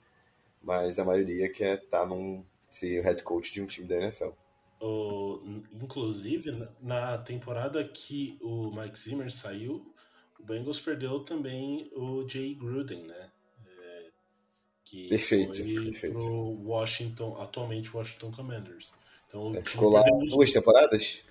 mas 0.61 0.99
a 0.99 1.05
maioria 1.05 1.49
quer 1.51 1.77
estar 1.83 2.01
tá 2.01 2.05
num 2.05 2.43
ser 2.69 3.01
head 3.03 3.21
coach 3.23 3.53
de 3.53 3.61
um 3.61 3.67
time 3.67 3.87
da 3.87 3.95
NFL. 3.95 4.29
O, 4.79 5.39
inclusive, 5.73 6.67
na 6.81 7.17
temporada 7.17 7.83
que 7.83 8.37
o 8.41 8.71
Mike 8.71 8.99
Zimmer 8.99 9.31
saiu, 9.31 9.93
o 10.39 10.43
Bengals 10.43 10.79
perdeu 10.79 11.21
também 11.21 11.89
o 11.95 12.27
Jay 12.27 12.53
Gruden, 12.53 13.03
né? 13.03 13.31
que 14.87 15.09
perfeito, 15.09 15.57
foi 15.57 15.83
perfeito. 15.83 16.13
pro 16.13 16.33
Washington, 16.63 17.37
atualmente 17.41 17.95
Washington 17.95 18.31
Commanders. 18.31 18.93
Então, 19.27 19.53
é, 19.53 19.61
ficou 19.61 19.89
lá 19.89 20.03
duas 20.33 20.51
temporadas? 20.51 21.21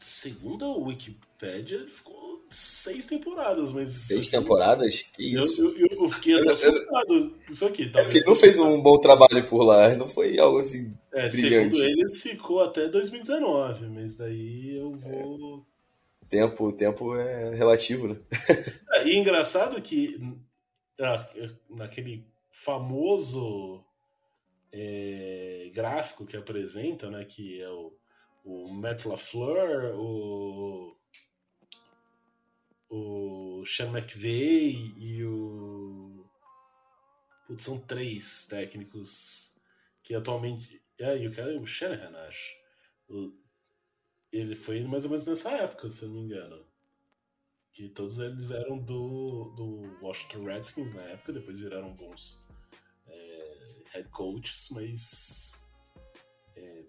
Segundo 0.00 0.64
a 0.64 0.76
Wikipedia, 0.76 1.78
ele 1.78 1.90
ficou 1.90 2.21
seis 2.54 3.06
temporadas, 3.06 3.72
mas... 3.72 3.90
Seis 3.90 4.28
temporadas? 4.28 5.02
Que 5.02 5.34
isso? 5.34 5.62
Eu, 5.62 5.78
eu, 5.78 6.02
eu 6.02 6.08
fiquei 6.08 6.38
até 6.38 6.52
assustado 6.52 7.34
isso 7.50 7.66
aqui. 7.66 7.90
É 7.94 8.02
porque 8.02 8.18
ele 8.18 8.26
não 8.26 8.36
fez 8.36 8.58
um 8.58 8.80
bom 8.80 8.98
trabalho 8.98 9.46
por 9.48 9.62
lá, 9.62 9.94
não 9.94 10.06
foi 10.06 10.38
algo 10.38 10.58
assim 10.58 10.94
é, 11.12 11.28
brilhante. 11.28 11.76
Segundo 11.76 12.00
ele, 12.00 12.10
ficou 12.10 12.60
até 12.60 12.88
2019, 12.88 13.88
mas 13.88 14.14
daí 14.14 14.76
eu 14.76 14.92
vou... 14.92 15.66
É. 15.68 15.72
Tempo, 16.28 16.72
tempo 16.72 17.14
é 17.14 17.54
relativo, 17.54 18.08
né? 18.08 18.16
É, 18.94 19.08
e 19.08 19.16
engraçado 19.16 19.80
que 19.80 20.18
naquele 21.68 22.24
famoso 22.50 23.82
é, 24.72 25.70
gráfico 25.74 26.24
que 26.24 26.36
apresenta, 26.36 27.10
né, 27.10 27.24
que 27.24 27.60
é 27.60 27.68
o, 27.68 27.92
o 28.44 28.68
Matt 28.72 29.04
LaFleur, 29.04 29.94
o, 29.96 30.96
o 32.92 33.64
Sean 33.66 33.90
McVay 33.90 34.92
e 34.96 35.24
o. 35.24 36.24
Putz, 37.46 37.64
são 37.64 37.80
três 37.80 38.46
técnicos 38.46 39.58
que 40.02 40.14
atualmente. 40.14 40.82
É, 40.98 41.18
e 41.18 41.26
o 41.26 41.34
cara 41.34 41.52
é 41.52 41.58
o 41.58 41.66
Shanahan, 41.66 42.16
acho. 42.28 42.52
O, 43.08 43.32
ele 44.30 44.54
foi 44.54 44.82
mais 44.84 45.04
ou 45.04 45.10
menos 45.10 45.26
nessa 45.26 45.50
época, 45.52 45.90
se 45.90 46.04
eu 46.04 46.08
não 46.08 46.16
me 46.16 46.22
engano 46.22 46.72
que 47.72 47.88
todos 47.88 48.18
eles 48.18 48.50
eram 48.50 48.78
do, 48.78 49.50
do 49.56 49.98
Washington 50.04 50.44
Redskins 50.44 50.92
na 50.94 51.02
época, 51.02 51.32
depois 51.32 51.58
viraram 51.58 51.94
bons 51.94 52.46
é, 53.06 53.82
head 53.92 54.08
coaches, 54.10 54.68
mas 54.70 55.66
é, 56.54 56.84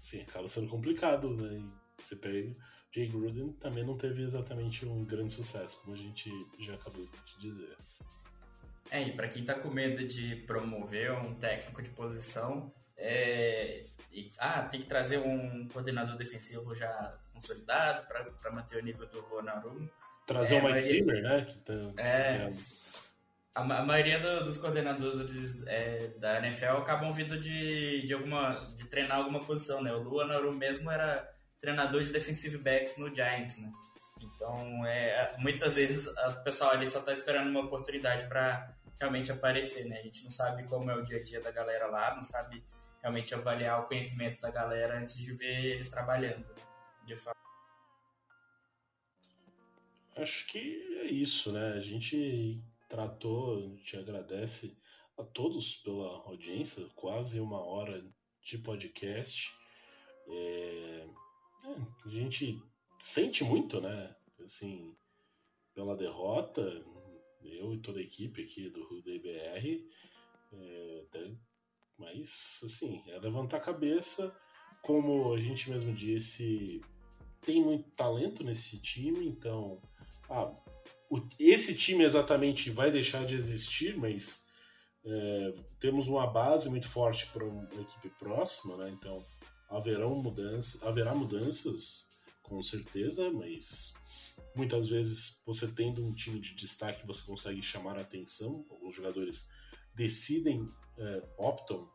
sim, 0.00 0.20
acaba 0.22 0.46
sendo 0.46 0.68
complicado, 0.68 1.34
né? 1.34 1.68
Você 1.98 2.16
pega. 2.16 2.56
Jay 2.94 3.08
Gruden 3.08 3.52
também 3.54 3.84
não 3.84 3.98
teve 3.98 4.22
exatamente 4.22 4.86
um 4.86 5.04
grande 5.04 5.32
sucesso, 5.32 5.82
como 5.82 5.96
a 5.96 5.98
gente 5.98 6.30
já 6.60 6.74
acabou 6.74 7.04
de 7.04 7.40
dizer. 7.40 7.76
É, 8.88 9.02
e 9.02 9.12
para 9.12 9.26
quem 9.26 9.44
tá 9.44 9.54
com 9.54 9.68
medo 9.68 10.06
de 10.06 10.36
promover 10.46 11.10
um 11.12 11.34
técnico 11.34 11.82
de 11.82 11.90
posição, 11.90 12.72
é, 12.96 13.84
e, 14.12 14.30
ah, 14.38 14.62
tem 14.62 14.80
que 14.80 14.86
trazer 14.86 15.18
um 15.18 15.66
coordenador 15.72 16.16
defensivo 16.16 16.72
já 16.72 17.18
consolidado 17.32 18.06
para 18.06 18.52
manter 18.52 18.80
o 18.80 18.84
nível 18.84 19.08
do 19.08 19.22
Bonarumo. 19.22 19.90
Trazer 20.24 20.54
é, 20.54 20.60
o 20.60 20.64
Mike 20.64 20.80
Zimmer, 20.80 21.20
né? 21.20 21.44
Que 21.44 21.58
tá, 21.58 21.72
é, 21.96 22.48
a, 23.56 23.60
a, 23.60 23.84
maioria 23.84 24.20
do, 24.20 24.44
dos 24.44 24.58
coordenadores 24.58 25.66
é, 25.66 26.12
da 26.18 26.38
NFL 26.38 26.76
acabam 26.76 27.12
vindo 27.12 27.40
de, 27.40 28.06
de, 28.06 28.14
alguma, 28.14 28.72
de 28.76 28.86
treinar 28.86 29.18
alguma 29.18 29.44
posição, 29.44 29.82
né? 29.82 29.92
O 29.92 30.24
Naru 30.24 30.52
mesmo 30.52 30.88
era 30.92 31.33
treinador 31.64 32.04
de 32.04 32.10
defensive 32.10 32.58
backs 32.58 32.98
no 32.98 33.14
Giants, 33.14 33.56
né? 33.56 33.72
Então, 34.20 34.86
é, 34.86 35.34
muitas 35.38 35.76
vezes 35.76 36.06
o 36.06 36.42
pessoal 36.44 36.72
ali 36.72 36.86
só 36.86 37.00
está 37.00 37.12
esperando 37.12 37.48
uma 37.48 37.60
oportunidade 37.60 38.26
para 38.28 38.76
realmente 39.00 39.32
aparecer, 39.32 39.86
né? 39.86 39.98
A 39.98 40.02
gente 40.02 40.22
não 40.22 40.30
sabe 40.30 40.64
como 40.64 40.90
é 40.90 40.94
o 40.94 41.02
dia 41.02 41.18
a 41.18 41.22
dia 41.22 41.40
da 41.40 41.50
galera 41.50 41.86
lá, 41.86 42.14
não 42.14 42.22
sabe 42.22 42.62
realmente 43.00 43.34
avaliar 43.34 43.80
o 43.80 43.84
conhecimento 43.84 44.40
da 44.40 44.50
galera 44.50 44.98
antes 44.98 45.16
de 45.16 45.32
ver 45.32 45.64
eles 45.64 45.88
trabalhando, 45.88 46.46
né? 46.54 46.62
de 47.06 47.16
fato. 47.16 47.38
Acho 50.16 50.46
que 50.46 50.98
é 51.00 51.06
isso, 51.06 51.52
né? 51.52 51.72
A 51.72 51.80
gente 51.80 52.62
tratou, 52.88 53.58
a 53.58 53.60
gente 53.60 53.96
agradece 53.96 54.76
a 55.18 55.22
todos 55.22 55.76
pela 55.76 56.08
audiência, 56.26 56.86
quase 56.94 57.40
uma 57.40 57.62
hora 57.62 58.04
de 58.42 58.58
podcast. 58.58 59.50
É... 60.28 61.06
É, 61.64 62.06
a 62.06 62.08
gente 62.08 62.62
sente 62.98 63.44
muito, 63.44 63.80
né? 63.80 64.14
Assim, 64.42 64.94
pela 65.74 65.96
derrota, 65.96 66.62
eu 67.42 67.72
e 67.72 67.78
toda 67.78 67.98
a 67.98 68.02
equipe 68.02 68.42
aqui 68.42 68.70
do 68.70 68.84
RUDBR, 68.84 69.86
é, 70.52 71.04
mas 71.98 72.60
assim, 72.64 73.02
é 73.08 73.18
levantar 73.18 73.58
a 73.58 73.60
cabeça, 73.60 74.34
como 74.82 75.32
a 75.32 75.40
gente 75.40 75.70
mesmo 75.70 75.92
disse, 75.94 76.80
tem 77.40 77.62
muito 77.62 77.90
talento 77.90 78.42
nesse 78.44 78.80
time, 78.80 79.26
então 79.26 79.80
ah, 80.28 80.52
o, 81.10 81.20
esse 81.38 81.76
time 81.76 82.04
exatamente 82.04 82.70
vai 82.70 82.90
deixar 82.90 83.24
de 83.24 83.34
existir, 83.34 83.96
mas 83.96 84.46
é, 85.04 85.54
temos 85.78 86.08
uma 86.08 86.26
base 86.26 86.68
muito 86.68 86.88
forte 86.88 87.26
para 87.28 87.44
uma 87.44 87.64
equipe 87.74 88.08
próxima, 88.18 88.76
né? 88.76 88.90
Então 88.90 89.24
haverão 89.68 90.14
mudanças, 90.16 90.82
haverá 90.82 91.14
mudanças 91.14 92.08
com 92.42 92.62
certeza, 92.62 93.30
mas 93.30 93.94
muitas 94.54 94.88
vezes 94.88 95.42
você 95.46 95.66
tendo 95.68 96.04
um 96.04 96.12
time 96.12 96.38
de 96.38 96.54
destaque 96.54 97.06
você 97.06 97.24
consegue 97.24 97.62
chamar 97.62 97.96
a 97.96 98.02
atenção. 98.02 98.64
Alguns 98.70 98.94
jogadores 98.94 99.48
decidem, 99.94 100.68
é, 100.98 101.22
optam, 101.38 101.88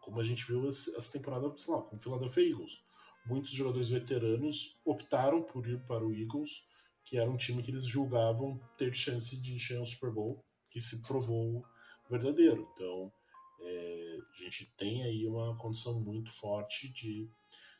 como 0.00 0.20
a 0.20 0.24
gente 0.24 0.46
viu 0.46 0.68
essa 0.68 1.12
temporada, 1.12 1.52
sei 1.58 1.74
lá, 1.74 1.82
com 1.82 1.96
o 1.96 1.98
Philadelphia 1.98 2.48
Eagles. 2.48 2.82
Muitos 3.26 3.50
jogadores 3.50 3.88
veteranos 3.88 4.78
optaram 4.84 5.42
por 5.42 5.66
ir 5.66 5.80
para 5.86 6.04
o 6.04 6.14
Eagles 6.14 6.64
que 7.06 7.16
era 7.16 7.30
um 7.30 7.36
time 7.36 7.62
que 7.62 7.70
eles 7.70 7.86
julgavam 7.86 8.60
ter 8.76 8.92
chance 8.92 9.40
de 9.40 9.54
encher 9.54 9.80
um 9.80 9.86
Super 9.86 10.10
Bowl, 10.10 10.44
que 10.68 10.80
se 10.80 11.00
provou 11.02 11.64
verdadeiro. 12.10 12.68
Então, 12.74 13.12
é, 13.60 14.15
a 14.40 14.44
gente 14.44 14.66
tem 14.76 15.02
aí 15.02 15.26
uma 15.26 15.56
condição 15.56 16.00
muito 16.00 16.32
forte 16.32 16.92
de 16.92 17.28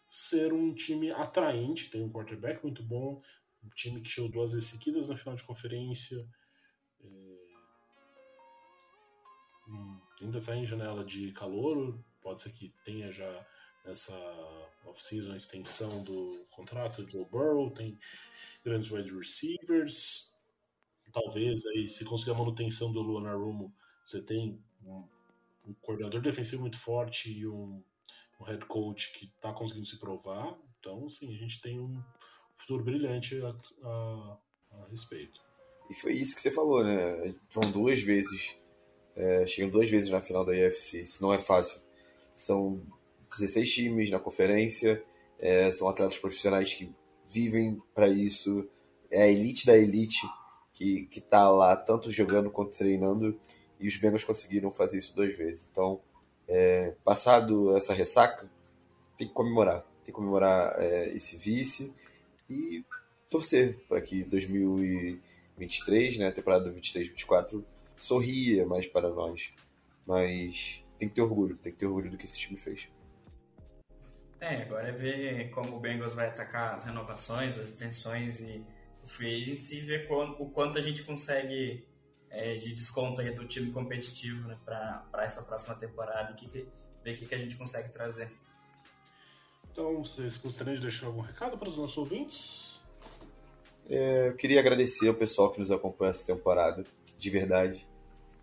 ser 0.07 0.52
um 0.52 0.72
time 0.74 1.11
atraente, 1.11 1.90
tem 1.90 2.02
um 2.02 2.12
quarterback 2.12 2.62
muito 2.62 2.82
bom, 2.82 3.20
um 3.64 3.68
time 3.70 4.00
que 4.00 4.09
chegou 4.09 4.30
duas 4.30 4.52
vezes 4.52 4.68
seguidas 4.68 5.09
na 5.09 5.16
final 5.16 5.34
de 5.34 5.44
conferência. 5.44 6.26
É, 7.02 7.09
hum, 9.68 10.00
ainda 10.20 10.38
está 10.38 10.54
em 10.54 10.66
janela 10.66 11.04
de 11.04 11.32
calor, 11.32 11.98
pode 12.22 12.42
ser 12.42 12.52
que 12.52 12.72
tenha 12.84 13.11
já 13.11 13.46
nessa 13.84 14.14
off-season 14.84 15.34
extensão 15.34 16.02
do 16.02 16.44
contrato 16.50 17.04
de 17.04 17.12
Joe 17.12 17.24
Burrow, 17.26 17.70
tem 17.70 17.98
grandes 18.64 18.90
wide 18.90 19.12
receivers. 19.12 20.34
Talvez 21.12 21.64
aí, 21.66 21.86
se 21.86 22.04
conseguir 22.04 22.32
a 22.32 22.34
manutenção 22.34 22.92
do 22.92 23.00
Luan 23.00 23.32
Rumo, 23.36 23.72
você 24.04 24.20
tem 24.20 24.61
um, 24.84 25.09
um, 25.66 25.74
coordenador 25.74 26.20
defensivo 26.20 26.62
muito 26.62 26.78
forte 26.78 27.30
e 27.30 27.46
um, 27.46 27.82
um 28.40 28.44
head 28.44 28.64
coach 28.66 29.12
que 29.12 29.26
está 29.26 29.52
conseguindo 29.52 29.86
se 29.86 29.98
provar. 29.98 30.56
Então, 30.78 31.08
sim, 31.08 31.34
a 31.34 31.38
gente 31.38 31.60
tem 31.60 31.80
um 31.80 32.02
futuro 32.54 32.84
brilhante 32.84 33.40
a, 33.42 33.54
a, 33.86 34.38
a 34.72 34.88
respeito. 34.90 35.40
E 35.90 35.94
foi 35.94 36.12
isso 36.12 36.34
que 36.34 36.42
você 36.42 36.50
falou, 36.50 36.82
né? 36.82 37.34
Vão 37.50 37.70
duas 37.70 38.00
vezes, 38.00 38.56
é, 39.14 39.46
chegam 39.46 39.70
duas 39.70 39.88
vezes 39.88 40.10
na 40.10 40.20
final 40.20 40.44
da 40.44 40.52
UFC. 40.52 41.02
Isso 41.02 41.22
não 41.22 41.32
é 41.32 41.38
fácil. 41.38 41.80
São 42.34 42.82
16 43.30 43.72
times 43.72 44.10
na 44.10 44.18
conferência, 44.18 45.02
é, 45.38 45.70
são 45.70 45.88
atletas 45.88 46.18
profissionais 46.18 46.72
que 46.72 46.92
vivem 47.28 47.80
para 47.94 48.08
isso, 48.08 48.68
é 49.10 49.22
a 49.22 49.28
elite 49.28 49.66
da 49.66 49.76
elite 49.76 50.26
que, 50.72 51.06
que 51.06 51.20
tá 51.20 51.48
lá 51.50 51.76
tanto 51.76 52.12
jogando 52.12 52.50
quanto 52.50 52.76
treinando, 52.76 53.38
e 53.78 53.86
os 53.86 53.96
Bengals 53.96 54.24
conseguiram 54.24 54.70
fazer 54.70 54.98
isso 54.98 55.14
duas 55.14 55.36
vezes. 55.36 55.68
Então, 55.70 56.00
é, 56.48 56.94
passado 57.04 57.76
essa 57.76 57.92
ressaca, 57.92 58.48
tem 59.16 59.26
que 59.26 59.34
comemorar, 59.34 59.82
tem 60.04 60.06
que 60.06 60.12
comemorar 60.12 60.80
é, 60.80 61.08
esse 61.14 61.36
vice 61.36 61.92
e 62.48 62.84
torcer 63.30 63.78
para 63.88 64.00
que 64.00 64.24
2023, 64.24 66.18
né, 66.18 66.28
a 66.28 66.32
temporada 66.32 66.72
23-24, 66.72 67.64
sorria 67.96 68.66
mais 68.66 68.86
para 68.86 69.08
nós. 69.10 69.52
Mas 70.06 70.82
tem 70.98 71.08
que 71.08 71.14
ter 71.14 71.22
orgulho, 71.22 71.56
tem 71.56 71.72
que 71.72 71.78
ter 71.78 71.86
orgulho 71.86 72.10
do 72.10 72.16
que 72.16 72.24
esse 72.24 72.38
time 72.38 72.58
fez. 72.58 72.88
É, 74.40 74.62
agora 74.62 74.88
é 74.88 74.92
ver 74.92 75.50
como 75.50 75.76
o 75.76 75.80
Bengals 75.80 76.14
vai 76.14 76.28
atacar 76.28 76.74
as 76.74 76.84
renovações, 76.84 77.58
as 77.58 77.70
extensões 77.70 78.40
e 78.40 78.62
o 79.02 79.06
free 79.06 79.40
agency 79.40 79.78
e 79.78 79.80
ver 79.80 80.06
o 80.10 80.46
quanto 80.50 80.78
a 80.78 80.82
gente 80.82 81.02
consegue 81.02 81.86
é, 82.37 82.55
de 82.57 82.74
desconto 82.74 83.22
aí 83.22 83.30
do 83.30 83.47
time 83.47 83.70
competitivo 83.72 84.47
né, 84.47 84.59
para 84.62 85.24
essa 85.24 85.43
próxima 85.43 85.74
temporada 85.74 86.32
e 86.32 86.34
que, 86.34 86.47
ver 86.47 86.68
o 87.07 87.14
que, 87.14 87.26
que 87.26 87.34
a 87.34 87.39
gente 87.39 87.57
consegue 87.57 87.89
trazer. 87.89 88.30
Então, 89.72 90.05
vocês 90.05 90.37
gostariam 90.37 90.76
de 90.76 90.82
deixar 90.82 91.07
algum 91.07 91.22
recado 91.22 91.57
para 91.57 91.68
os 91.68 91.76
nossos 91.78 91.97
ouvintes? 91.97 92.80
É, 93.89 94.28
eu 94.28 94.37
queria 94.37 94.61
agradecer 94.61 95.09
ao 95.09 95.14
pessoal 95.14 95.51
que 95.51 95.59
nos 95.59 95.70
acompanha 95.70 96.11
essa 96.11 96.26
temporada, 96.26 96.84
de 97.16 97.30
verdade. 97.30 97.87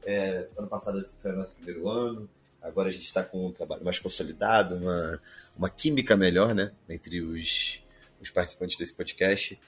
É, 0.04 0.48
ano 0.58 0.68
passado 0.68 1.08
foi 1.22 1.32
o 1.32 1.36
nosso 1.36 1.54
primeiro 1.54 1.88
ano, 1.88 2.28
agora 2.62 2.90
a 2.90 2.92
gente 2.92 3.06
está 3.06 3.24
com 3.24 3.48
um 3.48 3.52
trabalho 3.52 3.84
mais 3.84 4.00
consolidado, 4.00 4.76
uma, 4.76 5.22
uma 5.56 5.70
química 5.70 6.18
melhor 6.18 6.56
né, 6.56 6.72
entre 6.90 7.22
os, 7.22 7.84
os 8.20 8.30
participantes 8.32 8.76
desse 8.76 8.94
podcast. 8.94 9.60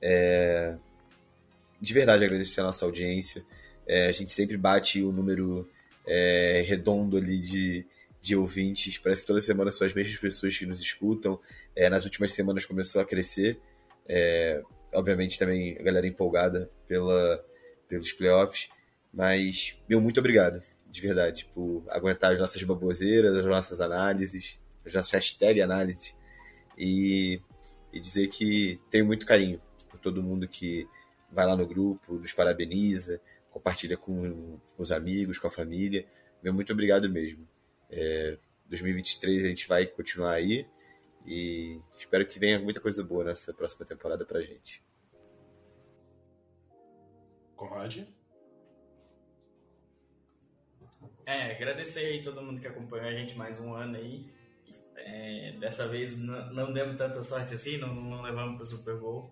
É, 0.00 0.76
de 1.80 1.92
verdade, 1.92 2.24
agradecer 2.24 2.60
a 2.60 2.64
nossa 2.64 2.84
audiência. 2.84 3.44
É, 3.86 4.08
a 4.08 4.12
gente 4.12 4.32
sempre 4.32 4.56
bate 4.56 5.02
o 5.02 5.12
número 5.12 5.68
é, 6.06 6.64
redondo 6.66 7.16
ali 7.16 7.38
de, 7.38 7.84
de 8.20 8.36
ouvintes. 8.36 8.98
Parece 8.98 9.22
que 9.22 9.26
toda 9.26 9.40
semana 9.40 9.70
são 9.70 9.86
as 9.86 9.94
mesmas 9.94 10.18
pessoas 10.18 10.56
que 10.56 10.66
nos 10.66 10.80
escutam. 10.80 11.38
É, 11.74 11.88
nas 11.88 12.04
últimas 12.04 12.32
semanas 12.32 12.64
começou 12.64 13.00
a 13.00 13.04
crescer. 13.04 13.58
É, 14.08 14.62
obviamente 14.92 15.38
também 15.38 15.76
a 15.78 15.82
galera 15.82 16.06
empolgada 16.06 16.70
pela, 16.86 17.44
pelos 17.88 18.12
playoffs. 18.12 18.68
Mas, 19.12 19.76
meu, 19.88 20.00
muito 20.00 20.20
obrigado, 20.20 20.62
de 20.90 21.00
verdade, 21.00 21.46
por 21.54 21.84
aguentar 21.90 22.32
as 22.32 22.38
nossas 22.38 22.62
baboseiras, 22.62 23.36
as 23.36 23.44
nossas 23.44 23.80
análises, 23.80 24.58
as 24.86 24.94
nossas 24.94 25.12
hashtag 25.12 25.60
análises. 25.60 26.14
E, 26.78 27.40
e 27.92 28.00
dizer 28.00 28.28
que 28.28 28.80
tenho 28.90 29.04
muito 29.04 29.26
carinho 29.26 29.60
por 29.90 30.00
todo 30.00 30.22
mundo 30.22 30.48
que 30.48 30.88
vai 31.30 31.46
lá 31.46 31.56
no 31.56 31.66
grupo, 31.66 32.14
nos 32.14 32.32
parabeniza, 32.32 33.20
compartilha 33.52 33.96
com, 33.96 34.58
com 34.74 34.82
os 34.82 34.90
amigos, 34.90 35.38
com 35.38 35.46
a 35.46 35.50
família. 35.50 36.06
Meu 36.42 36.52
muito 36.52 36.72
obrigado 36.72 37.08
mesmo. 37.08 37.46
É, 37.90 38.38
2023 38.66 39.44
a 39.44 39.48
gente 39.48 39.68
vai 39.68 39.86
continuar 39.86 40.32
aí 40.32 40.66
e 41.26 41.80
espero 41.96 42.26
que 42.26 42.38
venha 42.38 42.58
muita 42.58 42.80
coisa 42.80 43.04
boa 43.04 43.24
nessa 43.24 43.52
próxima 43.52 43.86
temporada 43.86 44.24
pra 44.24 44.40
gente. 44.40 44.82
Conrad? 47.54 48.04
É, 51.24 51.52
agradecer 51.52 52.00
aí 52.00 52.22
todo 52.22 52.42
mundo 52.42 52.60
que 52.60 52.66
acompanhou 52.66 53.06
a 53.06 53.12
gente 53.12 53.36
mais 53.36 53.60
um 53.60 53.74
ano 53.74 53.96
aí. 53.96 54.26
É, 54.96 55.52
dessa 55.58 55.86
vez 55.86 56.16
não, 56.16 56.52
não, 56.52 56.72
demos 56.72 56.96
tanta 56.96 57.22
sorte 57.22 57.54
assim, 57.54 57.76
não, 57.76 57.94
não 57.94 58.22
levamos 58.22 58.54
para 58.54 58.62
o 58.62 58.66
Super 58.66 58.96
Bowl. 58.96 59.30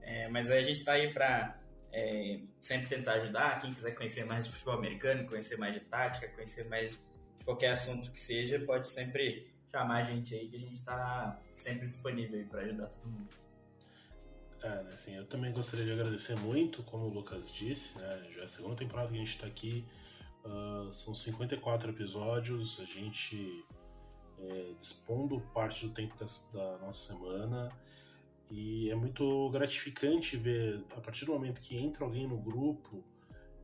É, 0.00 0.28
mas 0.28 0.50
a 0.50 0.60
gente 0.60 0.78
está 0.78 0.92
aí 0.92 1.12
para 1.12 1.61
é, 1.92 2.40
sempre 2.60 2.88
tentar 2.88 3.14
ajudar. 3.14 3.60
Quem 3.60 3.72
quiser 3.74 3.92
conhecer 3.94 4.24
mais 4.24 4.46
de 4.46 4.52
futebol 4.52 4.74
americano, 4.74 5.26
conhecer 5.28 5.56
mais 5.58 5.74
de 5.74 5.80
tática, 5.80 6.28
conhecer 6.28 6.68
mais 6.68 6.92
de 6.92 6.98
qualquer 7.44 7.72
assunto 7.72 8.10
que 8.10 8.20
seja, 8.20 8.58
pode 8.60 8.88
sempre 8.88 9.52
chamar 9.70 10.00
a 10.00 10.02
gente 10.02 10.34
aí, 10.34 10.48
que 10.48 10.56
a 10.56 10.60
gente 10.60 10.74
está 10.74 11.40
sempre 11.54 11.88
disponível 11.88 12.44
para 12.46 12.62
ajudar 12.62 12.86
todo 12.86 13.06
mundo. 13.06 13.28
É, 14.62 14.82
né, 14.84 14.92
assim, 14.92 15.16
eu 15.16 15.26
também 15.26 15.52
gostaria 15.52 15.84
de 15.84 15.92
agradecer 15.92 16.36
muito, 16.36 16.84
como 16.84 17.06
o 17.06 17.08
Lucas 17.08 17.52
disse, 17.52 17.98
né, 17.98 18.28
já 18.30 18.42
é 18.42 18.44
a 18.44 18.48
segunda 18.48 18.76
temporada 18.76 19.08
que 19.08 19.16
a 19.16 19.18
gente 19.18 19.34
está 19.34 19.46
aqui, 19.46 19.84
uh, 20.44 20.92
são 20.92 21.14
54 21.14 21.90
episódios, 21.90 22.78
a 22.80 22.84
gente 22.84 23.64
é, 24.38 24.72
dispondo 24.78 25.40
parte 25.52 25.86
do 25.86 25.92
tempo 25.92 26.16
das, 26.16 26.48
da 26.52 26.78
nossa 26.78 27.12
semana, 27.12 27.72
e 28.54 28.90
é 28.90 28.94
muito 28.94 29.48
gratificante 29.48 30.36
ver, 30.36 30.84
a 30.94 31.00
partir 31.00 31.24
do 31.24 31.32
momento 31.32 31.62
que 31.62 31.74
entra 31.74 32.04
alguém 32.04 32.28
no 32.28 32.36
grupo, 32.36 33.02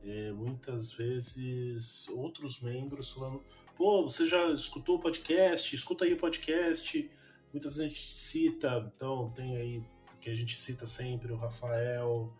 é, 0.03 0.31
muitas 0.31 0.91
vezes 0.91 2.09
outros 2.09 2.59
membros 2.59 3.11
falando: 3.11 3.39
pô, 3.77 4.01
você 4.01 4.25
já 4.25 4.51
escutou 4.51 4.95
o 4.95 4.99
podcast? 4.99 5.75
Escuta 5.75 6.05
aí 6.05 6.13
o 6.13 6.17
podcast. 6.17 7.07
Muitas 7.53 7.75
vezes 7.75 7.85
a 7.85 7.87
gente 7.87 8.17
cita, 8.17 8.91
então 8.95 9.29
tem 9.29 9.57
aí 9.57 9.83
que 10.19 10.27
a 10.27 10.33
gente 10.33 10.57
cita 10.57 10.87
sempre 10.87 11.31
o 11.31 11.37
Rafael, 11.37 12.33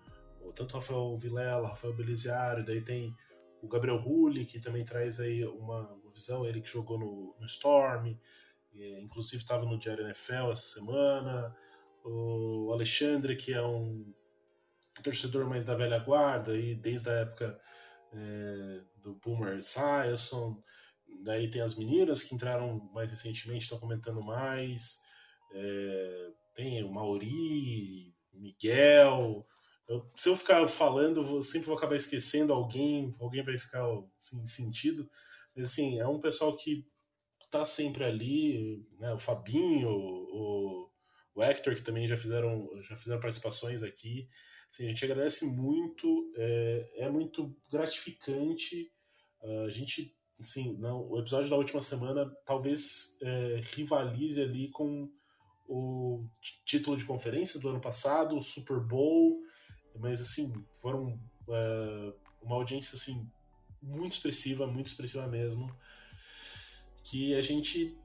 tanto 0.56 0.74
o 0.74 0.80
Rafael 0.80 1.18
Vilela, 1.20 1.68
o 1.68 1.70
Rafael 1.70 1.94
Beliziário, 1.94 2.66
daí 2.66 2.82
tem 2.82 3.16
o 3.62 3.68
Gabriel 3.68 3.98
Rulli, 3.98 4.44
que 4.44 4.60
também 4.60 4.84
traz 4.84 5.20
aí 5.20 5.46
uma, 5.46 5.88
uma 5.94 6.12
visão, 6.12 6.48
ele 6.48 6.62
que 6.62 6.70
jogou 6.70 6.98
no, 6.98 7.36
no 7.40 7.46
Storm, 7.46 8.18
inclusive 8.74 9.44
estava 9.44 9.66
no 9.66 9.78
Diário 9.78 10.04
NFL 10.04 10.50
essa 10.50 10.80
semana 10.80 11.56
o 12.04 12.72
Alexandre, 12.74 13.36
que 13.36 13.54
é 13.54 13.62
um 13.62 14.14
torcedor 15.04 15.48
mais 15.48 15.66
da 15.66 15.76
velha 15.76 16.00
guarda, 16.00 16.58
e 16.58 16.76
desde 16.76 17.10
a 17.10 17.14
época 17.14 17.60
é, 18.14 18.82
do 18.98 19.16
Boomer 19.16 19.56
Esiason. 19.56 20.62
Daí 21.24 21.50
tem 21.50 21.62
as 21.62 21.76
meninas 21.76 22.24
que 22.24 22.36
entraram 22.36 22.90
mais 22.94 23.10
recentemente, 23.10 23.64
estão 23.64 23.80
comentando 23.80 24.22
mais. 24.22 25.00
É, 25.54 26.32
tem 26.54 26.84
o 26.84 26.92
Mauri, 26.92 28.14
Miguel. 28.34 29.46
Eu, 29.88 30.08
se 30.16 30.30
eu 30.30 30.38
ficar 30.38 30.68
falando, 30.68 31.22
eu 31.22 31.42
sempre 31.42 31.68
vou 31.68 31.78
acabar 31.78 31.96
esquecendo 31.96 32.54
alguém, 32.54 33.14
alguém 33.20 33.44
vai 33.44 33.58
ficar 33.58 33.86
assim, 34.18 34.46
sentido. 34.46 35.10
Mas 35.56 35.72
assim, 35.72 36.00
é 36.00 36.08
um 36.08 36.20
pessoal 36.20 36.56
que 36.56 36.86
tá 37.50 37.66
sempre 37.66 38.04
ali, 38.04 38.86
né? 39.00 39.12
O 39.14 39.20
Fabinho, 39.20 39.90
o, 39.90 40.89
o 41.40 41.44
Hector, 41.44 41.74
que 41.74 41.82
também 41.82 42.06
já 42.06 42.18
fizeram, 42.18 42.70
já 42.82 42.96
fizeram 42.96 43.20
participações 43.20 43.82
aqui. 43.82 44.28
Assim, 44.70 44.86
a 44.86 44.90
gente 44.90 45.06
agradece 45.06 45.46
muito, 45.46 46.34
é, 46.36 46.90
é 46.98 47.10
muito 47.10 47.56
gratificante. 47.72 48.92
Uh, 49.42 49.66
a 49.66 49.70
gente, 49.70 50.16
assim, 50.40 50.78
não, 50.78 51.10
o 51.10 51.18
episódio 51.18 51.50
da 51.50 51.56
última 51.56 51.82
semana 51.82 52.30
talvez 52.46 53.18
é, 53.22 53.62
rivalize 53.76 54.42
ali 54.42 54.70
com 54.70 55.10
o 55.68 56.26
título 56.66 56.98
de 56.98 57.06
conferência 57.06 57.60
do 57.60 57.70
ano 57.70 57.80
passado, 57.80 58.36
o 58.36 58.42
Super 58.42 58.80
Bowl, 58.80 59.40
mas 59.98 60.20
assim, 60.20 60.52
foram 60.82 61.14
uh, 61.48 62.14
uma 62.42 62.56
audiência 62.56 62.96
assim 62.96 63.30
muito 63.82 64.14
expressiva, 64.14 64.68
muito 64.68 64.88
expressiva 64.88 65.28
mesmo, 65.28 65.74
que 67.04 67.34
a 67.36 67.42
gente 67.42 67.96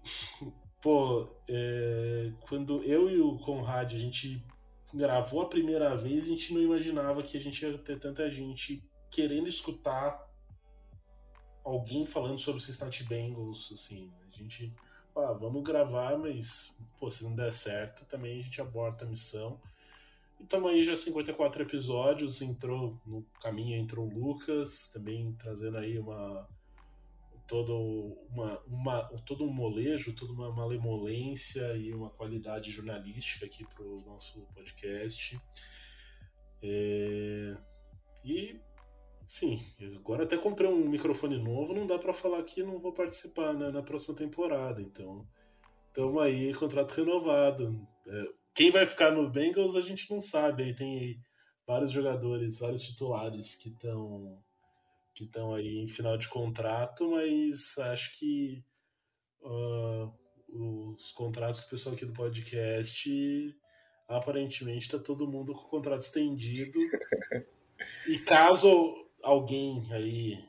Pô, 0.84 1.26
é, 1.48 2.30
quando 2.42 2.82
eu 2.82 3.08
e 3.08 3.18
o 3.18 3.38
Conrad 3.38 3.94
a 3.94 3.98
gente 3.98 4.44
gravou 4.92 5.40
a 5.40 5.48
primeira 5.48 5.96
vez, 5.96 6.24
a 6.24 6.28
gente 6.28 6.52
não 6.52 6.60
imaginava 6.60 7.22
que 7.22 7.38
a 7.38 7.40
gente 7.40 7.64
ia 7.64 7.78
ter 7.78 7.98
tanta 7.98 8.30
gente 8.30 8.84
querendo 9.10 9.48
escutar 9.48 10.30
alguém 11.64 12.04
falando 12.04 12.38
sobre 12.38 12.60
Cincinnati 12.60 13.02
Bengals, 13.04 13.70
assim. 13.72 14.12
A 14.30 14.36
gente, 14.36 14.70
ah, 15.16 15.32
vamos 15.32 15.62
gravar, 15.62 16.18
mas 16.18 16.76
pô, 17.00 17.08
se 17.08 17.24
não 17.24 17.34
der 17.34 17.50
certo, 17.50 18.04
também 18.04 18.38
a 18.38 18.42
gente 18.42 18.60
aborta 18.60 19.06
a 19.06 19.08
missão. 19.08 19.58
E 20.38 20.68
aí 20.68 20.82
já 20.82 20.98
54 20.98 21.62
episódios, 21.62 22.42
entrou 22.42 23.00
no 23.06 23.24
caminho, 23.40 23.80
entrou 23.80 24.06
o 24.06 24.12
Lucas, 24.12 24.90
também 24.92 25.32
trazendo 25.38 25.78
aí 25.78 25.98
uma 25.98 26.46
todo, 27.46 28.16
uma, 28.30 28.58
uma, 28.66 29.02
todo 29.26 29.44
um 29.44 29.52
molejo, 29.52 30.14
toda 30.14 30.32
uma 30.32 30.50
malemolência 30.52 31.76
e 31.76 31.92
uma 31.92 32.10
qualidade 32.10 32.70
jornalística 32.70 33.46
aqui 33.46 33.64
para 33.66 33.84
o 33.84 34.00
nosso 34.00 34.46
podcast. 34.54 35.38
É, 36.62 37.56
e 38.24 38.60
sim, 39.26 39.60
agora 39.96 40.24
até 40.24 40.36
comprei 40.36 40.68
um 40.68 40.88
microfone 40.88 41.42
novo, 41.42 41.74
não 41.74 41.86
dá 41.86 41.98
para 41.98 42.12
falar 42.12 42.42
que 42.42 42.62
não 42.62 42.78
vou 42.78 42.92
participar 42.92 43.52
né, 43.52 43.70
na 43.70 43.82
próxima 43.82 44.14
temporada, 44.14 44.80
então 44.80 45.26
estamos 45.88 46.22
aí, 46.22 46.54
contrato 46.54 46.92
renovado. 46.92 47.86
É, 48.06 48.24
quem 48.54 48.70
vai 48.70 48.86
ficar 48.86 49.10
no 49.10 49.30
Bengals 49.30 49.76
a 49.76 49.80
gente 49.80 50.10
não 50.10 50.20
sabe, 50.20 50.62
aí 50.62 50.74
tem 50.74 51.20
vários 51.66 51.90
jogadores, 51.90 52.60
vários 52.60 52.82
titulares 52.82 53.54
que 53.56 53.68
estão 53.68 54.42
que 55.14 55.24
estão 55.24 55.54
aí 55.54 55.78
em 55.78 55.88
final 55.88 56.18
de 56.18 56.28
contrato, 56.28 57.10
mas 57.10 57.78
acho 57.78 58.18
que 58.18 58.64
uh, 59.42 60.12
os 60.48 61.12
contratos 61.12 61.60
do 61.60 61.70
pessoal 61.70 61.94
aqui 61.94 62.04
do 62.04 62.12
podcast 62.12 63.56
aparentemente 64.08 64.86
está 64.86 64.98
todo 64.98 65.30
mundo 65.30 65.54
com 65.54 65.60
o 65.60 65.70
contrato 65.70 66.02
estendido. 66.02 66.78
e 68.08 68.18
caso 68.18 68.94
alguém 69.22 69.86
aí 69.92 70.44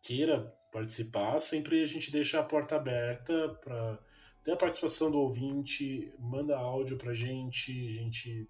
queira 0.00 0.40
participar, 0.72 1.40
sempre 1.40 1.82
a 1.82 1.86
gente 1.86 2.10
deixa 2.10 2.38
a 2.38 2.44
porta 2.44 2.76
aberta 2.76 3.48
para 3.62 3.98
ter 4.42 4.52
a 4.52 4.56
participação 4.56 5.10
do 5.10 5.18
ouvinte, 5.18 6.12
manda 6.18 6.56
áudio 6.56 6.98
para 6.98 7.14
gente, 7.14 7.86
a 7.86 7.90
gente 7.90 8.48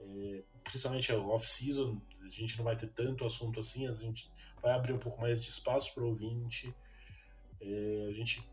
É, 0.00 0.42
principalmente 0.64 1.12
off-season, 1.12 2.00
a 2.22 2.28
gente 2.28 2.56
não 2.56 2.64
vai 2.64 2.76
ter 2.76 2.88
tanto 2.88 3.24
assunto 3.24 3.60
assim, 3.60 3.86
a 3.86 3.92
gente 3.92 4.28
vai 4.62 4.72
abrir 4.72 4.92
um 4.92 4.98
pouco 4.98 5.20
mais 5.20 5.40
de 5.40 5.50
espaço 5.50 5.92
para 5.92 6.04
o 6.04 6.08
ouvinte. 6.08 6.74
É, 7.60 8.06
a 8.08 8.12
gente 8.12 8.48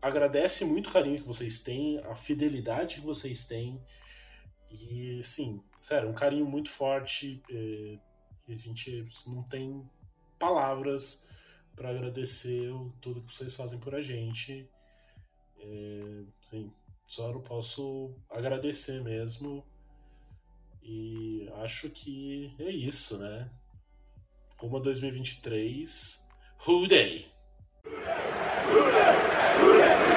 agradece 0.00 0.64
muito 0.64 0.88
o 0.88 0.92
carinho 0.92 1.16
que 1.16 1.26
vocês 1.26 1.60
têm, 1.60 1.98
a 2.00 2.14
fidelidade 2.14 2.96
que 2.96 3.06
vocês 3.06 3.46
têm. 3.46 3.80
E, 4.70 5.22
sim, 5.22 5.62
sério, 5.80 6.08
um 6.08 6.14
carinho 6.14 6.46
muito 6.46 6.70
forte. 6.70 7.42
É, 7.50 7.98
a 8.48 8.56
gente 8.56 9.06
não 9.28 9.42
tem 9.44 9.88
palavras 10.38 11.24
para 11.76 11.90
agradecer 11.90 12.70
tudo 13.00 13.22
que 13.22 13.34
vocês 13.34 13.54
fazem 13.54 13.78
por 13.78 13.94
a 13.94 14.02
gente. 14.02 14.68
É, 15.60 16.24
sim, 16.40 16.72
só 17.06 17.30
não 17.30 17.40
posso 17.40 18.14
agradecer 18.30 19.02
mesmo. 19.02 19.64
E 20.82 21.48
acho 21.62 21.88
que 21.90 22.54
é 22.58 22.70
isso, 22.70 23.18
né? 23.18 23.48
Roma 24.62 24.78
2023. 24.80 25.86
Who 26.66 26.86
day? 26.86 27.26
Who 27.84 27.90
day? 27.90 28.30
Who 28.68 28.92
day? 28.92 29.16
Who 29.58 29.78
day? 29.78 30.11